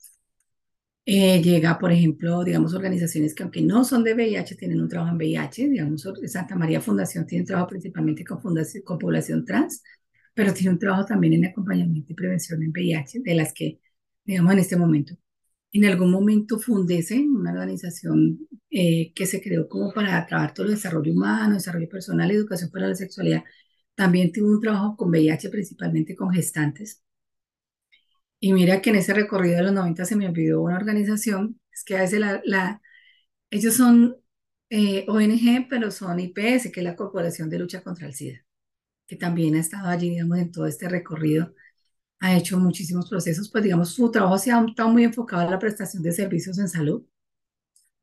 Eh, 1.11 1.43
llega, 1.43 1.79
por 1.79 1.91
ejemplo, 1.91 2.45
digamos, 2.45 2.75
organizaciones 2.75 3.35
que 3.35 3.43
aunque 3.43 3.63
no 3.63 3.83
son 3.83 4.05
de 4.05 4.13
VIH, 4.15 4.57
tienen 4.57 4.81
un 4.81 4.89
trabajo 4.91 5.13
en 5.13 5.17
VIH, 5.17 5.69
digamos, 5.71 6.07
Santa 6.27 6.55
María 6.55 6.83
Fundación 6.83 7.27
tiene 7.27 7.47
trabajo 7.47 7.69
principalmente 7.69 8.25
con, 8.25 8.43
fundación, 8.43 8.83
con 8.85 8.99
población 8.99 9.45
trans, 9.47 9.83
pero 10.39 10.55
tiene 10.55 10.71
un 10.73 10.79
trabajo 10.79 11.05
también 11.07 11.35
en 11.35 11.47
acompañamiento 11.47 12.13
y 12.13 12.15
prevención 12.17 12.63
en 12.63 12.71
VIH, 12.71 13.21
de 13.23 13.35
las 13.35 13.53
que, 13.53 13.81
digamos, 14.25 14.53
en 14.53 14.59
este 14.61 14.77
momento. 14.77 15.15
En 15.73 15.85
algún 15.87 16.11
momento 16.13 16.59
Fundese, 16.61 17.21
una 17.21 17.53
organización 17.53 18.41
eh, 18.71 19.13
que 19.15 19.27
se 19.27 19.43
creó 19.43 19.69
como 19.69 19.93
para 19.93 20.27
trabajar 20.27 20.55
todo 20.55 20.67
el 20.67 20.73
desarrollo 20.75 21.13
humano, 21.13 21.55
desarrollo 21.55 21.89
personal, 21.89 22.31
educación 22.31 22.71
para 22.71 22.89
la 22.89 22.95
sexualidad, 22.97 23.45
también 23.95 24.33
tuvo 24.33 24.51
un 24.53 24.61
trabajo 24.61 24.97
con 24.97 25.11
VIH, 25.11 25.51
principalmente 25.51 26.17
con 26.17 26.33
gestantes. 26.33 27.03
Y 28.41 28.53
mira 28.53 28.81
que 28.83 28.91
en 28.91 28.97
ese 28.97 29.15
recorrido 29.15 29.57
de 29.57 29.63
los 29.65 29.73
90 29.73 30.05
se 30.05 30.17
me 30.17 30.29
olvidó 30.29 30.63
una 30.63 30.77
organización, 30.77 31.61
es 31.73 31.85
que 31.85 31.97
a 31.97 32.01
veces 32.03 32.21
la, 32.21 32.41
la- 32.45 32.81
ellos 33.51 33.75
son 33.77 34.17
eh, 34.71 35.07
ONG, 35.09 35.69
pero 35.71 35.93
son 35.93 36.21
IPS, 36.21 36.73
que 36.73 36.81
es 36.81 36.85
la 36.85 36.97
Corporación 36.97 37.51
de 37.51 37.61
Lucha 37.61 37.83
contra 37.85 38.09
el 38.09 38.15
SIDA, 38.15 38.47
que 39.09 39.17
también 39.17 39.57
ha 39.57 39.61
estado 39.61 39.89
allí, 39.91 40.11
digamos, 40.11 40.39
en 40.39 40.53
todo 40.53 40.67
este 40.69 40.89
recorrido 40.91 41.55
ha 42.21 42.37
hecho 42.37 42.59
muchísimos 42.59 43.09
procesos, 43.11 43.51
pues 43.51 43.65
digamos, 43.65 43.91
su 43.91 44.11
trabajo 44.11 44.39
se 44.39 44.53
ha 44.53 44.65
estado 44.67 44.91
muy 44.91 45.05
enfocado 45.05 45.43
a 45.47 45.51
la 45.51 45.59
prestación 45.59 46.03
de 46.03 46.13
servicios 46.13 46.59
en 46.59 46.69
salud, 46.69 47.05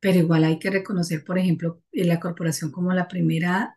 pero 0.00 0.18
igual 0.18 0.44
hay 0.44 0.58
que 0.58 0.70
reconocer, 0.70 1.24
por 1.24 1.38
ejemplo, 1.38 1.82
eh, 1.92 2.04
la 2.04 2.20
corporación 2.20 2.70
como 2.70 2.92
la 2.92 3.08
primera 3.08 3.76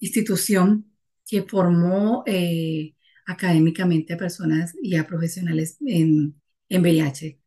institución 0.00 0.92
que 1.28 1.42
formó 1.44 2.24
eh, 2.26 2.94
académicamente 3.26 4.14
a 4.14 4.18
personas 4.18 4.74
y 4.82 4.96
a 4.96 5.06
profesionales 5.06 5.78
en, 5.86 6.40
en 6.68 6.82
VIH. 6.82 7.40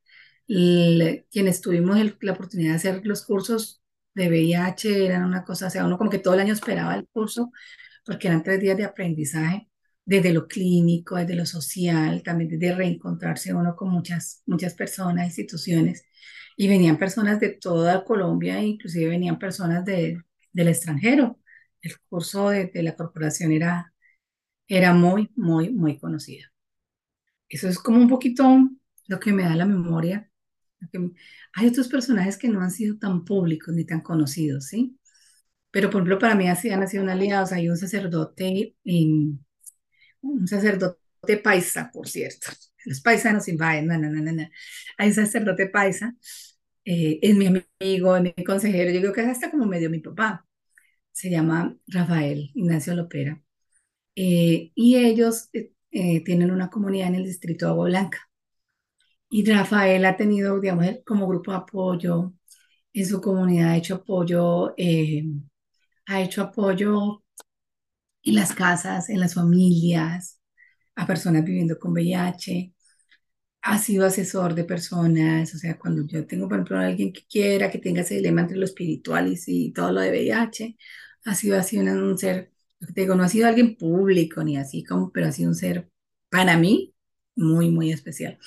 quienes 1.31 1.61
tuvimos 1.61 1.97
la 2.21 2.31
oportunidad 2.33 2.71
de 2.71 2.75
hacer 2.77 3.01
los 3.05 3.25
cursos 3.25 3.81
de 4.13 4.29
VIH 4.29 5.05
eran 5.07 5.23
una 5.25 5.43
cosa, 5.43 5.67
o 5.67 5.69
sea, 5.69 5.85
uno 5.85 5.97
como 5.97 6.09
que 6.09 6.19
todo 6.19 6.33
el 6.35 6.41
año 6.41 6.53
esperaba 6.53 6.95
el 6.95 7.07
curso, 7.07 7.51
porque 8.05 8.27
eran 8.27 8.43
tres 8.43 8.59
días 8.61 8.77
de 8.77 8.85
aprendizaje, 8.85 9.69
desde 10.05 10.33
lo 10.33 10.47
clínico, 10.47 11.15
desde 11.15 11.35
lo 11.35 11.45
social, 11.45 12.23
también 12.23 12.49
desde 12.49 12.75
reencontrarse 12.75 13.53
uno 13.53 13.75
con 13.75 13.89
muchas, 13.89 14.43
muchas 14.45 14.73
personas, 14.73 15.25
instituciones, 15.27 16.05
y 16.57 16.67
venían 16.67 16.97
personas 16.97 17.39
de 17.39 17.49
toda 17.49 18.03
Colombia, 18.05 18.61
inclusive 18.61 19.09
venían 19.09 19.39
personas 19.39 19.85
de, 19.85 20.21
del 20.51 20.67
extranjero. 20.67 21.39
El 21.81 21.97
curso 22.09 22.49
de, 22.49 22.67
de 22.67 22.83
la 22.83 22.95
corporación 22.95 23.51
era, 23.51 23.93
era 24.67 24.93
muy, 24.93 25.31
muy, 25.35 25.71
muy 25.71 25.99
conocido. 25.99 26.49
Eso 27.49 27.67
es 27.69 27.77
como 27.79 27.99
un 27.99 28.09
poquito 28.09 28.43
lo 29.07 29.19
que 29.19 29.31
me 29.33 29.43
da 29.43 29.55
la 29.55 29.65
memoria. 29.65 30.29
Hay 31.53 31.67
otros 31.67 31.87
personajes 31.87 32.37
que 32.37 32.49
no 32.49 32.61
han 32.61 32.71
sido 32.71 32.97
tan 32.97 33.23
públicos 33.25 33.73
ni 33.73 33.85
tan 33.85 34.01
conocidos, 34.01 34.67
¿sí? 34.67 34.97
Pero, 35.73 35.89
por 35.89 36.01
ejemplo, 36.01 36.19
para 36.19 36.35
mí 36.35 36.47
así 36.47 36.69
han 36.69 36.87
sido 36.87 37.09
aliados. 37.11 37.51
Hay 37.51 37.67
un 37.67 37.77
sacerdote, 37.77 38.75
un 40.21 40.47
sacerdote 40.47 41.37
paisa, 41.43 41.89
por 41.91 42.07
cierto. 42.07 42.47
Los 42.85 43.01
paisanos 43.01 43.47
invaden, 43.47 43.87
no, 43.87 43.97
no, 43.97 44.09
no, 44.09 44.31
no. 44.31 44.43
Hay 44.97 45.07
un 45.09 45.13
sacerdote 45.15 45.67
paisa, 45.67 46.15
eh, 46.85 47.19
es 47.21 47.35
mi 47.35 47.47
amigo, 47.47 48.15
es 48.17 48.23
mi 48.23 48.43
consejero. 48.45 48.91
Yo 48.91 48.99
creo 49.01 49.13
que 49.13 49.21
es 49.21 49.27
hasta 49.29 49.49
como 49.51 49.65
medio 49.65 49.89
mi 49.89 49.99
papá. 49.99 50.45
Se 51.11 51.29
llama 51.31 51.77
Rafael 51.87 52.51
Ignacio 52.55 52.95
Lopera. 52.95 53.41
Eh, 54.15 54.71
y 54.75 54.97
ellos 54.97 55.49
eh, 55.53 56.23
tienen 56.25 56.51
una 56.51 56.69
comunidad 56.69 57.09
en 57.09 57.15
el 57.15 57.25
distrito 57.25 57.65
de 57.67 57.71
Agua 57.71 57.85
Blanca. 57.87 58.19
Y 59.29 59.45
Rafael 59.45 60.05
ha 60.05 60.15
tenido, 60.17 60.59
digamos, 60.59 60.85
como 61.05 61.27
grupo 61.27 61.51
de 61.51 61.57
apoyo 61.57 62.33
en 62.93 63.05
su 63.07 63.21
comunidad, 63.21 63.71
ha 63.71 63.77
hecho 63.77 63.95
apoyo, 63.95 64.75
ha 66.07 66.21
hecho 66.21 66.41
apoyo 66.41 67.23
en 68.23 68.35
las 68.35 68.53
casas, 68.53 69.09
en 69.09 69.19
las 69.19 69.33
familias, 69.35 70.39
a 70.95 71.07
personas 71.07 71.43
viviendo 71.45 71.79
con 71.79 71.93
VIH, 71.93 72.73
ha 73.63 73.79
sido 73.79 74.05
asesor 74.05 74.55
de 74.55 74.65
personas, 74.65 75.55
o 75.55 75.57
sea, 75.57 75.77
cuando 75.79 76.05
yo 76.07 76.27
tengo, 76.27 76.47
por 76.49 76.57
ejemplo, 76.57 76.77
a 76.77 76.87
alguien 76.87 77.13
que 77.13 77.25
quiera, 77.27 77.71
que 77.71 77.79
tenga 77.79 78.01
ese 78.01 78.15
dilema 78.15 78.41
entre 78.41 78.57
lo 78.57 78.65
espiritual 78.65 79.33
y, 79.33 79.71
todo 79.73 79.91
lo 79.91 80.01
de 80.01 80.09
VIH, 80.11 80.77
ha 81.25 81.35
sido 81.35 81.57
así 81.57 81.77
un 81.79 82.17
ser, 82.17 82.51
te 82.93 83.01
digo, 83.01 83.15
no 83.15 83.23
ha 83.23 83.29
sido 83.29 83.47
alguien 83.47 83.77
público 83.77 84.43
ni 84.43 84.57
así 84.57 84.83
como, 84.83 85.11
pero 85.11 85.27
ha 85.27 85.31
sido 85.31 85.49
un 85.49 85.55
ser 85.55 85.89
para 86.29 86.57
mí 86.57 86.93
muy, 87.35 87.69
muy 87.69 87.91
especial. 87.91 88.37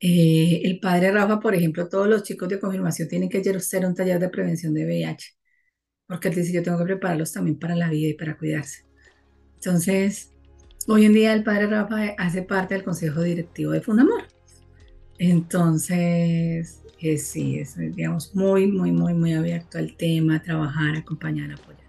Eh, 0.00 0.62
el 0.64 0.78
padre 0.80 1.10
Rafa, 1.12 1.40
por 1.40 1.54
ejemplo, 1.54 1.88
todos 1.88 2.08
los 2.08 2.22
chicos 2.22 2.48
de 2.48 2.60
confirmación 2.60 3.08
tienen 3.08 3.28
que 3.28 3.38
hacer 3.38 3.84
un 3.86 3.94
taller 3.94 4.18
de 4.20 4.28
prevención 4.28 4.72
de 4.74 4.84
VIH, 4.84 5.37
porque 6.08 6.28
él 6.28 6.34
dice, 6.34 6.52
yo 6.52 6.62
tengo 6.62 6.78
que 6.78 6.84
prepararlos 6.84 7.32
también 7.32 7.58
para 7.58 7.76
la 7.76 7.90
vida 7.90 8.08
y 8.08 8.14
para 8.14 8.36
cuidarse. 8.36 8.84
Entonces, 9.56 10.32
hoy 10.86 11.04
en 11.04 11.12
día 11.12 11.34
el 11.34 11.44
padre 11.44 11.66
Rafa 11.66 12.14
hace 12.16 12.42
parte 12.42 12.74
del 12.74 12.82
consejo 12.82 13.22
directivo 13.22 13.72
de 13.72 13.82
Fundamor. 13.82 14.22
Entonces, 15.18 16.82
eh, 17.00 17.18
sí, 17.18 17.58
es, 17.58 17.76
digamos, 17.76 18.34
muy, 18.34 18.66
muy, 18.66 18.90
muy, 18.90 19.14
muy 19.14 19.34
abierto 19.34 19.78
al 19.78 19.96
tema, 19.96 20.42
trabajar, 20.42 20.96
acompañar, 20.96 21.52
apoyar. 21.52 21.87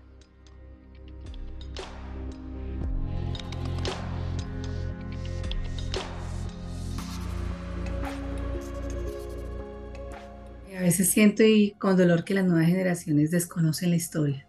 Veces 10.89 11.09
siento 11.09 11.43
y 11.43 11.71
con 11.79 11.97
dolor 11.97 12.23
que 12.23 12.33
las 12.33 12.45
nuevas 12.45 12.67
generaciones 12.67 13.31
desconocen 13.31 13.91
la 13.91 13.95
historia, 13.97 14.47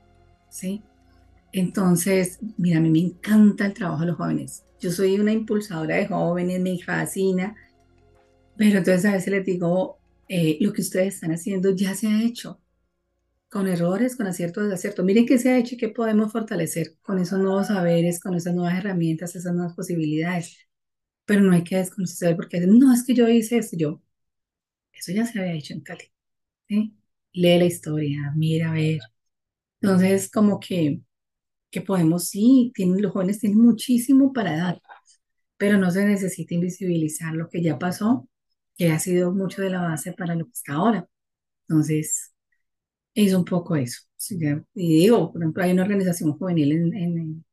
¿sí? 0.48 0.82
Entonces, 1.52 2.38
mira, 2.56 2.78
a 2.78 2.80
mí 2.80 2.90
me 2.90 3.00
encanta 3.00 3.66
el 3.66 3.74
trabajo 3.74 4.00
de 4.02 4.08
los 4.08 4.16
jóvenes. 4.16 4.64
Yo 4.80 4.90
soy 4.92 5.18
una 5.18 5.32
impulsadora 5.32 5.96
de 5.96 6.06
jóvenes, 6.06 6.60
me 6.60 6.78
fascina, 6.78 7.56
pero 8.56 8.78
entonces 8.78 9.04
a 9.06 9.12
veces 9.12 9.32
les 9.32 9.44
digo, 9.46 9.98
eh, 10.28 10.58
lo 10.60 10.72
que 10.72 10.82
ustedes 10.82 11.14
están 11.14 11.32
haciendo 11.32 11.74
ya 11.74 11.94
se 11.94 12.08
ha 12.08 12.22
hecho, 12.22 12.60
con 13.50 13.66
errores, 13.68 14.16
con 14.16 14.26
aciertos, 14.26 14.64
desaciertos. 14.64 15.04
Miren 15.04 15.26
qué 15.26 15.38
se 15.38 15.50
ha 15.50 15.58
hecho 15.58 15.74
y 15.74 15.78
qué 15.78 15.88
podemos 15.90 16.32
fortalecer 16.32 16.96
con 17.02 17.18
esos 17.18 17.40
nuevos 17.40 17.68
saberes, 17.68 18.20
con 18.20 18.34
esas 18.34 18.54
nuevas 18.54 18.78
herramientas, 18.78 19.36
esas 19.36 19.54
nuevas 19.54 19.74
posibilidades. 19.74 20.68
Pero 21.26 21.42
no 21.42 21.52
hay 21.52 21.64
que 21.64 21.76
desconocer 21.78 22.36
porque 22.36 22.60
no, 22.60 22.92
es 22.94 23.04
que 23.04 23.14
yo 23.14 23.28
hice 23.28 23.58
esto, 23.58 23.76
yo, 23.76 24.02
eso 24.92 25.12
ya 25.12 25.26
se 25.26 25.40
había 25.40 25.54
hecho 25.54 25.74
en 25.74 25.80
Cali. 25.82 26.12
Lee 26.70 27.58
la 27.58 27.64
historia, 27.64 28.32
mira 28.36 28.70
a 28.70 28.74
ver. 28.74 29.00
Entonces, 29.80 30.30
como 30.30 30.60
que, 30.60 31.02
que 31.70 31.82
podemos, 31.82 32.28
sí, 32.28 32.72
tienen, 32.74 33.02
los 33.02 33.12
jóvenes 33.12 33.40
tienen 33.40 33.60
muchísimo 33.60 34.32
para 34.32 34.56
dar, 34.56 34.82
pero 35.58 35.78
no 35.78 35.90
se 35.90 36.04
necesita 36.06 36.54
invisibilizar 36.54 37.34
lo 37.34 37.48
que 37.48 37.62
ya 37.62 37.78
pasó, 37.78 38.28
que 38.76 38.90
ha 38.92 38.98
sido 39.00 39.32
mucho 39.34 39.62
de 39.62 39.70
la 39.70 39.82
base 39.82 40.12
para 40.14 40.34
lo 40.36 40.46
que 40.46 40.52
está 40.54 40.74
ahora. 40.74 41.08
Entonces, 41.68 42.34
es 43.14 43.34
un 43.34 43.44
poco 43.44 43.76
eso. 43.76 44.02
Y 44.74 45.00
digo, 45.02 45.32
por 45.32 45.42
ejemplo, 45.42 45.62
hay 45.64 45.72
una 45.72 45.82
organización 45.84 46.32
juvenil 46.38 46.72
en, 46.72 46.94
en, 46.96 47.44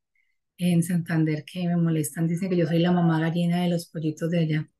en 0.57 0.83
Santander 0.83 1.45
que 1.45 1.67
me 1.67 1.77
molestan, 1.77 2.27
dicen 2.27 2.49
que 2.49 2.57
yo 2.57 2.67
soy 2.67 2.79
la 2.79 2.91
mamá 2.93 3.19
gallina 3.21 3.63
de 3.63 3.69
los 3.69 3.87
pollitos 3.87 4.31
de 4.31 4.39
allá. 4.39 4.71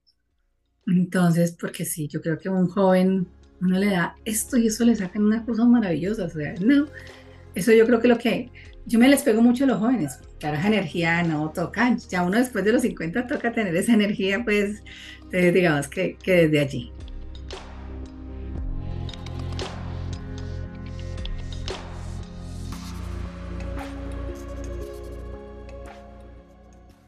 Entonces, 0.88 1.56
porque 1.60 1.86
sí, 1.86 2.08
yo 2.08 2.21
creo 2.21 2.39
que 2.39 2.50
un 2.50 2.67
joven 2.67 3.28
uno 3.62 3.80
le 3.80 3.88
da 3.88 4.15
esto 4.26 4.58
y 4.58 4.67
eso 4.67 4.86
le 4.86 4.96
sacan 4.96 5.24
una 5.26 5.46
cosa 5.46 5.65
maravillosa. 5.65 6.26
O 6.26 6.30
sea, 6.30 6.54
no, 6.62 6.88
eso 7.56 7.72
yo 7.72 7.86
creo 7.86 8.00
que 8.00 8.08
lo 8.08 8.17
que 8.17 8.52
yo 8.86 9.00
me 9.00 9.10
les 9.10 9.24
pego 9.24 9.41
mucho 9.41 9.65
a 9.65 9.67
los 9.67 9.80
jóvenes, 9.80 10.20
claro, 10.39 10.58
esa 10.58 10.67
energía 10.67 11.24
no 11.24 11.52
toca, 11.52 11.96
ya 12.10 12.24
uno 12.24 12.38
después 12.38 12.63
de 12.63 12.74
los 12.74 12.82
50 12.84 13.28
toca 13.28 13.52
tener 13.52 13.76
esa 13.76 13.93
energía, 13.93 14.43
pues, 14.43 14.84
digamos 15.32 15.88
que, 15.88 16.17
que 16.24 16.48
desde 16.48 16.60
allí. 16.60 16.91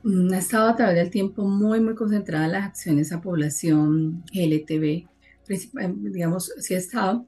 Mm, 0.04 0.34
ha 0.34 0.38
estado 0.38 0.70
a 0.70 0.76
través 0.76 0.96
del 0.96 1.10
tiempo 1.12 1.44
muy, 1.46 1.80
muy 1.80 1.96
concentrada 1.96 2.46
en 2.46 2.52
las 2.54 2.66
acciones 2.66 3.12
a 3.12 3.22
población 3.22 4.24
LTV 4.34 5.08
digamos, 5.50 6.54
sí 6.60 6.76
ha 6.76 6.78
estado. 6.78 7.28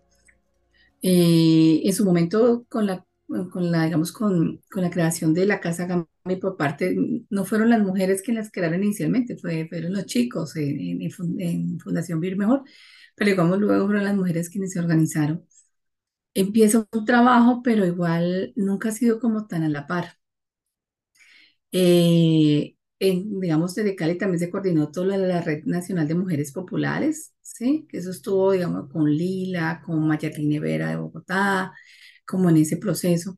Eh, 1.01 1.81
en 1.83 1.93
su 1.93 2.05
momento, 2.05 2.65
con 2.69 2.85
la, 2.85 3.05
con 3.51 3.71
la 3.71 3.85
digamos, 3.85 4.11
con, 4.11 4.61
con, 4.69 4.83
la 4.83 4.91
creación 4.91 5.33
de 5.33 5.45
la 5.45 5.59
Casa 5.59 5.87
Gami 5.87 6.35
por 6.39 6.57
parte, 6.57 6.95
no 7.29 7.45
fueron 7.45 7.69
las 7.69 7.81
mujeres 7.81 8.21
quienes 8.21 8.45
las 8.45 8.51
crearon 8.51 8.83
inicialmente, 8.83 9.37
fue, 9.37 9.67
fueron 9.67 9.93
los 9.93 10.05
chicos 10.05 10.55
en, 10.57 11.79
Fundación 11.79 12.19
Vivir 12.19 12.37
Mejor, 12.37 12.63
pero 13.15 13.31
digamos, 13.31 13.59
luego 13.59 13.85
fueron 13.87 14.03
las 14.05 14.15
mujeres 14.15 14.49
quienes 14.49 14.73
se 14.73 14.79
organizaron. 14.79 15.45
Empieza 16.33 16.87
un 16.91 17.05
trabajo, 17.05 17.61
pero 17.63 17.85
igual 17.85 18.53
nunca 18.55 18.89
ha 18.89 18.91
sido 18.91 19.19
como 19.19 19.47
tan 19.47 19.63
a 19.63 19.69
la 19.69 19.87
par. 19.87 20.17
Eh, 21.71 22.75
digamos, 23.01 23.75
desde 23.75 23.95
Cali 23.95 24.17
también 24.17 24.39
se 24.39 24.49
coordinó 24.51 24.91
toda 24.91 25.17
la, 25.17 25.41
Red 25.41 25.63
Nacional 25.65 26.07
de 26.07 26.15
Mujeres 26.15 26.51
Populares, 26.51 27.33
¿sí? 27.41 27.87
Que 27.89 27.97
eso 27.97 28.11
estuvo, 28.11 28.51
digamos, 28.51 28.89
con 28.91 29.09
Lila, 29.09 29.81
con 29.85 30.07
Mayatline 30.07 30.61
Vera 30.61 30.89
de 30.89 30.97
Bogotá, 30.97 31.73
como 32.25 32.49
en 32.49 32.57
ese 32.57 32.77
proceso. 32.77 33.37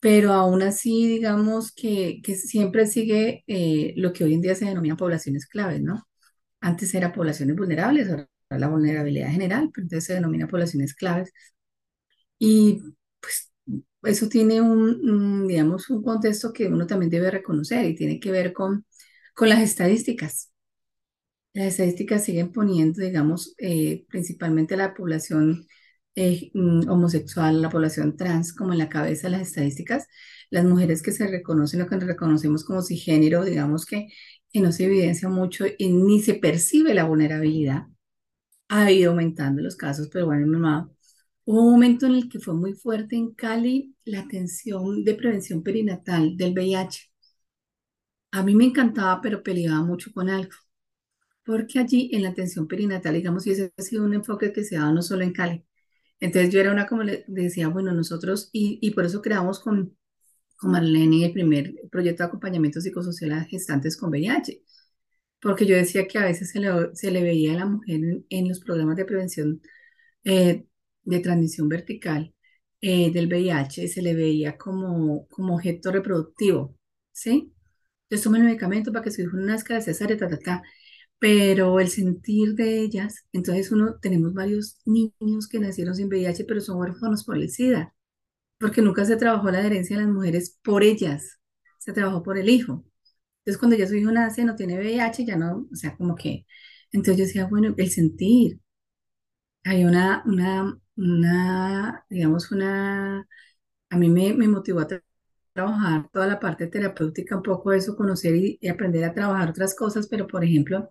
Pero 0.00 0.32
aún 0.32 0.62
así, 0.62 1.08
digamos 1.08 1.72
que, 1.72 2.20
que 2.22 2.36
siempre 2.36 2.86
sigue 2.86 3.44
eh, 3.46 3.94
lo 3.96 4.12
que 4.12 4.24
hoy 4.24 4.34
en 4.34 4.42
día 4.42 4.54
se 4.54 4.66
denomina 4.66 4.96
poblaciones 4.96 5.46
claves, 5.46 5.80
¿no? 5.82 6.06
Antes 6.60 6.94
era 6.94 7.12
poblaciones 7.12 7.56
vulnerables, 7.56 8.10
ahora 8.10 8.28
la 8.50 8.68
vulnerabilidad 8.68 9.30
general, 9.30 9.70
pero 9.74 9.84
entonces 9.84 10.04
se 10.06 10.14
denomina 10.14 10.48
poblaciones 10.48 10.94
claves. 10.94 11.32
Y 12.38 12.82
pues 13.20 13.50
eso 14.06 14.28
tiene 14.28 14.60
un, 14.60 15.46
digamos, 15.48 15.90
un 15.90 16.02
contexto 16.02 16.52
que 16.52 16.66
uno 16.68 16.86
también 16.86 17.10
debe 17.10 17.30
reconocer 17.30 17.84
y 17.86 17.94
tiene 17.96 18.20
que 18.20 18.30
ver 18.30 18.52
con, 18.52 18.86
con 19.34 19.48
las 19.48 19.60
estadísticas. 19.60 20.52
Las 21.54 21.68
estadísticas 21.68 22.24
siguen 22.24 22.52
poniendo, 22.52 23.00
digamos, 23.02 23.54
eh, 23.58 24.04
principalmente 24.08 24.76
la 24.76 24.94
población 24.94 25.66
eh, 26.14 26.50
mm, 26.54 26.88
homosexual, 26.90 27.62
la 27.62 27.70
población 27.70 28.16
trans, 28.16 28.52
como 28.54 28.72
en 28.72 28.78
la 28.78 28.88
cabeza 28.88 29.28
de 29.28 29.38
las 29.38 29.48
estadísticas. 29.48 30.06
Las 30.50 30.64
mujeres 30.64 31.02
que 31.02 31.12
se 31.12 31.26
reconocen, 31.26 31.80
lo 31.80 31.88
que 31.88 31.96
reconocemos 31.98 32.64
como 32.64 32.82
cisgénero, 32.82 33.44
digamos 33.44 33.86
que, 33.86 34.08
que 34.52 34.60
no 34.60 34.72
se 34.72 34.84
evidencia 34.84 35.28
mucho 35.28 35.64
y 35.78 35.92
ni 35.92 36.20
se 36.22 36.34
percibe 36.34 36.94
la 36.94 37.04
vulnerabilidad. 37.04 37.86
Ha 38.68 38.90
ido 38.90 39.10
aumentando 39.12 39.62
los 39.62 39.76
casos, 39.76 40.08
pero 40.12 40.26
bueno, 40.26 40.46
mamá 40.46 40.90
Hubo 41.46 41.62
un 41.62 41.72
momento 41.72 42.04
en 42.06 42.12
el 42.14 42.28
que 42.28 42.40
fue 42.40 42.52
muy 42.54 42.74
fuerte 42.74 43.16
en 43.16 43.32
Cali 43.34 43.94
la 44.04 44.20
atención 44.20 45.02
de 45.04 45.14
prevención 45.14 45.62
perinatal 45.62 46.36
del 46.36 46.52
VIH. 46.52 47.10
A 48.32 48.42
mí 48.42 48.54
me 48.54 48.66
encantaba, 48.66 49.20
pero 49.22 49.42
peleaba 49.42 49.82
mucho 49.84 50.12
con 50.12 50.28
algo, 50.30 50.52
porque 51.44 51.78
allí 51.80 52.10
en 52.14 52.22
la 52.24 52.30
atención 52.30 52.68
perinatal, 52.68 53.14
digamos, 53.14 53.46
y 53.46 53.52
ese 53.52 53.72
ha 53.78 53.82
sido 53.82 54.04
un 54.04 54.14
enfoque 54.14 54.52
que 54.52 54.64
se 54.64 54.76
ha 54.76 54.80
dado 54.82 54.94
no 54.94 55.02
solo 55.02 55.22
en 55.24 55.32
Cali. 55.34 55.64
Entonces 56.20 56.52
yo 56.54 56.60
era 56.60 56.72
una 56.72 56.86
como 56.88 57.04
decía, 57.28 57.68
bueno, 57.68 57.92
nosotros, 57.94 58.50
y, 58.52 58.78
y 58.82 58.92
por 58.92 59.06
eso 59.06 59.22
creamos 59.22 59.60
con, 59.60 59.96
con 60.58 60.72
Marlene 60.72 61.26
el 61.26 61.32
primer 61.32 61.74
proyecto 61.90 62.24
de 62.24 62.28
acompañamiento 62.28 62.80
psicosocial 62.82 63.32
a 63.34 63.44
gestantes 63.44 63.96
con 63.98 64.10
VIH, 64.10 64.62
porque 65.40 65.66
yo 65.66 65.76
decía 65.76 66.08
que 66.08 66.18
a 66.18 66.24
veces 66.24 66.50
se 66.52 66.60
le, 66.60 66.70
se 66.96 67.10
le 67.12 67.22
veía 67.22 67.54
a 67.54 67.56
la 67.58 67.66
mujer 67.66 67.96
en, 67.96 68.26
en 68.30 68.48
los 68.48 68.60
programas 68.60 68.96
de 68.96 69.04
prevención 69.06 69.62
eh, 70.24 70.66
de 71.06 71.20
transmisión 71.20 71.68
vertical 71.68 72.34
eh, 72.80 73.12
del 73.12 73.28
VIH, 73.28 73.88
se 73.88 74.02
le 74.02 74.14
veía 74.14 74.58
como, 74.58 75.26
como 75.28 75.56
objeto 75.56 75.92
reproductivo, 75.92 76.76
¿sí? 77.12 77.52
Entonces 78.04 78.24
toman 78.24 78.42
el 78.42 78.48
medicamento 78.48 78.92
para 78.92 79.04
que 79.04 79.10
su 79.10 79.22
hijo 79.22 79.36
nazca 79.38 79.74
de 79.74 79.82
cesárea, 79.82 80.16
ta, 80.18 80.28
ta, 80.28 80.38
ta. 80.38 80.62
Pero 81.18 81.80
el 81.80 81.88
sentir 81.88 82.54
de 82.54 82.80
ellas, 82.80 83.26
entonces 83.32 83.72
uno, 83.72 83.98
tenemos 84.00 84.34
varios 84.34 84.78
niños 84.86 85.48
que 85.48 85.58
nacieron 85.60 85.94
sin 85.94 86.08
VIH, 86.08 86.44
pero 86.46 86.60
son 86.60 86.78
huérfanos 86.78 87.24
por 87.24 87.36
el 87.38 87.50
SIDA, 87.50 87.94
porque 88.58 88.82
nunca 88.82 89.04
se 89.04 89.16
trabajó 89.16 89.50
la 89.50 89.58
adherencia 89.60 89.96
de 89.98 90.04
las 90.04 90.12
mujeres 90.12 90.58
por 90.62 90.82
ellas, 90.84 91.40
se 91.78 91.92
trabajó 91.92 92.22
por 92.22 92.38
el 92.38 92.48
hijo. 92.50 92.84
Entonces 93.40 93.58
cuando 93.58 93.76
ya 93.76 93.86
su 93.88 93.94
hijo 93.96 94.12
nace, 94.12 94.44
no 94.44 94.56
tiene 94.56 94.78
VIH, 94.78 95.24
ya 95.26 95.36
no, 95.36 95.68
o 95.72 95.76
sea, 95.76 95.96
como 95.96 96.16
que, 96.16 96.46
entonces 96.92 97.18
yo 97.18 97.26
decía, 97.26 97.46
bueno, 97.48 97.74
el 97.78 97.90
sentir, 97.90 98.60
hay 99.64 99.84
una, 99.84 100.22
una, 100.26 100.78
una, 100.96 102.04
digamos, 102.10 102.50
una, 102.52 103.26
a 103.90 103.96
mí 103.98 104.08
me, 104.10 104.34
me 104.34 104.48
motivó 104.48 104.80
a 104.80 104.88
tra- 104.88 105.04
trabajar 105.54 106.10
toda 106.12 106.26
la 106.28 106.40
parte 106.40 106.66
terapéutica, 106.68 107.36
un 107.36 107.42
poco 107.44 107.72
eso, 107.72 107.96
conocer 107.96 108.36
y, 108.36 108.60
aprender 108.68 109.04
a 109.04 109.14
trabajar 109.14 109.50
otras 109.50 109.74
cosas, 109.76 110.08
pero 110.08 110.26
por 110.28 110.44
ejemplo, 110.44 110.90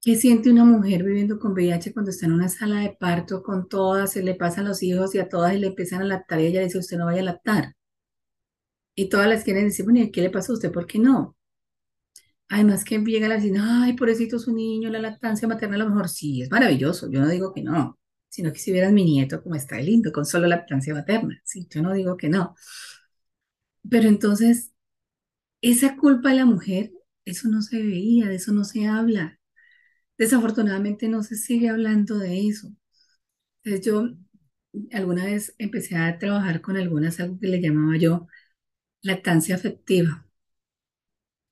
¿qué 0.00 0.16
siente 0.16 0.50
una 0.50 0.64
mujer 0.64 1.02
viviendo 1.02 1.38
con 1.38 1.52
VIH 1.52 1.92
cuando 1.92 2.10
está 2.10 2.24
en 2.24 2.32
una 2.32 2.48
sala 2.48 2.80
de 2.80 2.96
parto 2.98 3.42
con 3.42 3.68
todas, 3.68 4.10
se 4.12 4.22
le 4.22 4.34
pasan 4.34 4.64
los 4.64 4.82
hijos 4.82 5.14
y 5.14 5.18
a 5.18 5.28
todas 5.28 5.52
y 5.54 5.58
le 5.58 5.66
empiezan 5.66 6.00
a 6.00 6.04
lactar 6.06 6.40
y 6.40 6.46
ella 6.46 6.62
dice, 6.62 6.78
usted 6.78 6.96
no 6.96 7.04
vaya 7.04 7.20
a 7.20 7.24
lactar? 7.24 7.74
Y 8.96 9.08
todas 9.08 9.28
las 9.28 9.44
quieren 9.44 9.66
decir, 9.66 9.84
bueno, 9.84 10.00
¿y 10.00 10.10
qué 10.10 10.22
le 10.22 10.30
pasa 10.30 10.50
a 10.50 10.54
usted? 10.56 10.72
¿Por 10.72 10.88
qué 10.88 10.98
no? 10.98 11.36
Además 12.48 12.84
que 12.84 12.98
llega 12.98 13.28
la 13.28 13.36
vecina, 13.36 13.84
ay, 13.84 13.94
pobrecito 13.94 14.38
su 14.38 14.52
niño, 14.54 14.90
la 14.90 14.98
lactancia 15.00 15.48
materna 15.48 15.76
a 15.76 15.78
lo 15.80 15.88
mejor 15.88 16.08
sí, 16.08 16.42
es 16.42 16.50
maravilloso, 16.50 17.08
yo 17.10 17.20
no 17.20 17.28
digo 17.28 17.52
que 17.52 17.62
no, 17.62 17.98
sino 18.28 18.52
que 18.52 18.58
si 18.58 18.72
vieras 18.72 18.92
mi 18.92 19.04
nieto 19.04 19.42
como 19.42 19.54
está 19.56 19.78
lindo, 19.80 20.12
con 20.12 20.26
solo 20.26 20.46
lactancia 20.46 20.94
materna, 20.94 21.40
sí, 21.44 21.66
yo 21.70 21.82
no 21.82 21.92
digo 21.94 22.16
que 22.16 22.28
no. 22.28 22.54
Pero 23.88 24.08
entonces, 24.08 24.72
esa 25.62 25.96
culpa 25.96 26.30
de 26.30 26.36
la 26.36 26.46
mujer, 26.46 26.92
eso 27.24 27.48
no 27.48 27.62
se 27.62 27.82
veía, 27.82 28.28
de 28.28 28.36
eso 28.36 28.52
no 28.52 28.64
se 28.64 28.86
habla. 28.86 29.40
Desafortunadamente 30.18 31.08
no 31.08 31.22
se 31.22 31.36
sigue 31.36 31.70
hablando 31.70 32.18
de 32.18 32.48
eso. 32.48 32.72
Entonces 33.64 33.86
yo 33.86 34.08
alguna 34.92 35.26
vez 35.26 35.54
empecé 35.58 35.96
a 35.96 36.18
trabajar 36.18 36.60
con 36.62 36.76
algunas, 36.76 37.20
algo 37.20 37.38
que 37.40 37.48
le 37.48 37.60
llamaba 37.62 37.98
yo 37.98 38.28
lactancia 39.02 39.56
afectiva. 39.56 40.26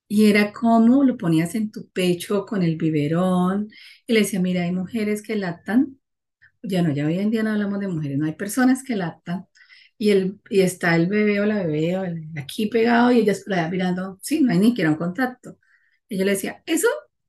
Y 0.09 0.27
era 0.31 0.53
como 0.53 1.03
lo 1.05 1.16
ponías 1.16 1.55
en 1.55 1.70
tu 1.72 1.89
pecho 1.91 2.47
con 2.47 2.62
el 2.62 2.77
biberón 2.77 3.70
y 4.07 4.12
le 4.12 4.20
decía, 4.20 4.41
mira, 4.41 4.62
hay 4.62 4.72
mujeres 4.72 5.22
que 5.22 5.37
lactan, 5.37 5.99
ya 6.64 6.82
no, 6.82 6.92
ya 6.92 7.06
hoy 7.06 7.18
en 7.18 7.30
día 7.30 7.42
no 7.42 7.50
hablamos 7.52 7.80
de 7.80 7.88
mujeres, 7.88 8.18
no 8.18 8.26
hay 8.26 8.34
personas 8.34 8.82
que 8.84 8.96
lactan 8.96 9.46
y, 9.98 10.10
el, 10.10 10.40
y 10.50 10.60
está 10.60 10.96
el 10.96 11.06
bebé 11.08 11.40
o 11.40 11.46
la 11.46 11.58
bebé 11.64 11.96
o 11.98 12.04
el- 12.04 12.28
aquí 12.38 12.66
pegado 12.66 13.12
y 13.12 13.18
ellas 13.20 13.42
la 13.46 13.68
mirando, 13.68 14.18
sí, 14.22 14.40
no 14.42 14.52
hay 14.52 14.58
ni 14.58 14.68
siquiera 14.68 14.90
un 14.90 14.96
contacto. 14.96 15.58
Y 16.08 16.18
yo 16.18 16.24
le 16.24 16.32
decía, 16.32 16.62
eso 16.66 16.88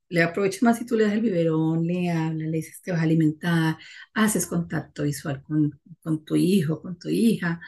le 0.09 0.23
aprovecho 0.23 0.65
más 0.65 0.77
si 0.77 0.86
tú 0.86 0.95
le 0.95 1.03
das 1.05 1.13
el 1.13 1.21
biberón, 1.21 1.86
le 1.86 2.11
hablas, 2.11 2.47
le 2.49 2.57
dices, 2.57 2.81
te 2.81 2.91
vas 2.91 3.01
a 3.01 3.03
alimentar, 3.03 3.77
haces 4.13 4.45
contacto 4.47 5.03
visual 5.03 5.41
con, 5.43 5.79
con 6.01 6.23
tu 6.25 6.36
hijo, 6.36 6.81
con 6.81 6.97
tu 6.99 7.09
hija. 7.09 7.59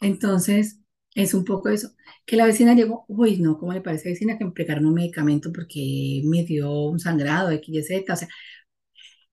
Entonces, 0.00 0.80
es 1.14 1.34
un 1.34 1.44
poco 1.44 1.68
eso. 1.68 1.90
Que 2.26 2.36
la 2.36 2.46
vecina 2.46 2.74
llegó, 2.74 3.04
uy, 3.08 3.38
no, 3.40 3.58
¿cómo 3.58 3.72
le 3.72 3.80
parece 3.80 4.08
a 4.08 4.10
la 4.10 4.14
vecina 4.14 4.38
que 4.38 4.44
me 4.44 4.52
un 4.88 4.94
medicamento 4.94 5.52
porque 5.52 6.22
me 6.24 6.44
dio 6.44 6.70
un 6.86 6.98
sangrado, 7.00 7.50
X, 7.50 7.74
Y, 7.74 7.82
Z? 7.82 8.12
O 8.12 8.16
sea, 8.16 8.28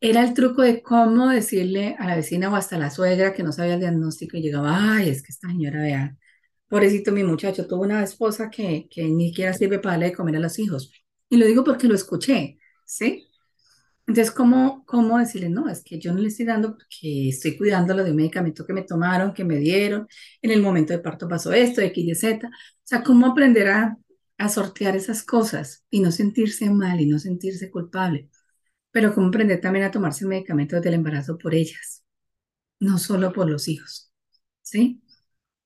era 0.02 0.24
el 0.24 0.34
truco 0.36 0.64
de 0.64 0.84
cómo 0.84 1.30
decirle 1.30 1.96
a 2.00 2.08
la 2.08 2.18
vecina 2.18 2.52
o 2.52 2.56
hasta 2.58 2.78
la 2.80 2.92
suegra 2.92 3.34
que 3.34 3.44
no 3.44 3.54
sabía 3.54 3.76
el 3.76 3.82
diagnóstico 3.82 4.38
y 4.38 4.44
llegaba, 4.44 4.96
ay, 4.98 5.10
es 5.10 5.24
que 5.24 5.32
esta 5.32 5.48
señora, 5.50 5.82
vea, 5.82 6.18
pobrecito 6.70 7.12
mi 7.14 7.24
muchacho, 7.24 7.68
tuvo 7.68 7.84
una 7.84 8.04
esposa 8.04 8.50
que, 8.50 8.88
que 8.90 9.04
ni 9.06 9.30
siquiera 9.30 9.54
sirve 9.54 9.80
para 9.80 9.94
darle 9.94 10.08
de 10.08 10.14
comer 10.16 10.38
a 10.38 10.40
los 10.42 10.60
hijos. 10.60 10.92
Y 11.30 11.38
lo 11.38 11.46
digo 11.48 11.64
porque 11.64 11.88
lo 11.88 11.96
escuché, 11.96 12.60
¿sí? 12.86 13.28
Entonces, 14.08 14.34
¿cómo, 14.34 14.84
cómo 14.86 15.20
decirle, 15.20 15.50
no, 15.50 15.70
es 15.70 15.84
que 15.84 16.00
yo 16.00 16.14
no 16.14 16.20
le 16.20 16.28
estoy 16.30 16.46
dando 16.46 16.74
porque 16.76 17.30
estoy 17.30 17.58
cuidándolo 17.58 18.04
de 18.04 18.12
un 18.12 18.18
medicamento 18.18 18.66
que 18.66 18.74
me 18.74 18.84
tomaron, 18.84 19.34
que 19.34 19.46
me 19.46 19.58
dieron, 19.58 20.08
en 20.42 20.52
el 20.52 20.62
momento 20.62 20.94
de 20.94 21.00
parto 21.00 21.28
pasó 21.30 21.54
esto, 21.54 21.82
X, 21.82 22.06
Y, 22.08 22.16
Z. 22.16 22.48
O 22.48 22.52
sea, 22.84 23.04
¿cómo 23.04 23.28
aprender 23.28 23.70
a, 23.70 23.98
a 24.38 24.50
sortear 24.50 24.96
esas 24.98 25.24
cosas 25.24 25.86
y 25.90 26.02
no 26.02 26.12
sentirse 26.12 26.70
mal 26.72 27.00
y 27.02 27.06
no 27.08 27.20
sentirse 27.20 27.72
culpable? 27.72 28.30
Pero 28.92 29.14
cómo 29.14 29.28
aprender 29.28 29.62
también 29.62 29.86
a 29.86 29.92
tomarse 29.92 30.26
el 30.26 30.30
medicamento 30.30 30.78
embarazo 30.78 31.38
por 31.38 31.56
ellas, 31.56 32.04
no 32.80 32.98
solo 33.00 33.34
por 33.34 33.50
los 33.50 33.68
hijos, 33.68 34.12
¿sí? 34.62 35.02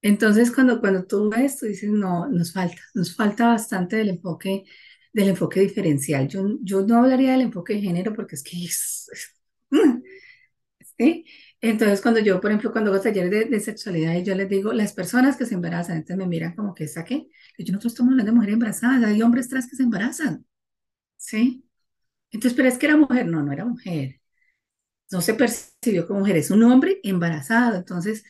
Entonces, 0.02 0.52
cuando, 0.54 0.80
cuando 0.82 1.06
tú 1.06 1.30
ves, 1.30 1.60
tú 1.60 1.66
dices, 1.68 1.90
no, 1.92 2.28
nos 2.30 2.54
falta, 2.54 2.82
nos 2.96 3.16
falta 3.16 3.48
bastante 3.50 3.98
del 3.98 4.10
enfoque, 4.10 4.66
del 5.14 5.30
enfoque 5.30 5.62
diferencial. 5.62 6.28
Yo, 6.28 6.58
yo 6.64 6.84
no 6.86 6.98
hablaría 7.00 7.34
del 7.34 7.42
enfoque 7.42 7.76
de 7.76 7.82
género 7.82 8.14
porque 8.16 8.36
es 8.36 8.44
que 8.44 8.66
es, 8.66 9.10
¿sí? 10.98 11.26
Entonces, 11.62 12.02
cuando 12.02 12.20
yo, 12.20 12.40
por 12.42 12.52
ejemplo, 12.52 12.72
cuando 12.72 12.92
hago 12.92 13.02
talleres 13.02 13.32
de, 13.32 13.46
de 13.46 13.60
sexualidad, 13.60 14.14
y 14.16 14.24
yo 14.24 14.36
les 14.36 14.50
digo, 14.50 14.74
las 14.74 14.94
personas 14.94 15.38
que 15.38 15.46
se 15.46 15.56
embarazan, 15.56 15.98
entonces 15.98 16.18
me 16.18 16.28
miran 16.28 16.56
como 16.56 16.74
que, 16.76 16.88
¿saqué? 16.88 17.28
Yo 17.58 17.72
nosotros 17.72 17.94
estamos 17.94 18.12
hablando 18.12 18.32
de 18.32 18.36
mujeres 18.36 18.54
embarazadas, 18.54 19.04
hay 19.04 19.22
hombres 19.22 19.50
trans 19.50 19.70
que 19.70 19.76
se 19.76 19.84
embarazan, 19.84 20.46
¿sí? 21.18 21.65
Entonces, 22.36 22.56
pero 22.58 22.70
es 22.70 22.78
que 22.80 22.88
era 22.88 22.98
mujer, 22.98 23.28
no, 23.28 23.44
no 23.44 23.54
era 23.54 23.66
mujer, 23.66 24.22
no 25.12 25.22
se 25.22 25.34
percibió 25.36 26.08
como 26.08 26.22
mujer, 26.22 26.38
es 26.38 26.52
un 26.52 26.64
hombre 26.64 27.00
embarazado, 27.04 27.78
entonces 27.78 28.24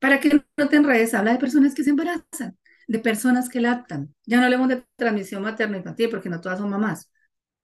para 0.00 0.20
que 0.20 0.30
no 0.56 0.68
te 0.68 0.76
enredes, 0.76 1.14
habla 1.14 1.32
de 1.32 1.38
personas 1.38 1.74
que 1.74 1.84
se 1.84 1.90
embarazan, 1.90 2.58
de 2.88 2.98
personas 3.00 3.48
que 3.48 3.60
lactan. 3.60 4.14
Ya 4.26 4.38
no 4.38 4.44
hablemos 4.44 4.68
de 4.68 4.84
transmisión 4.96 5.42
materno-infantil, 5.42 6.10
porque 6.10 6.28
no 6.30 6.40
todas 6.40 6.58
son 6.58 6.70
mamás, 6.70 7.10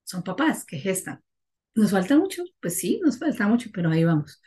son 0.03 0.23
papás 0.23 0.65
que 0.65 0.77
gestan. 0.79 1.21
¿Nos 1.75 1.91
falta 1.91 2.17
mucho? 2.17 2.43
Pues 2.61 2.77
sí, 2.77 3.01
nos 3.03 3.19
falta 3.19 3.47
mucho, 3.47 3.69
pero 3.73 3.89
ahí 3.91 4.03
vamos. 4.03 4.41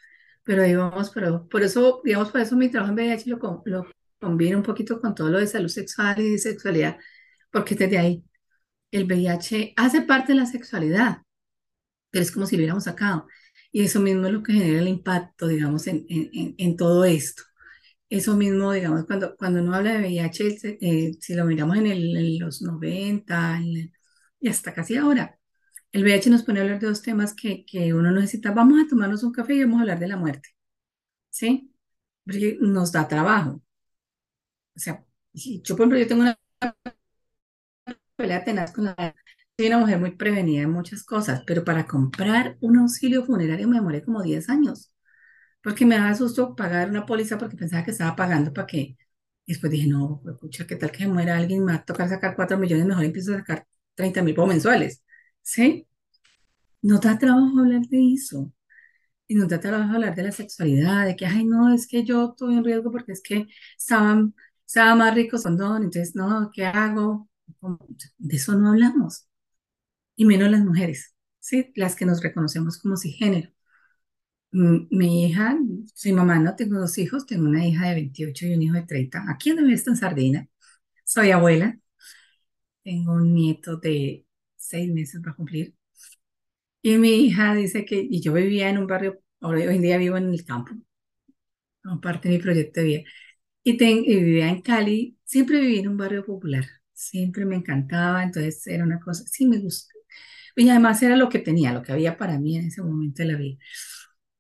Pero 0.45 0.63
ahí 0.63 0.75
vamos, 0.77 1.11
pero 1.11 1.49
por 1.49 1.63
eso, 1.63 2.01
digamos, 2.05 2.31
por 2.31 2.41
eso 2.41 2.57
mi 2.57 2.71
trabajo 2.71 2.93
en 2.93 2.97
VIH 2.97 3.31
lo, 3.31 3.63
lo 3.67 3.87
combino 4.21 4.59
un 4.59 4.65
poquito 4.65 5.01
con 5.01 5.15
todo 5.15 5.31
lo 5.31 5.39
de 5.41 5.47
salud 5.47 5.69
sexual 5.69 6.21
y 6.21 6.39
sexualidad, 6.39 6.99
porque 7.51 7.75
desde 7.75 7.99
ahí 7.99 8.25
el 8.93 9.05
VIH 9.07 9.75
hace 9.77 10.03
parte 10.03 10.33
de 10.33 10.41
la 10.41 10.47
sexualidad, 10.47 11.23
es 12.21 12.33
como 12.33 12.47
si 12.47 12.57
lo 12.57 12.61
hubiéramos 12.61 12.85
sacado. 12.85 13.27
Y 13.73 13.83
eso 13.85 14.01
mismo 14.01 14.27
es 14.27 14.33
lo 14.33 14.43
que 14.43 14.53
genera 14.55 14.81
el 14.81 14.89
impacto, 14.89 15.49
digamos, 15.49 15.87
en, 15.87 16.07
en, 16.09 16.77
todo 16.77 17.05
esto. 17.05 17.43
Eso 18.09 18.37
mismo, 18.37 18.73
digamos, 18.73 19.05
cuando, 19.07 19.37
cuando 19.37 19.63
uno 19.63 19.75
habla 19.75 19.95
de 19.95 19.99
VIH, 20.01 20.79
eh, 20.81 21.13
si 21.21 21.35
lo 21.35 21.45
miramos 21.47 21.77
en, 21.79 22.39
los 22.39 22.63
90 22.63 23.57
en 23.59 23.65
el- 23.77 23.93
y 24.41 24.49
hasta 24.49 24.75
casi 24.75 24.97
ahora, 24.97 25.39
el 25.93 26.03
VIH 26.05 26.31
nos 26.31 26.43
pone 26.45 26.61
a 26.61 26.63
hablar 26.65 26.81
de 26.81 26.87
dos 26.89 27.03
temas 27.03 27.35
que, 27.35 27.65
que 27.67 27.95
uno 27.95 28.11
necesita. 28.13 28.53
Vamos 28.53 28.81
a 28.85 28.89
tomarnos 28.89 29.23
un 29.25 29.33
café 29.33 29.55
y 29.55 29.63
vamos 29.65 29.79
a 29.79 29.83
hablar 29.83 29.99
de 30.01 30.09
la 30.09 30.17
muerte, 30.17 30.51
¿sí? 31.31 31.73
Porque 32.25 32.59
nos 32.61 32.93
da 32.93 33.09
trabajo. 33.09 33.63
O 34.77 34.79
sea, 34.79 35.05
yo, 35.35 35.77
por 35.77 35.83
ejemplo, 35.87 35.99
yo 35.99 36.07
tengo 36.09 36.23
una 36.23 36.39
pelea 38.17 38.45
tenaz 38.45 38.73
con 38.73 38.85
la... 38.85 39.15
Soy 39.59 39.69
una 39.69 39.79
mujer 39.79 39.99
muy 39.99 40.11
prevenida 40.17 40.63
en 40.63 40.71
muchas 40.71 41.03
cosas, 41.05 41.43
pero 41.47 41.65
para 41.65 41.87
comprar 41.87 42.59
un 42.61 42.77
auxilio 42.79 43.25
funerario 43.25 43.67
me 43.69 43.77
demoré 43.77 44.03
como 44.05 44.23
10 44.23 44.49
años. 44.51 44.93
porque 45.63 45.87
me 45.87 45.97
daba 45.99 46.15
susto 46.15 46.57
pagar 46.57 46.91
una 46.91 47.07
póliza 47.07 47.39
porque 47.39 47.57
pensaba 47.57 47.85
que 47.85 47.93
estaba 47.93 48.17
pagando 48.17 48.53
para 48.55 48.67
que. 48.69 48.79
Y 49.47 49.53
después 49.55 49.73
dije, 49.73 49.89
no, 49.89 50.23
pucha, 50.41 50.67
¿qué 50.67 50.77
tal 50.77 50.93
que 50.93 51.07
muera 51.09 51.37
alguien? 51.39 51.65
Me 51.65 51.73
va 51.73 51.79
a 51.81 51.85
tocar 51.85 52.09
sacar 52.09 52.37
4 52.37 52.59
millones, 52.59 52.87
mejor 52.87 53.05
empiezo 53.05 53.35
a 53.35 53.39
sacar 53.39 53.67
30 53.95 54.23
mil 54.23 54.35
pesos 54.35 54.49
mensuales. 54.51 55.05
¿Sí? 55.43 55.87
No 56.83 56.99
da 57.01 57.19
trabajo 57.19 57.61
hablar 57.61 57.83
de 57.89 58.15
eso. 58.15 58.53
Y 59.29 59.35
no 59.37 59.47
da 59.49 59.61
trabajo 59.61 59.95
hablar 59.95 60.15
de 60.17 60.25
la 60.25 60.33
sexualidad, 60.33 61.07
de 61.07 61.17
que, 61.17 61.27
ay, 61.27 61.45
no, 61.47 61.75
es 61.75 61.87
que 61.89 62.05
yo 62.05 62.35
tuve 62.39 62.57
un 62.59 62.65
riesgo 62.65 62.93
porque 62.93 63.13
es 63.13 63.23
que 63.23 63.47
estaban, 63.79 64.35
estaba 64.67 64.95
más 64.97 65.15
rico 65.15 65.39
condón, 65.43 65.85
entonces, 65.85 66.15
no, 66.17 66.51
¿qué 66.55 66.67
hago? 66.67 67.29
De 68.19 68.37
eso 68.37 68.55
no 68.57 68.71
hablamos. 68.71 69.26
Y 70.17 70.25
menos 70.25 70.51
las 70.51 70.65
mujeres, 70.65 71.15
¿sí? 71.41 71.73
Las 71.77 71.97
que 71.97 72.07
nos 72.07 72.23
reconocemos 72.23 72.79
como 72.79 72.97
cisgénero. 72.97 73.51
Mi 74.53 75.25
hija, 75.27 75.57
soy 75.95 76.13
mamá, 76.13 76.39
no 76.39 76.57
tengo 76.57 76.79
dos 76.79 76.97
hijos, 76.99 77.27
tengo 77.27 77.45
una 77.47 77.67
hija 77.67 77.89
de 77.89 77.95
28 77.95 78.47
y 78.47 78.55
un 78.55 78.63
hijo 78.63 78.75
de 78.75 78.83
30. 78.87 79.25
Aquí 79.31 79.53
vivo 79.53 79.75
está 79.75 79.91
en 79.91 79.97
Sardina, 79.99 80.49
soy 81.05 81.31
abuela. 81.33 81.79
tengo 82.83 83.13
un 83.13 83.35
nieto 83.35 83.77
de 83.77 84.25
seis 84.57 84.91
meses 84.93 85.21
para 85.23 85.37
cumplir. 85.37 85.75
Y 86.83 86.97
mi 86.99 87.11
hija 87.27 87.55
dice 87.55 87.85
que, 87.85 87.97
y 88.11 88.23
yo 88.23 88.33
vivía 88.33 88.71
en 88.71 88.79
un 88.79 88.87
barrio, 88.87 89.21
ahora 89.41 89.61
hoy 89.69 89.77
en 89.77 89.83
día 89.83 89.99
vivo 89.99 90.17
en 90.17 90.31
el 90.33 90.45
campo, 90.47 90.73
como 91.83 92.01
parte 92.01 92.29
de 92.29 92.37
mi 92.37 92.43
proyecto 92.43 92.81
de 92.81 92.87
vida. 92.87 93.03
Y, 93.65 93.73
y 93.85 94.17
vivía 94.25 94.51
en 94.51 94.63
Cali, 94.63 95.19
siempre 95.25 95.61
viví 95.61 95.81
en 95.81 95.89
un 95.91 95.99
barrio 95.99 96.27
popular, 96.27 96.67
siempre 96.95 97.47
me 97.47 97.57
encantaba, 97.57 98.25
entonces 98.25 98.67
era 98.69 98.85
una 98.85 99.01
cosa, 99.01 99.25
sí 99.29 99.47
me 99.49 99.59
gusta. 99.61 99.95
Y 100.57 100.69
además 100.71 101.03
era 101.03 101.17
lo 101.17 101.29
que 101.29 101.39
tenía, 101.39 101.73
lo 101.73 101.83
que 101.83 101.93
había 101.93 102.17
para 102.17 102.39
mí 102.39 102.57
en 102.57 102.67
ese 102.67 102.83
momento 102.83 103.23
de 103.23 103.29
la 103.33 103.39
vida. 103.39 103.59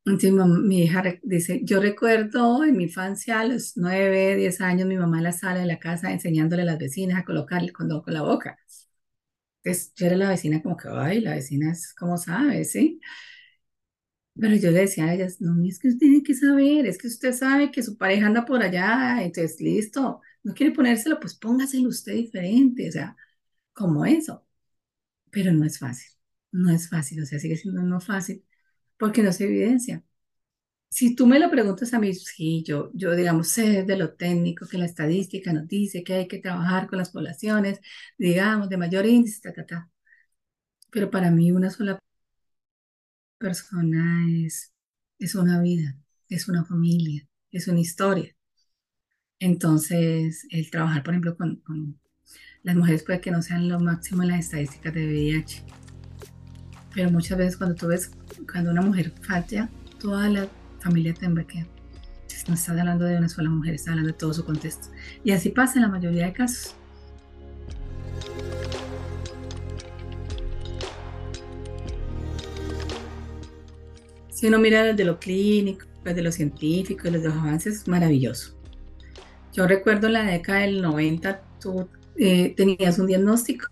Entonces 0.04 0.32
mi, 0.32 0.82
hija 0.84 1.02
dice, 1.22 1.60
yo 1.64 1.80
recuerdo 1.80 2.64
en 2.64 2.76
mi 2.76 2.84
infancia, 2.84 3.40
a 3.40 3.44
los 3.46 3.76
nueve, 3.76 4.36
diez 4.36 4.60
años, 4.60 4.86
mi 4.88 4.96
mamá 4.96 5.18
en 5.18 5.24
la 5.24 5.32
sala 5.32 5.60
de 5.60 5.66
la 5.66 5.78
casa 5.80 6.12
enseñándole 6.12 6.62
a 6.62 6.64
las 6.66 6.78
vecinas 6.78 7.18
a 7.20 7.24
colocar 7.24 7.62
el 7.62 7.72
condón 7.72 8.02
con 8.02 8.14
la 8.14 8.22
boca. 8.22 8.58
Entonces 9.64 9.92
yo 9.96 10.06
era 10.06 10.16
la 10.16 10.28
vecina 10.30 10.62
como 10.62 10.76
que, 10.76 10.88
ay, 10.90 11.20
la 11.20 11.34
vecina 11.34 11.72
es 11.72 11.92
como 11.94 12.16
sabe, 12.18 12.64
¿sí? 12.64 13.00
Pero 14.38 14.54
yo 14.56 14.70
le 14.70 14.80
decía 14.80 15.06
a 15.06 15.14
ellas, 15.14 15.40
no, 15.40 15.64
es 15.66 15.78
que 15.78 15.88
usted 15.88 15.98
tiene 16.00 16.22
que 16.22 16.34
saber, 16.34 16.86
es 16.86 16.98
que 16.98 17.06
usted 17.08 17.32
sabe 17.32 17.70
que 17.70 17.82
su 17.82 17.96
pareja 17.96 18.26
anda 18.26 18.44
por 18.44 18.62
allá, 18.62 19.22
entonces 19.22 19.60
listo, 19.60 20.20
no 20.42 20.54
quiere 20.54 20.72
ponérselo, 20.74 21.18
pues 21.20 21.34
póngaselo 21.34 21.88
usted 21.88 22.12
diferente, 22.14 22.88
o 22.88 22.92
sea, 22.92 23.16
como 23.74 24.06
eso. 24.06 24.45
Pero 25.36 25.52
no 25.52 25.64
es 25.66 25.78
fácil, 25.78 26.10
no 26.52 26.70
es 26.72 26.88
fácil, 26.88 27.22
o 27.22 27.26
sea, 27.26 27.38
sigue 27.38 27.56
siendo 27.56 27.82
no 27.82 28.00
fácil 28.00 28.44
porque 28.98 29.22
no 29.22 29.32
se 29.32 29.44
evidencia. 29.44 30.02
Si 30.90 31.16
tú 31.16 31.26
me 31.26 31.38
lo 31.40 31.50
preguntas 31.50 31.94
a 31.94 32.00
mí, 32.00 32.14
sí, 32.14 32.64
yo, 32.64 32.90
yo 32.94 33.14
digamos, 33.16 33.48
sé 33.48 33.84
de 33.84 33.96
lo 33.98 34.14
técnico 34.14 34.66
que 34.68 34.78
la 34.78 34.86
estadística 34.86 35.52
nos 35.52 35.68
dice 35.68 36.04
que 36.04 36.14
hay 36.14 36.28
que 36.28 36.38
trabajar 36.40 36.88
con 36.88 36.98
las 36.98 37.10
poblaciones, 37.10 37.80
digamos, 38.18 38.68
de 38.70 38.78
mayor 38.78 39.06
índice, 39.06 39.40
ta, 39.42 39.52
ta, 39.54 39.66
ta. 39.66 39.90
Pero 40.90 41.10
para 41.10 41.30
mí 41.30 41.52
una 41.52 41.70
sola 41.70 41.98
persona 43.38 44.26
es, 44.46 44.72
es 45.18 45.34
una 45.34 45.60
vida, 45.62 45.96
es 46.28 46.48
una 46.48 46.64
familia, 46.64 47.26
es 47.50 47.68
una 47.68 47.80
historia. 47.80 48.34
Entonces, 49.38 50.46
el 50.50 50.70
trabajar, 50.70 51.02
por 51.02 51.14
ejemplo, 51.14 51.36
con, 51.36 51.56
con 51.56 51.98
las 52.62 52.76
mujeres 52.76 53.02
puede 53.02 53.20
que 53.20 53.30
no 53.30 53.42
sean 53.42 53.68
lo 53.68 53.78
máximo 53.78 54.22
en 54.22 54.30
las 54.30 54.40
estadísticas 54.40 54.92
de 54.92 55.06
VIH, 55.06 55.62
pero 56.94 57.10
muchas 57.10 57.38
veces 57.38 57.56
cuando 57.56 57.76
tú 57.76 57.88
ves, 57.88 58.10
cuando 58.50 58.70
una 58.70 58.82
mujer 58.82 59.12
falla, 59.22 59.68
toda 60.00 60.28
la 60.28 60.48
familia 60.80 61.14
te 61.14 61.26
embarquea. 61.26 61.66
No 62.48 62.54
estás 62.54 62.78
hablando 62.78 63.04
de 63.04 63.16
una 63.16 63.28
sola 63.28 63.50
mujer, 63.50 63.74
estás 63.74 63.88
hablando 63.88 64.12
de 64.12 64.18
todo 64.18 64.32
su 64.32 64.44
contexto. 64.44 64.88
Y 65.24 65.32
así 65.32 65.50
pasa 65.50 65.76
en 65.76 65.82
la 65.82 65.88
mayoría 65.88 66.26
de 66.26 66.32
casos. 66.32 66.76
Si 74.30 74.46
uno 74.46 74.58
mira 74.58 74.84
desde 74.84 75.04
lo 75.04 75.18
clínico, 75.18 75.86
desde 76.04 76.22
lo 76.22 76.30
científico, 76.30 77.10
desde 77.10 77.28
los 77.28 77.36
avances, 77.36 77.74
es 77.80 77.88
maravilloso. 77.88 78.56
Yo 79.52 79.66
recuerdo 79.66 80.06
en 80.06 80.12
la 80.12 80.22
década 80.22 80.60
del 80.60 80.82
90, 80.82 81.42
tú 81.60 81.88
eh, 82.18 82.54
tenías 82.56 82.98
un 82.98 83.06
diagnóstico 83.06 83.68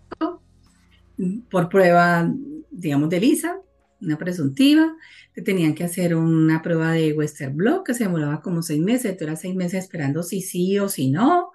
por 1.49 1.69
prueba 1.69 2.29
digamos, 2.71 3.09
de 3.09 3.19
Lisa, 3.19 3.57
una 4.01 4.17
presuntiva, 4.17 4.95
te 5.33 5.41
tenían 5.41 5.73
que 5.73 5.83
hacer 5.85 6.15
una 6.15 6.61
prueba 6.61 6.91
de 6.91 7.13
Western 7.13 7.55
Blot 7.55 7.85
que 7.85 7.93
se 7.93 8.03
demoraba 8.03 8.41
como 8.41 8.61
seis 8.61 8.81
meses, 8.81 9.17
tú 9.17 9.23
eras 9.23 9.41
seis 9.41 9.55
meses 9.55 9.83
esperando 9.85 10.23
si 10.23 10.41
sí 10.41 10.77
o 10.79 10.89
si 10.89 11.09
no. 11.09 11.51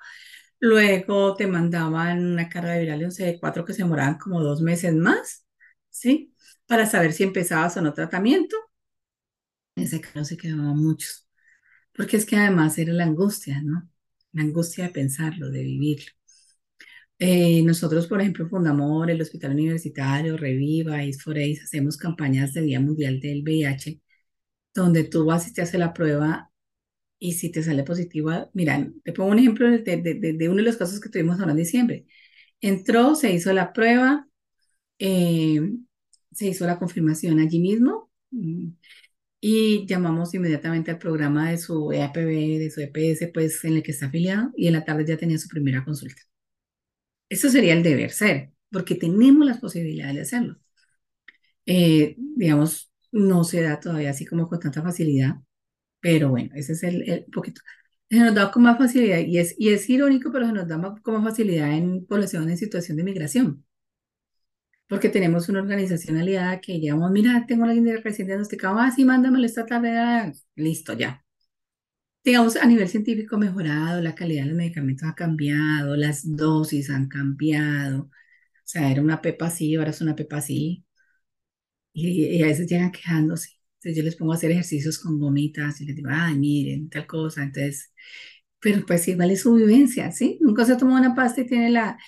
Luego 0.60 1.36
te 1.36 1.46
mandaban 1.46 2.24
una 2.34 2.48
carga 2.48 2.72
de 2.74 2.80
viral 2.80 3.00
de 3.10 3.38
4 3.40 3.64
que 3.64 3.72
se 3.74 3.82
demoraban 3.82 4.18
como 4.18 4.42
dos 4.42 4.62
meses 4.62 4.94
más, 4.94 5.46
¿sí? 5.90 6.34
Para 6.66 6.86
saber 6.86 7.12
si 7.12 7.24
empezabas 7.24 7.76
o 7.76 7.82
no 7.82 7.94
tratamiento. 7.94 8.56
En 9.76 9.84
ese 9.84 10.00
caso 10.00 10.24
se 10.24 10.36
quedaban 10.36 10.76
muchos. 10.76 11.28
Porque 11.94 12.16
es 12.18 12.26
que 12.26 12.36
además 12.36 12.78
era 12.78 12.92
la 12.94 13.04
angustia, 13.04 13.62
¿no? 13.62 13.88
La 14.32 14.42
angustia 14.42 14.86
de 14.86 14.90
pensarlo, 14.92 15.50
de 15.50 15.62
vivirlo. 15.64 16.12
Eh, 17.22 17.62
nosotros, 17.64 18.06
por 18.06 18.20
ejemplo, 18.20 18.48
fundamos 18.48 19.06
el 19.08 19.20
Hospital 19.20 19.52
Universitario, 19.52 20.36
Reviva, 20.38 21.04
is 21.04 21.22
for 21.22 21.36
AIDS, 21.36 21.62
hacemos 21.64 21.96
campañas 21.98 22.54
de 22.54 22.62
Día 22.62 22.80
Mundial 22.80 23.20
del 23.20 23.42
VIH, 23.42 24.00
donde 24.74 25.04
tú 25.04 25.26
vas 25.26 25.48
y 25.48 25.52
te 25.54 25.62
haces 25.62 25.80
la 25.80 25.92
prueba 25.94 26.50
y 27.18 27.34
si 27.34 27.52
te 27.52 27.62
sale 27.62 27.84
positiva, 27.84 28.50
mira, 28.54 28.90
te 29.04 29.12
pongo 29.12 29.30
un 29.32 29.40
ejemplo 29.40 29.70
de, 29.70 29.80
de, 29.82 30.48
uno 30.48 30.58
de 30.58 30.62
los 30.64 30.78
casos 30.78 31.00
que 31.00 31.10
tuvimos 31.10 31.40
ahora 31.40 31.52
en 31.52 31.58
diciembre. 31.58 32.06
Entró, 32.60 33.14
se 33.16 33.32
hizo 33.32 33.52
la 33.52 33.72
prueba, 33.72 34.28
eh, 34.98 35.60
se 36.32 36.48
hizo 36.48 36.66
la 36.66 36.78
confirmación 36.78 37.40
allí 37.40 37.60
mismo 37.60 38.10
mm, 38.32 38.68
y 39.40 39.86
llamamos 39.86 40.34
inmediatamente 40.34 40.90
al 40.92 40.98
programa 40.98 41.50
de 41.50 41.58
su 41.58 41.92
EAPB, 41.92 42.58
de 42.60 42.70
su 42.72 42.80
EPS, 42.82 43.32
pues 43.34 43.64
en 43.64 43.76
el 43.76 43.82
que 43.84 43.92
está 43.92 44.06
afiliado 44.06 44.52
y 44.56 44.68
en 44.68 44.74
la 44.74 44.84
tarde 44.84 45.06
ya 45.06 45.16
tenía 45.18 45.38
su 45.38 45.48
primera 45.48 45.84
consulta. 45.84 46.22
Eso 47.30 47.48
sería 47.50 47.74
el 47.74 47.82
deber 47.82 48.10
ser, 48.12 48.52
porque 48.70 48.94
tenemos 48.96 49.46
las 49.46 49.58
posibilidades 49.60 50.16
de 50.16 50.22
hacerlo. 50.22 50.60
Eh, 51.66 52.16
digamos, 52.18 52.92
no 53.12 53.44
se 53.44 53.62
da 53.62 53.80
todavía 53.80 54.10
así 54.10 54.26
como 54.26 54.48
con 54.48 54.60
tanta 54.60 54.82
facilidad, 54.82 55.36
pero 56.00 56.30
bueno, 56.30 56.50
ese 56.54 56.72
es 56.74 56.82
el, 56.84 57.26
poquito. 57.32 57.62
Se 58.10 58.18
nos 58.18 58.34
da 58.34 58.50
con 58.52 58.62
más 58.64 58.78
facilidad, 58.78 59.20
y 59.20 59.38
es, 59.38 59.54
y 59.58 59.70
es 59.70 59.88
irónico, 59.90 60.32
pero 60.32 60.46
se 60.46 60.52
nos 60.52 60.68
da 60.68 60.80
con 61.02 61.14
más 61.14 61.24
facilidad 61.24 61.72
en 61.72 62.06
población 62.06 62.50
en 62.50 62.58
situación 62.58 62.96
de 62.98 63.04
migración. 63.04 63.64
Porque 64.88 65.08
tenemos 65.08 65.48
una 65.48 65.60
organización 65.60 66.16
aliada 66.18 66.60
que 66.60 66.80
llamamos, 66.80 67.12
mira, 67.12 67.44
tengo 67.46 67.64
a 67.64 67.70
alguien 67.70 68.02
recién 68.02 68.26
diagnosticado, 68.26 68.78
ah, 68.78 68.90
sí, 68.90 69.04
mándamelo 69.04 69.46
esta 69.46 69.64
tarde, 69.66 69.96
ah, 69.96 70.32
listo, 70.56 70.94
ya 70.94 71.24
digamos, 72.24 72.56
a 72.56 72.66
nivel 72.66 72.88
científico 72.88 73.36
ha 73.36 73.38
mejorado, 73.38 74.00
la 74.00 74.14
calidad 74.14 74.42
de 74.42 74.48
los 74.48 74.56
medicamentos 74.56 75.08
ha 75.08 75.14
cambiado, 75.14 75.96
las 75.96 76.22
dosis 76.36 76.90
han 76.90 77.08
cambiado. 77.08 78.02
O 78.04 78.10
sea, 78.64 78.90
era 78.90 79.02
una 79.02 79.20
pepa 79.22 79.46
así, 79.46 79.74
ahora 79.76 79.90
es 79.90 80.00
una 80.00 80.16
pepa 80.16 80.38
así. 80.38 80.84
Y, 81.92 82.42
a 82.42 82.46
veces 82.46 82.68
llegan 82.68 82.92
quejándose. 82.92 83.50
Entonces 83.76 83.96
yo 83.96 84.02
les 84.04 84.16
pongo 84.16 84.32
a 84.32 84.36
hacer 84.36 84.50
ejercicios 84.50 84.98
con 84.98 85.18
gomitas 85.18 85.80
y 85.80 85.86
les 85.86 85.96
digo, 85.96 86.10
ay, 86.12 86.38
miren, 86.38 86.88
tal 86.90 87.06
cosa. 87.06 87.42
Entonces, 87.42 87.92
pero 88.60 88.84
pues 88.86 89.02
sí, 89.02 89.14
vale 89.14 89.36
su 89.36 89.54
vivencia, 89.54 90.12
¿sí? 90.12 90.38
Nunca 90.40 90.64
se 90.66 90.76
toma 90.76 90.98
una 91.00 91.14
pasta 91.14 91.42
y 91.42 91.46
tiene 91.46 91.70
la... 91.70 91.98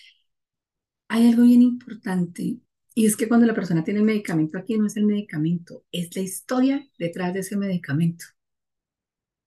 Hay 1.09 1.29
algo 1.29 1.45
bien 1.45 1.63
importante 1.63 2.59
y 2.95 3.07
es 3.07 3.17
que 3.17 3.29
cuando 3.29 3.47
la 3.47 3.55
persona 3.55 3.85
tiene 3.85 4.01
el 4.01 4.07
medicamento 4.07 4.59
aquí 4.59 4.77
no 4.79 4.87
es 4.87 4.97
el 4.97 5.05
medicamento, 5.07 5.85
es 5.93 6.15
la 6.17 6.23
historia 6.23 6.87
detrás 6.99 7.35
de 7.35 7.41
ese 7.41 7.57
medicamento. 7.57 8.25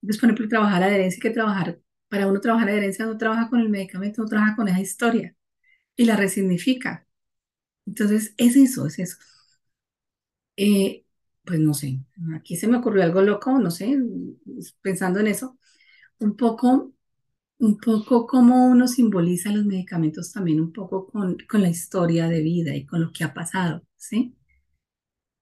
Entonces, 0.06 0.20
por 0.22 0.30
ejemplo, 0.30 0.50
trabajar 0.50 0.82
la 0.82 0.88
adherencia, 0.88 1.18
hay 1.18 1.22
que 1.22 1.32
trabajar, 1.36 1.80
para 2.10 2.28
uno 2.28 2.40
trabajar 2.42 2.68
la 2.68 2.74
adherencia, 2.74 3.06
no 3.06 3.18
trabaja 3.18 3.50
con 3.50 3.60
el 3.60 3.70
medicamento, 3.70 4.22
no 4.22 4.28
trabaja 4.28 4.56
con 4.56 4.68
esa 4.68 4.82
historia 4.82 5.36
y 5.98 6.06
la 6.06 6.16
resignifica. 6.18 7.08
Entonces, 7.88 8.34
es 8.38 8.56
eso, 8.58 8.88
es 8.88 9.00
eso. 9.00 9.18
Eh, 10.58 11.06
pues 11.44 11.60
no 11.60 11.74
sé, 11.74 12.00
aquí 12.36 12.56
se 12.58 12.68
me 12.68 12.78
ocurrió 12.78 13.04
algo 13.04 13.22
loco, 13.22 13.60
no 13.60 13.70
sé, 13.72 13.98
pensando 14.82 15.20
en 15.20 15.28
eso, 15.28 15.58
un 16.20 16.38
poco, 16.38 16.94
un 17.60 17.78
poco 17.80 18.28
cómo 18.28 18.68
uno 18.68 18.88
simboliza 18.88 19.52
los 19.52 19.66
medicamentos 19.66 20.34
también, 20.34 20.62
un 20.62 20.74
poco 20.74 21.08
con, 21.08 21.38
con 21.50 21.62
la 21.64 21.70
historia 21.70 22.30
de 22.30 22.42
vida 22.44 22.76
y 22.76 22.86
con 22.86 23.02
lo 23.04 23.12
que 23.14 23.24
ha 23.26 23.34
pasado, 23.34 23.84
¿sí? 23.98 24.36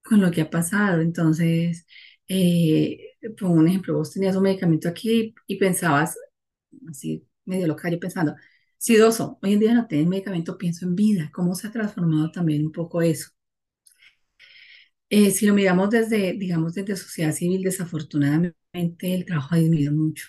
Con 0.02 0.20
lo 0.20 0.30
que 0.30 0.42
ha 0.42 0.50
pasado. 0.50 1.00
Entonces, 1.00 1.86
eh, 2.28 2.98
un 3.42 3.68
ejemplo, 3.68 3.94
vos 3.96 4.12
tenías 4.12 4.36
un 4.36 4.42
medicamento 4.44 4.88
aquí 4.88 5.34
y 5.46 5.56
pensabas, 5.58 6.16
así 6.88 7.26
medio 7.44 7.66
loca, 7.66 7.90
yo 7.90 8.00
pensando, 8.00 8.34
Sidoso, 8.78 9.38
hoy 9.42 9.54
en 9.54 9.60
día 9.60 9.74
no 9.74 9.86
tengo 9.86 10.08
medicamento, 10.10 10.58
pienso 10.58 10.84
en 10.86 10.94
vida, 10.94 11.30
cómo 11.32 11.54
se 11.54 11.68
ha 11.68 11.72
transformado 11.72 12.30
también 12.30 12.66
un 12.66 12.72
poco 12.72 13.00
eso. 13.02 13.30
Eh, 15.10 15.30
si 15.30 15.46
lo 15.46 15.54
miramos 15.54 15.90
desde, 15.90 16.32
digamos, 16.34 16.74
desde 16.74 16.96
sociedad 16.96 17.32
civil, 17.32 17.62
desafortunadamente 17.62 18.54
el 19.14 19.24
trabajo 19.24 19.54
ha 19.54 19.58
disminuido 19.58 19.92
mucho. 19.92 20.26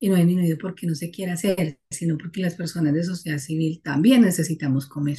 Y 0.00 0.08
no 0.08 0.16
ha 0.16 0.18
disminuido 0.18 0.58
porque 0.58 0.86
no 0.86 0.94
se 0.94 1.10
quiere 1.10 1.32
hacer, 1.32 1.78
sino 1.90 2.18
porque 2.18 2.42
las 2.42 2.54
personas 2.56 2.94
de 2.94 3.04
sociedad 3.04 3.38
civil 3.38 3.82
también 3.84 4.22
necesitamos 4.22 4.86
comer. 4.88 5.18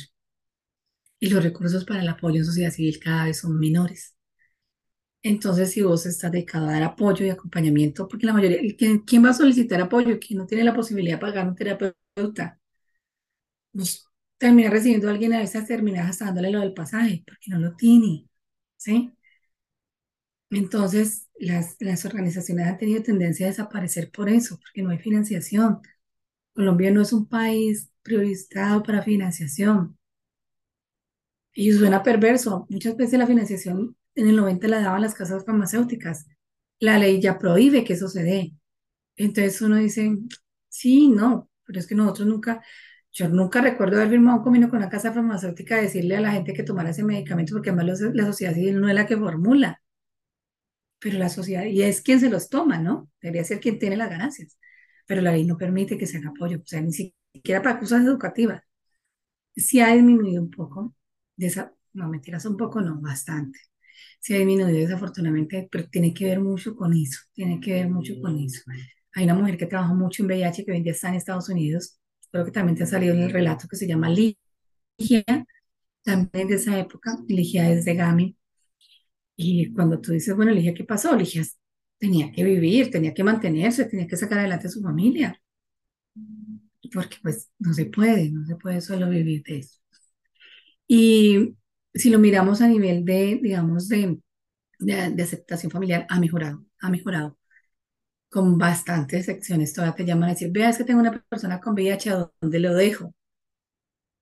Y 1.22 1.30
los 1.30 1.42
recursos 1.42 1.86
para 1.86 2.02
el 2.02 2.10
apoyo 2.10 2.40
en 2.40 2.46
sociedad 2.46 2.72
civil 2.72 3.00
cada 3.00 3.24
vez 3.26 3.40
son 3.40 3.58
menores. 3.58 4.14
Entonces, 5.24 5.72
si 5.72 5.82
vos 5.84 6.06
estás 6.06 6.32
dedicado 6.32 6.68
a 6.68 6.74
dar 6.74 6.84
apoyo 6.84 7.26
y 7.26 7.30
acompañamiento, 7.30 8.08
porque 8.08 8.26
la 8.26 8.34
mayoría, 8.34 8.60
¿quién, 9.06 9.26
va 9.26 9.30
a 9.30 9.34
solicitar 9.34 9.80
apoyo? 9.82 10.20
Quien 10.20 10.40
no 10.40 10.48
tiene 10.48 10.64
la 10.64 10.74
posibilidad 10.76 11.16
de 11.18 11.22
pagar 11.22 11.48
un 11.48 11.56
terapeuta. 11.56 12.60
Pues 13.74 14.06
termina 14.38 14.70
recibiendo 14.70 15.08
a 15.08 15.12
alguien, 15.12 15.34
a 15.34 15.40
veces 15.40 15.68
terminas 15.68 16.10
hasta 16.10 16.26
dándole 16.26 16.52
lo 16.52 16.60
del 16.62 16.74
pasaje, 16.74 17.24
porque 17.26 17.52
no 17.52 17.60
lo 17.60 17.76
tiene. 17.76 18.28
¿Sí? 18.78 19.12
Entonces, 20.52 21.28
las, 21.40 21.78
las 21.80 22.06
organizaciones 22.06 22.68
han 22.68 22.78
tenido 22.78 23.02
tendencia 23.04 23.46
a 23.48 23.50
desaparecer 23.50 24.12
por 24.12 24.30
eso, 24.30 24.58
porque 24.60 24.82
no 24.84 24.90
hay 24.92 25.00
financiación. 25.00 25.82
Colombia 26.54 26.92
no 26.92 27.02
es 27.02 27.14
un 27.14 27.28
país 27.28 27.92
priorizado 28.04 28.84
para 28.84 29.04
financiación. 29.04 29.98
Y 31.54 31.72
suena 31.74 32.04
perverso. 32.04 32.66
Muchas 32.70 32.96
veces 32.98 33.20
la 33.20 33.28
financiación 33.28 33.96
en 34.16 34.28
el 34.30 34.36
90 34.36 34.68
la 34.68 34.82
daban 34.82 35.02
las 35.02 35.14
casas 35.16 35.46
farmacéuticas. 35.46 36.28
La 36.80 36.98
ley 36.98 37.22
ya 37.22 37.38
prohíbe 37.40 37.84
que 37.84 37.94
eso 37.94 38.08
se 38.10 38.24
dé. 38.24 38.54
Entonces 39.18 39.62
uno 39.62 39.78
dice, 39.78 40.18
sí, 40.70 41.10
no, 41.10 41.50
pero 41.66 41.80
es 41.80 41.88
que 41.88 41.96
nosotros 41.96 42.28
nunca, 42.28 42.64
yo 43.12 43.30
nunca 43.30 43.62
recuerdo 43.62 43.98
haber 43.98 44.10
firmado 44.12 44.40
un 44.40 44.44
convenio 44.44 44.70
con 44.70 44.80
una 44.80 44.90
casa 44.90 45.14
farmacéutica 45.14 45.76
a 45.78 45.82
decirle 45.82 46.18
a 46.18 46.22
la 46.22 46.32
gente 46.34 46.54
que 46.54 46.64
tomara 46.64 46.92
ese 46.92 47.04
medicamento, 47.04 47.54
porque 47.54 47.72
además 47.72 48.00
la 48.14 48.26
sociedad 48.28 48.54
civil 48.56 48.82
no 48.82 48.90
es 48.90 48.96
la 48.96 49.06
que 49.08 49.18
formula, 49.18 49.82
pero 51.00 51.18
la 51.18 51.30
sociedad, 51.30 51.66
y 51.66 51.82
es 51.84 52.02
quien 52.02 52.20
se 52.20 52.30
los 52.30 52.50
toma, 52.50 52.78
¿no? 52.78 53.10
Debería 53.22 53.44
ser 53.44 53.60
quien 53.60 53.80
tiene 53.80 53.98
las 53.98 54.10
ganancias, 54.10 54.58
pero 55.08 55.22
la 55.22 55.32
ley 55.32 55.46
no 55.46 55.58
permite 55.58 55.98
que 55.98 56.06
se 56.08 56.18
haga 56.18 56.30
apoyo, 56.30 56.60
o 56.60 56.66
sea, 56.66 56.82
ni 56.82 56.94
siquiera 56.94 57.62
para 57.62 57.80
cosas 57.80 58.04
educativas. 58.04 58.62
Sí 59.56 59.80
ha 59.82 59.94
disminuido 59.94 60.42
un 60.44 60.52
poco, 60.52 60.96
de 61.38 61.48
esa, 61.48 61.74
no 61.94 62.10
mentiras, 62.10 62.46
un 62.46 62.58
poco, 62.58 62.82
no, 62.82 63.00
bastante. 63.02 63.60
Sí 64.20 64.34
ha 64.36 64.38
disminuido 64.38 64.70
desafortunadamente, 64.70 65.68
pero 65.72 65.88
tiene 65.90 66.14
que 66.14 66.26
ver 66.26 66.40
mucho 66.40 66.76
con 66.76 66.94
eso, 66.94 67.20
tiene 67.34 67.60
que 67.60 67.74
ver 67.74 67.90
mucho 67.90 68.14
con 68.22 68.38
eso. 68.40 68.62
Hay 69.14 69.26
una 69.26 69.36
mujer 69.36 69.58
que 69.58 69.66
trabajó 69.68 69.96
mucho 69.96 70.24
en 70.24 70.28
VIH 70.28 70.66
que 70.66 70.72
hoy 70.72 70.78
en 70.78 70.84
día 70.84 70.94
está 70.94 71.10
en 71.10 71.16
Estados 71.16 71.50
Unidos, 71.50 72.00
creo 72.32 72.46
que 72.46 72.52
también 72.52 72.78
te 72.78 72.84
ha 72.84 72.88
salido 72.88 73.14
en 73.14 73.22
el 73.22 73.32
relato 73.32 73.68
que 73.68 73.76
se 73.78 73.88
llama 73.88 74.10
Ligia, 74.10 74.38
también 76.04 76.48
de 76.48 76.56
esa 76.56 76.80
época, 76.80 77.18
Ligia 77.28 77.70
es 77.72 77.86
de 77.86 77.96
Gami. 77.96 78.38
Y 79.36 79.74
cuando 79.74 80.00
tú 80.02 80.12
dices, 80.14 80.36
bueno, 80.36 80.52
Ligia, 80.52 80.74
¿qué 80.74 80.84
pasó? 80.84 81.16
Ligia 81.16 81.44
tenía 81.98 82.32
que 82.32 82.44
vivir, 82.44 82.90
tenía 82.92 83.14
que 83.14 83.24
mantenerse, 83.24 83.86
tenía 83.86 84.08
que 84.08 84.18
sacar 84.18 84.40
adelante 84.40 84.68
a 84.68 84.72
su 84.72 84.82
familia. 84.82 85.42
Porque 86.94 87.18
pues 87.24 87.50
no 87.60 87.74
se 87.74 87.86
puede, 87.88 88.30
no 88.32 88.46
se 88.46 88.56
puede 88.56 88.82
solo 88.82 89.10
vivir 89.10 89.44
de 89.44 89.60
eso. 89.60 89.80
Y 90.88 91.56
si 91.94 92.10
lo 92.10 92.20
miramos 92.20 92.62
a 92.62 92.68
nivel 92.68 93.06
de, 93.06 93.40
digamos, 93.42 93.88
de, 93.90 94.20
de 94.80 95.24
aceptación 95.24 95.72
familiar, 95.72 96.06
ha 96.10 96.20
mejorado, 96.20 96.66
ha 96.82 96.90
mejorado 96.90 97.38
con 98.30 98.58
bastantes 98.58 99.26
secciones. 99.28 99.74
Todavía 99.74 99.96
te 99.96 100.06
llaman 100.06 100.30
a 100.30 100.34
decir, 100.34 100.52
vea, 100.52 100.70
es 100.70 100.78
que 100.80 100.84
tengo 100.86 101.02
una 101.02 101.22
persona 101.30 101.60
con 101.62 101.74
VIH, 101.74 102.12
¿a 102.12 102.32
dónde 102.42 102.60
lo 102.60 102.74
dejo? 102.76 103.14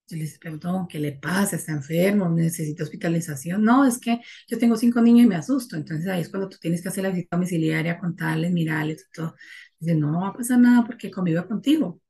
Yo 0.07 0.17
les 0.17 0.39
pregunto, 0.39 0.88
¿qué 0.89 0.99
le 0.99 1.11
pasa? 1.13 1.55
¿Está 1.55 1.72
enfermo? 1.72 2.28
¿Necesita 2.30 2.84
hospitalización? 2.84 3.63
No, 3.63 3.86
es 3.86 3.99
que 3.99 4.20
yo 4.47 4.57
tengo 4.57 4.76
cinco 4.76 5.01
niños 5.01 5.26
y 5.26 5.28
me 5.30 5.36
asusto. 5.36 5.76
Entonces 5.76 6.07
ahí 6.07 6.22
es 6.22 6.30
cuando 6.30 6.49
tú 6.49 6.57
tienes 6.59 6.82
que 6.82 6.89
hacer 6.89 7.03
la 7.03 7.11
visita 7.11 7.38
domiciliaria, 7.38 7.99
contarles, 7.99 8.51
mirarles 8.51 9.05
y 9.07 9.11
todo. 9.13 9.36
Dicen, 9.80 9.99
no, 9.99 10.11
no 10.11 10.22
va 10.22 10.30
a 10.30 10.34
pasar 10.34 10.57
nada 10.59 10.84
porque 10.86 11.11
convivo 11.11 11.45
contigo. 11.47 12.01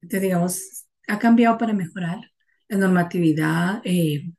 Entonces, 0.00 0.22
digamos, 0.22 0.86
ha 1.08 1.18
cambiado 1.18 1.58
para 1.58 1.72
mejorar 1.72 2.29
la 2.70 2.78
normatividad. 2.78 3.82
Eh, 3.84 4.32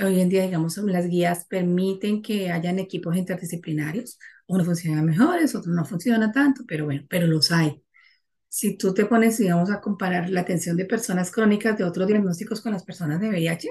hoy 0.00 0.20
en 0.20 0.28
día, 0.28 0.42
digamos, 0.44 0.76
las 0.78 1.08
guías 1.08 1.46
permiten 1.46 2.22
que 2.22 2.50
hayan 2.52 2.78
equipos 2.78 3.16
interdisciplinarios 3.16 4.18
uno 4.46 4.64
funciona 4.64 5.02
mejores, 5.02 5.54
otro 5.54 5.72
no 5.72 5.84
funciona 5.84 6.32
tanto, 6.32 6.64
pero 6.66 6.84
bueno, 6.84 7.04
pero 7.08 7.26
los 7.26 7.50
hay. 7.52 7.82
Si 8.48 8.76
tú 8.78 8.94
te 8.94 9.06
pones, 9.06 9.38
digamos, 9.38 9.70
a 9.70 9.80
comparar 9.80 10.30
la 10.30 10.42
atención 10.42 10.76
de 10.76 10.86
personas 10.86 11.30
crónicas 11.32 11.78
de 11.78 11.84
otros 11.84 12.06
diagnósticos 12.08 12.60
con 12.62 12.72
las 12.72 12.84
personas 12.84 13.20
de 13.20 13.28
VIH, 13.30 13.70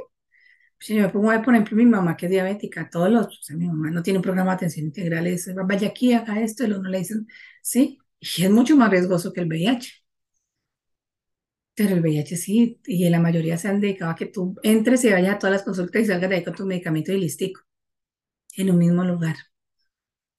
pues 0.77 0.89
yo 0.89 0.95
me 0.97 1.09
pongo 1.09 1.31
a 1.31 1.37
ver, 1.37 1.45
por 1.45 1.53
ejemplo, 1.55 1.77
mi 1.77 1.85
mamá 1.85 2.17
que 2.17 2.27
es 2.27 2.31
diabética, 2.31 2.89
todos 2.89 3.09
los, 3.11 3.27
o 3.27 3.43
sea, 3.43 3.55
mi 3.57 3.67
mamá 3.67 3.91
no 3.91 4.03
tiene 4.03 4.19
un 4.19 4.23
programa 4.23 4.51
de 4.51 4.55
atención 4.57 4.87
integral, 4.87 5.25
dice, 5.25 5.53
vaya 5.53 5.89
aquí, 5.89 6.13
haga 6.13 6.41
esto, 6.41 6.65
y 6.65 6.71
uno 6.71 6.89
le 6.89 6.99
dicen, 6.99 7.27
sí, 7.61 7.99
y 8.19 8.43
es 8.45 8.51
mucho 8.51 8.75
más 8.77 8.91
riesgoso 8.91 9.33
que 9.33 9.41
el 9.41 9.47
VIH. 9.47 10.03
Pero 11.76 11.95
el 11.95 12.01
VIH 12.01 12.36
sí, 12.38 12.80
y 12.86 13.09
la 13.09 13.19
mayoría 13.19 13.57
se 13.57 13.67
han 13.67 13.80
dedicado 13.80 14.11
a 14.11 14.15
que 14.15 14.28
tú 14.28 14.55
entres 14.63 15.03
y 15.05 15.11
vayas 15.11 15.36
a 15.36 15.39
todas 15.39 15.53
las 15.53 15.63
consultas 15.63 16.01
y 16.03 16.05
salgas 16.05 16.30
de 16.30 16.36
ahí 16.38 16.43
con 16.43 16.55
tu 16.55 16.65
medicamento 16.65 17.11
y 17.11 17.19
listico, 17.19 17.61
en 18.57 18.71
un 18.71 18.80
mismo 18.80 19.03
lugar. 19.03 19.36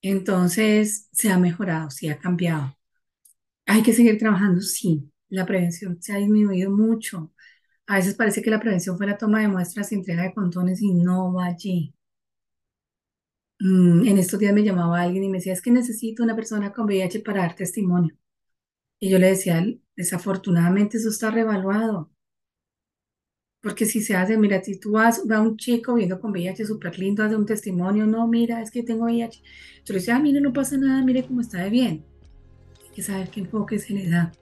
Entonces, 0.02 1.08
se 1.12 1.30
ha 1.30 1.38
mejorado, 1.38 1.90
sí 1.90 2.08
ha 2.08 2.18
cambiado. 2.18 2.76
Hay 3.66 3.82
que 3.82 3.92
seguir 3.94 4.18
trabajando, 4.18 4.60
sí. 4.62 5.10
La 5.28 5.46
prevención 5.46 6.02
se 6.02 6.14
ha 6.14 6.18
disminuido 6.18 6.70
mucho. 6.70 7.32
A 7.86 7.96
veces 7.96 8.14
parece 8.16 8.42
que 8.42 8.50
la 8.50 8.60
prevención 8.60 8.96
fue 8.98 9.06
la 9.06 9.18
toma 9.18 9.40
de 9.40 9.48
muestras 9.48 9.92
y 9.92 9.96
entrega 9.96 10.24
de 10.24 10.34
condones 10.34 10.82
y 10.82 10.94
no 10.94 11.34
va 11.34 11.46
allí. 11.46 11.94
Mm, 13.58 14.06
en 14.06 14.18
estos 14.18 14.38
días 14.38 14.54
me 14.54 14.62
llamaba 14.62 15.00
alguien 15.02 15.24
y 15.24 15.28
me 15.28 15.38
decía, 15.38 15.52
es 15.54 15.60
que 15.62 15.70
necesito 15.72 16.22
una 16.22 16.36
persona 16.36 16.72
con 16.72 16.84
VIH 16.86 17.20
para 17.20 17.40
dar 17.42 17.56
testimonio. 17.56 18.16
Y 19.00 19.10
yo 19.10 19.18
le 19.18 19.28
decía, 19.28 19.64
desafortunadamente 19.96 20.96
eso 20.96 21.08
está 21.08 21.30
revaluado. 21.30 22.10
Porque 23.60 23.86
si 23.86 24.02
se 24.02 24.14
hace, 24.14 24.36
mira, 24.36 24.62
si 24.62 24.78
tú 24.78 24.92
vas 24.92 25.22
a 25.30 25.40
un 25.40 25.56
chico 25.56 25.94
viendo 25.94 26.20
con 26.20 26.32
VIH 26.32 26.66
súper 26.66 26.98
lindo, 26.98 27.24
hace 27.24 27.34
un 27.34 27.46
testimonio, 27.46 28.06
no, 28.06 28.26
mira, 28.28 28.60
es 28.60 28.70
que 28.70 28.82
tengo 28.82 29.04
VIH. 29.04 29.42
Tú 29.84 29.94
le 29.94 30.00
dices, 30.00 30.14
ah, 30.14 30.18
mire, 30.18 30.40
no 30.40 30.52
pasa 30.52 30.76
nada, 30.76 31.02
mire 31.02 31.24
cómo 31.24 31.40
está 31.40 31.62
de 31.62 31.70
bien. 31.70 32.04
Hay 32.82 32.94
que 32.94 33.02
saber 33.02 33.30
qué 33.30 33.40
enfoque 33.40 33.78
se 33.78 33.94
le 33.94 34.08
da. 34.08 34.32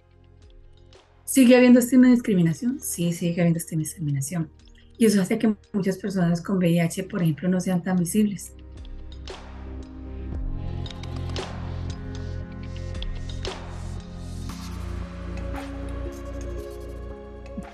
¿Sigue 1.25 1.57
habiendo 1.57 1.79
estima 1.79 2.07
de 2.07 2.15
discriminación? 2.15 2.81
Sí, 2.81 3.13
sigue 3.13 3.41
habiendo 3.41 3.59
estima 3.59 3.81
de 3.81 3.85
discriminación. 3.85 4.51
Y 4.99 5.07
eso 5.07 5.23
hace 5.23 5.39
que 5.39 5.55
muchas 5.73 5.99
personas 5.99 6.43
con 6.43 6.59
VIH, 6.59 7.05
por 7.05 7.23
ejemplo, 7.23 7.49
no 7.49 7.61
sean 7.61 7.83
tan 7.83 7.97
visibles. 7.97 8.53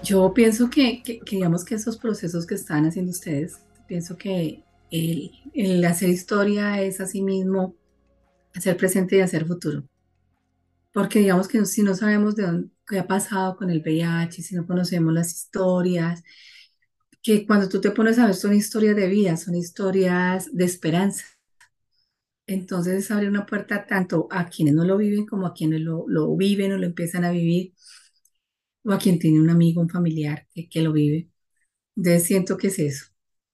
Yo 0.09 0.33
pienso 0.33 0.71
que, 0.71 1.03
digamos 1.31 1.67
que 1.67 1.75
esos 1.75 1.99
procesos 1.99 2.47
que 2.47 2.55
están 2.55 2.87
haciendo 2.87 3.11
ustedes, 3.11 3.61
pienso 3.87 4.17
que 4.17 4.65
el, 4.91 5.85
hacer 5.85 6.09
historia 6.09 6.81
es 6.81 6.99
asimismo 7.03 7.77
hacer 8.55 8.79
presente 8.79 9.17
y 9.17 9.21
hacer 9.21 9.45
futuro. 9.47 9.85
Porque 10.95 11.19
digamos 11.19 11.47
que 11.47 11.63
si 11.67 11.83
no 11.83 11.95
sabemos 11.95 12.37
de 12.37 12.43
dónde, 12.45 12.71
qué 12.87 13.01
ha 13.01 13.07
pasado 13.07 13.55
con 13.59 13.69
el 13.69 13.83
VIH, 13.83 14.41
si 14.41 14.55
no 14.55 14.67
conocemos 14.67 15.13
las 15.13 15.31
historias, 15.31 16.23
que 17.23 17.47
cuando 17.47 17.69
tú 17.69 17.79
te 17.79 17.91
pones 17.91 18.19
a 18.19 18.25
ver 18.25 18.35
son 18.35 18.55
historias 18.55 18.97
de 18.97 19.09
vida, 19.09 19.37
son 19.37 19.57
historias 19.57 20.49
de 20.57 20.65
esperanza. 20.65 21.27
Entonces 22.47 23.11
abre 23.11 23.29
una 23.29 23.45
puerta 23.45 23.85
tanto 23.87 24.27
a 24.31 24.49
quienes 24.49 24.73
no 24.73 24.85
lo 24.85 24.97
viven 24.97 25.27
como 25.27 25.47
a 25.47 25.53
quienes 25.53 25.83
lo, 25.83 26.07
lo 26.09 26.35
viven 26.35 26.73
o 26.73 26.79
lo 26.79 26.87
empiezan 26.87 27.27
a 27.27 27.31
vivir 27.31 27.75
o 28.89 28.93
a 28.93 28.99
quien 28.99 29.19
tiene 29.19 29.41
un 29.41 29.51
amigo, 29.51 29.83
un 29.83 29.91
familiar 29.91 30.47
que, 30.55 30.83
lo 30.83 30.93
vive. 30.93 31.29
Entonces 31.97 32.25
siento 32.25 32.57
que 32.57 32.69
es 32.69 32.79
eso. 32.79 33.07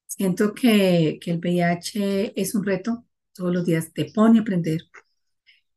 Siento 0.06 0.54
que, 0.54 1.18
el 1.26 1.38
VIH 1.40 2.40
es 2.40 2.54
un 2.54 2.64
reto, 2.64 3.06
todos 3.34 3.52
los 3.52 3.64
días 3.66 3.92
te 3.92 4.06
pone 4.06 4.38
a 4.38 4.42
aprender, 4.42 4.82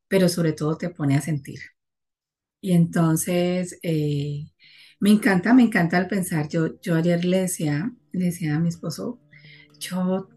pero 0.07 0.29
sobre 0.29 0.53
todo 0.53 0.77
te 0.77 0.89
pone 0.89 1.15
a 1.17 1.21
sentir. 1.21 1.59
Y 2.61 2.73
entonces 2.73 3.79
eh, 3.83 4.51
me 4.99 5.11
encanta, 5.11 5.53
me 5.53 5.63
encanta 5.63 5.97
el 5.97 6.07
pensar. 6.07 6.49
Yo, 6.49 6.79
yo 6.81 6.95
ayer 6.95 7.25
le 7.25 7.41
decía, 7.41 7.91
le 8.11 8.25
decía 8.25 8.55
a 8.55 8.59
mi 8.59 8.69
esposo, 8.69 9.21
yo, 9.79 10.29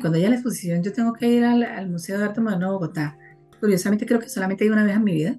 cuando 0.00 0.18
haya 0.18 0.30
la 0.30 0.36
exposición, 0.36 0.82
yo 0.82 0.92
tengo 0.92 1.12
que 1.14 1.28
ir 1.28 1.44
al, 1.44 1.88
Museo 1.90 2.18
de 2.18 2.24
Arte 2.24 2.40
Moderno 2.40 2.68
de 2.68 2.72
Bogotá. 2.74 3.18
Curiosamente 3.60 4.06
creo 4.06 4.20
que 4.20 4.28
solamente 4.28 4.64
he 4.64 4.66
ido 4.66 4.74
una 4.74 4.84
vez 4.84 4.96
en 4.96 5.04
mi 5.04 5.14
vida 5.14 5.36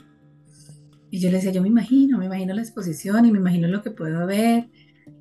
y 1.10 1.20
yo 1.20 1.30
le 1.30 1.38
decía, 1.38 1.51
yo 1.51 1.62
me 1.62 1.70
imagino, 1.70 2.18
me 2.18 2.26
imagino 2.26 2.53
la 2.53 2.62
exposición 2.62 3.26
y 3.26 3.32
me 3.32 3.39
imagino 3.39 3.68
lo 3.68 3.82
que 3.82 3.91
puedo 3.91 4.26
ver 4.26 4.70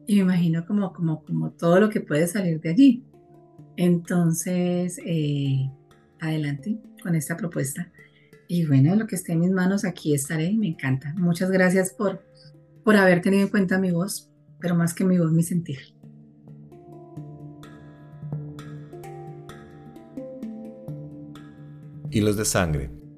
y 0.07 0.17
me 0.17 0.23
imagino 0.23 0.67
como, 0.67 0.93
como, 0.93 1.25
como 1.25 1.53
todo 1.53 1.81
lo 1.81 1.91
que 1.91 2.01
puede 2.01 2.27
salir 2.27 2.61
de 2.61 2.71
allí. 2.71 3.05
Entonces, 3.77 4.99
eh, 5.05 5.71
adelante 6.21 6.81
con 7.03 7.15
esta 7.15 7.37
propuesta. 7.37 7.93
Y 8.49 8.65
bueno, 8.67 8.95
lo 8.97 9.07
que 9.07 9.17
esté 9.17 9.33
en 9.33 9.41
mis 9.41 9.51
manos, 9.51 9.85
aquí 9.85 10.15
estaré 10.15 10.47
y 10.47 10.57
me 10.57 10.69
encanta. 10.69 11.15
Muchas 11.17 11.51
gracias 11.51 11.93
por, 11.93 12.25
por 12.85 12.97
haber 12.97 13.21
tenido 13.21 13.43
en 13.43 13.49
cuenta 13.49 13.79
mi 13.79 13.91
voz, 13.91 14.31
pero 14.61 14.75
más 14.75 14.95
que 14.95 15.05
mi 15.05 15.19
voz, 15.19 15.33
mi 15.33 15.43
sentir. 15.43 15.79
Hilos 22.11 22.37
de 22.37 22.45
sangre 22.45 22.96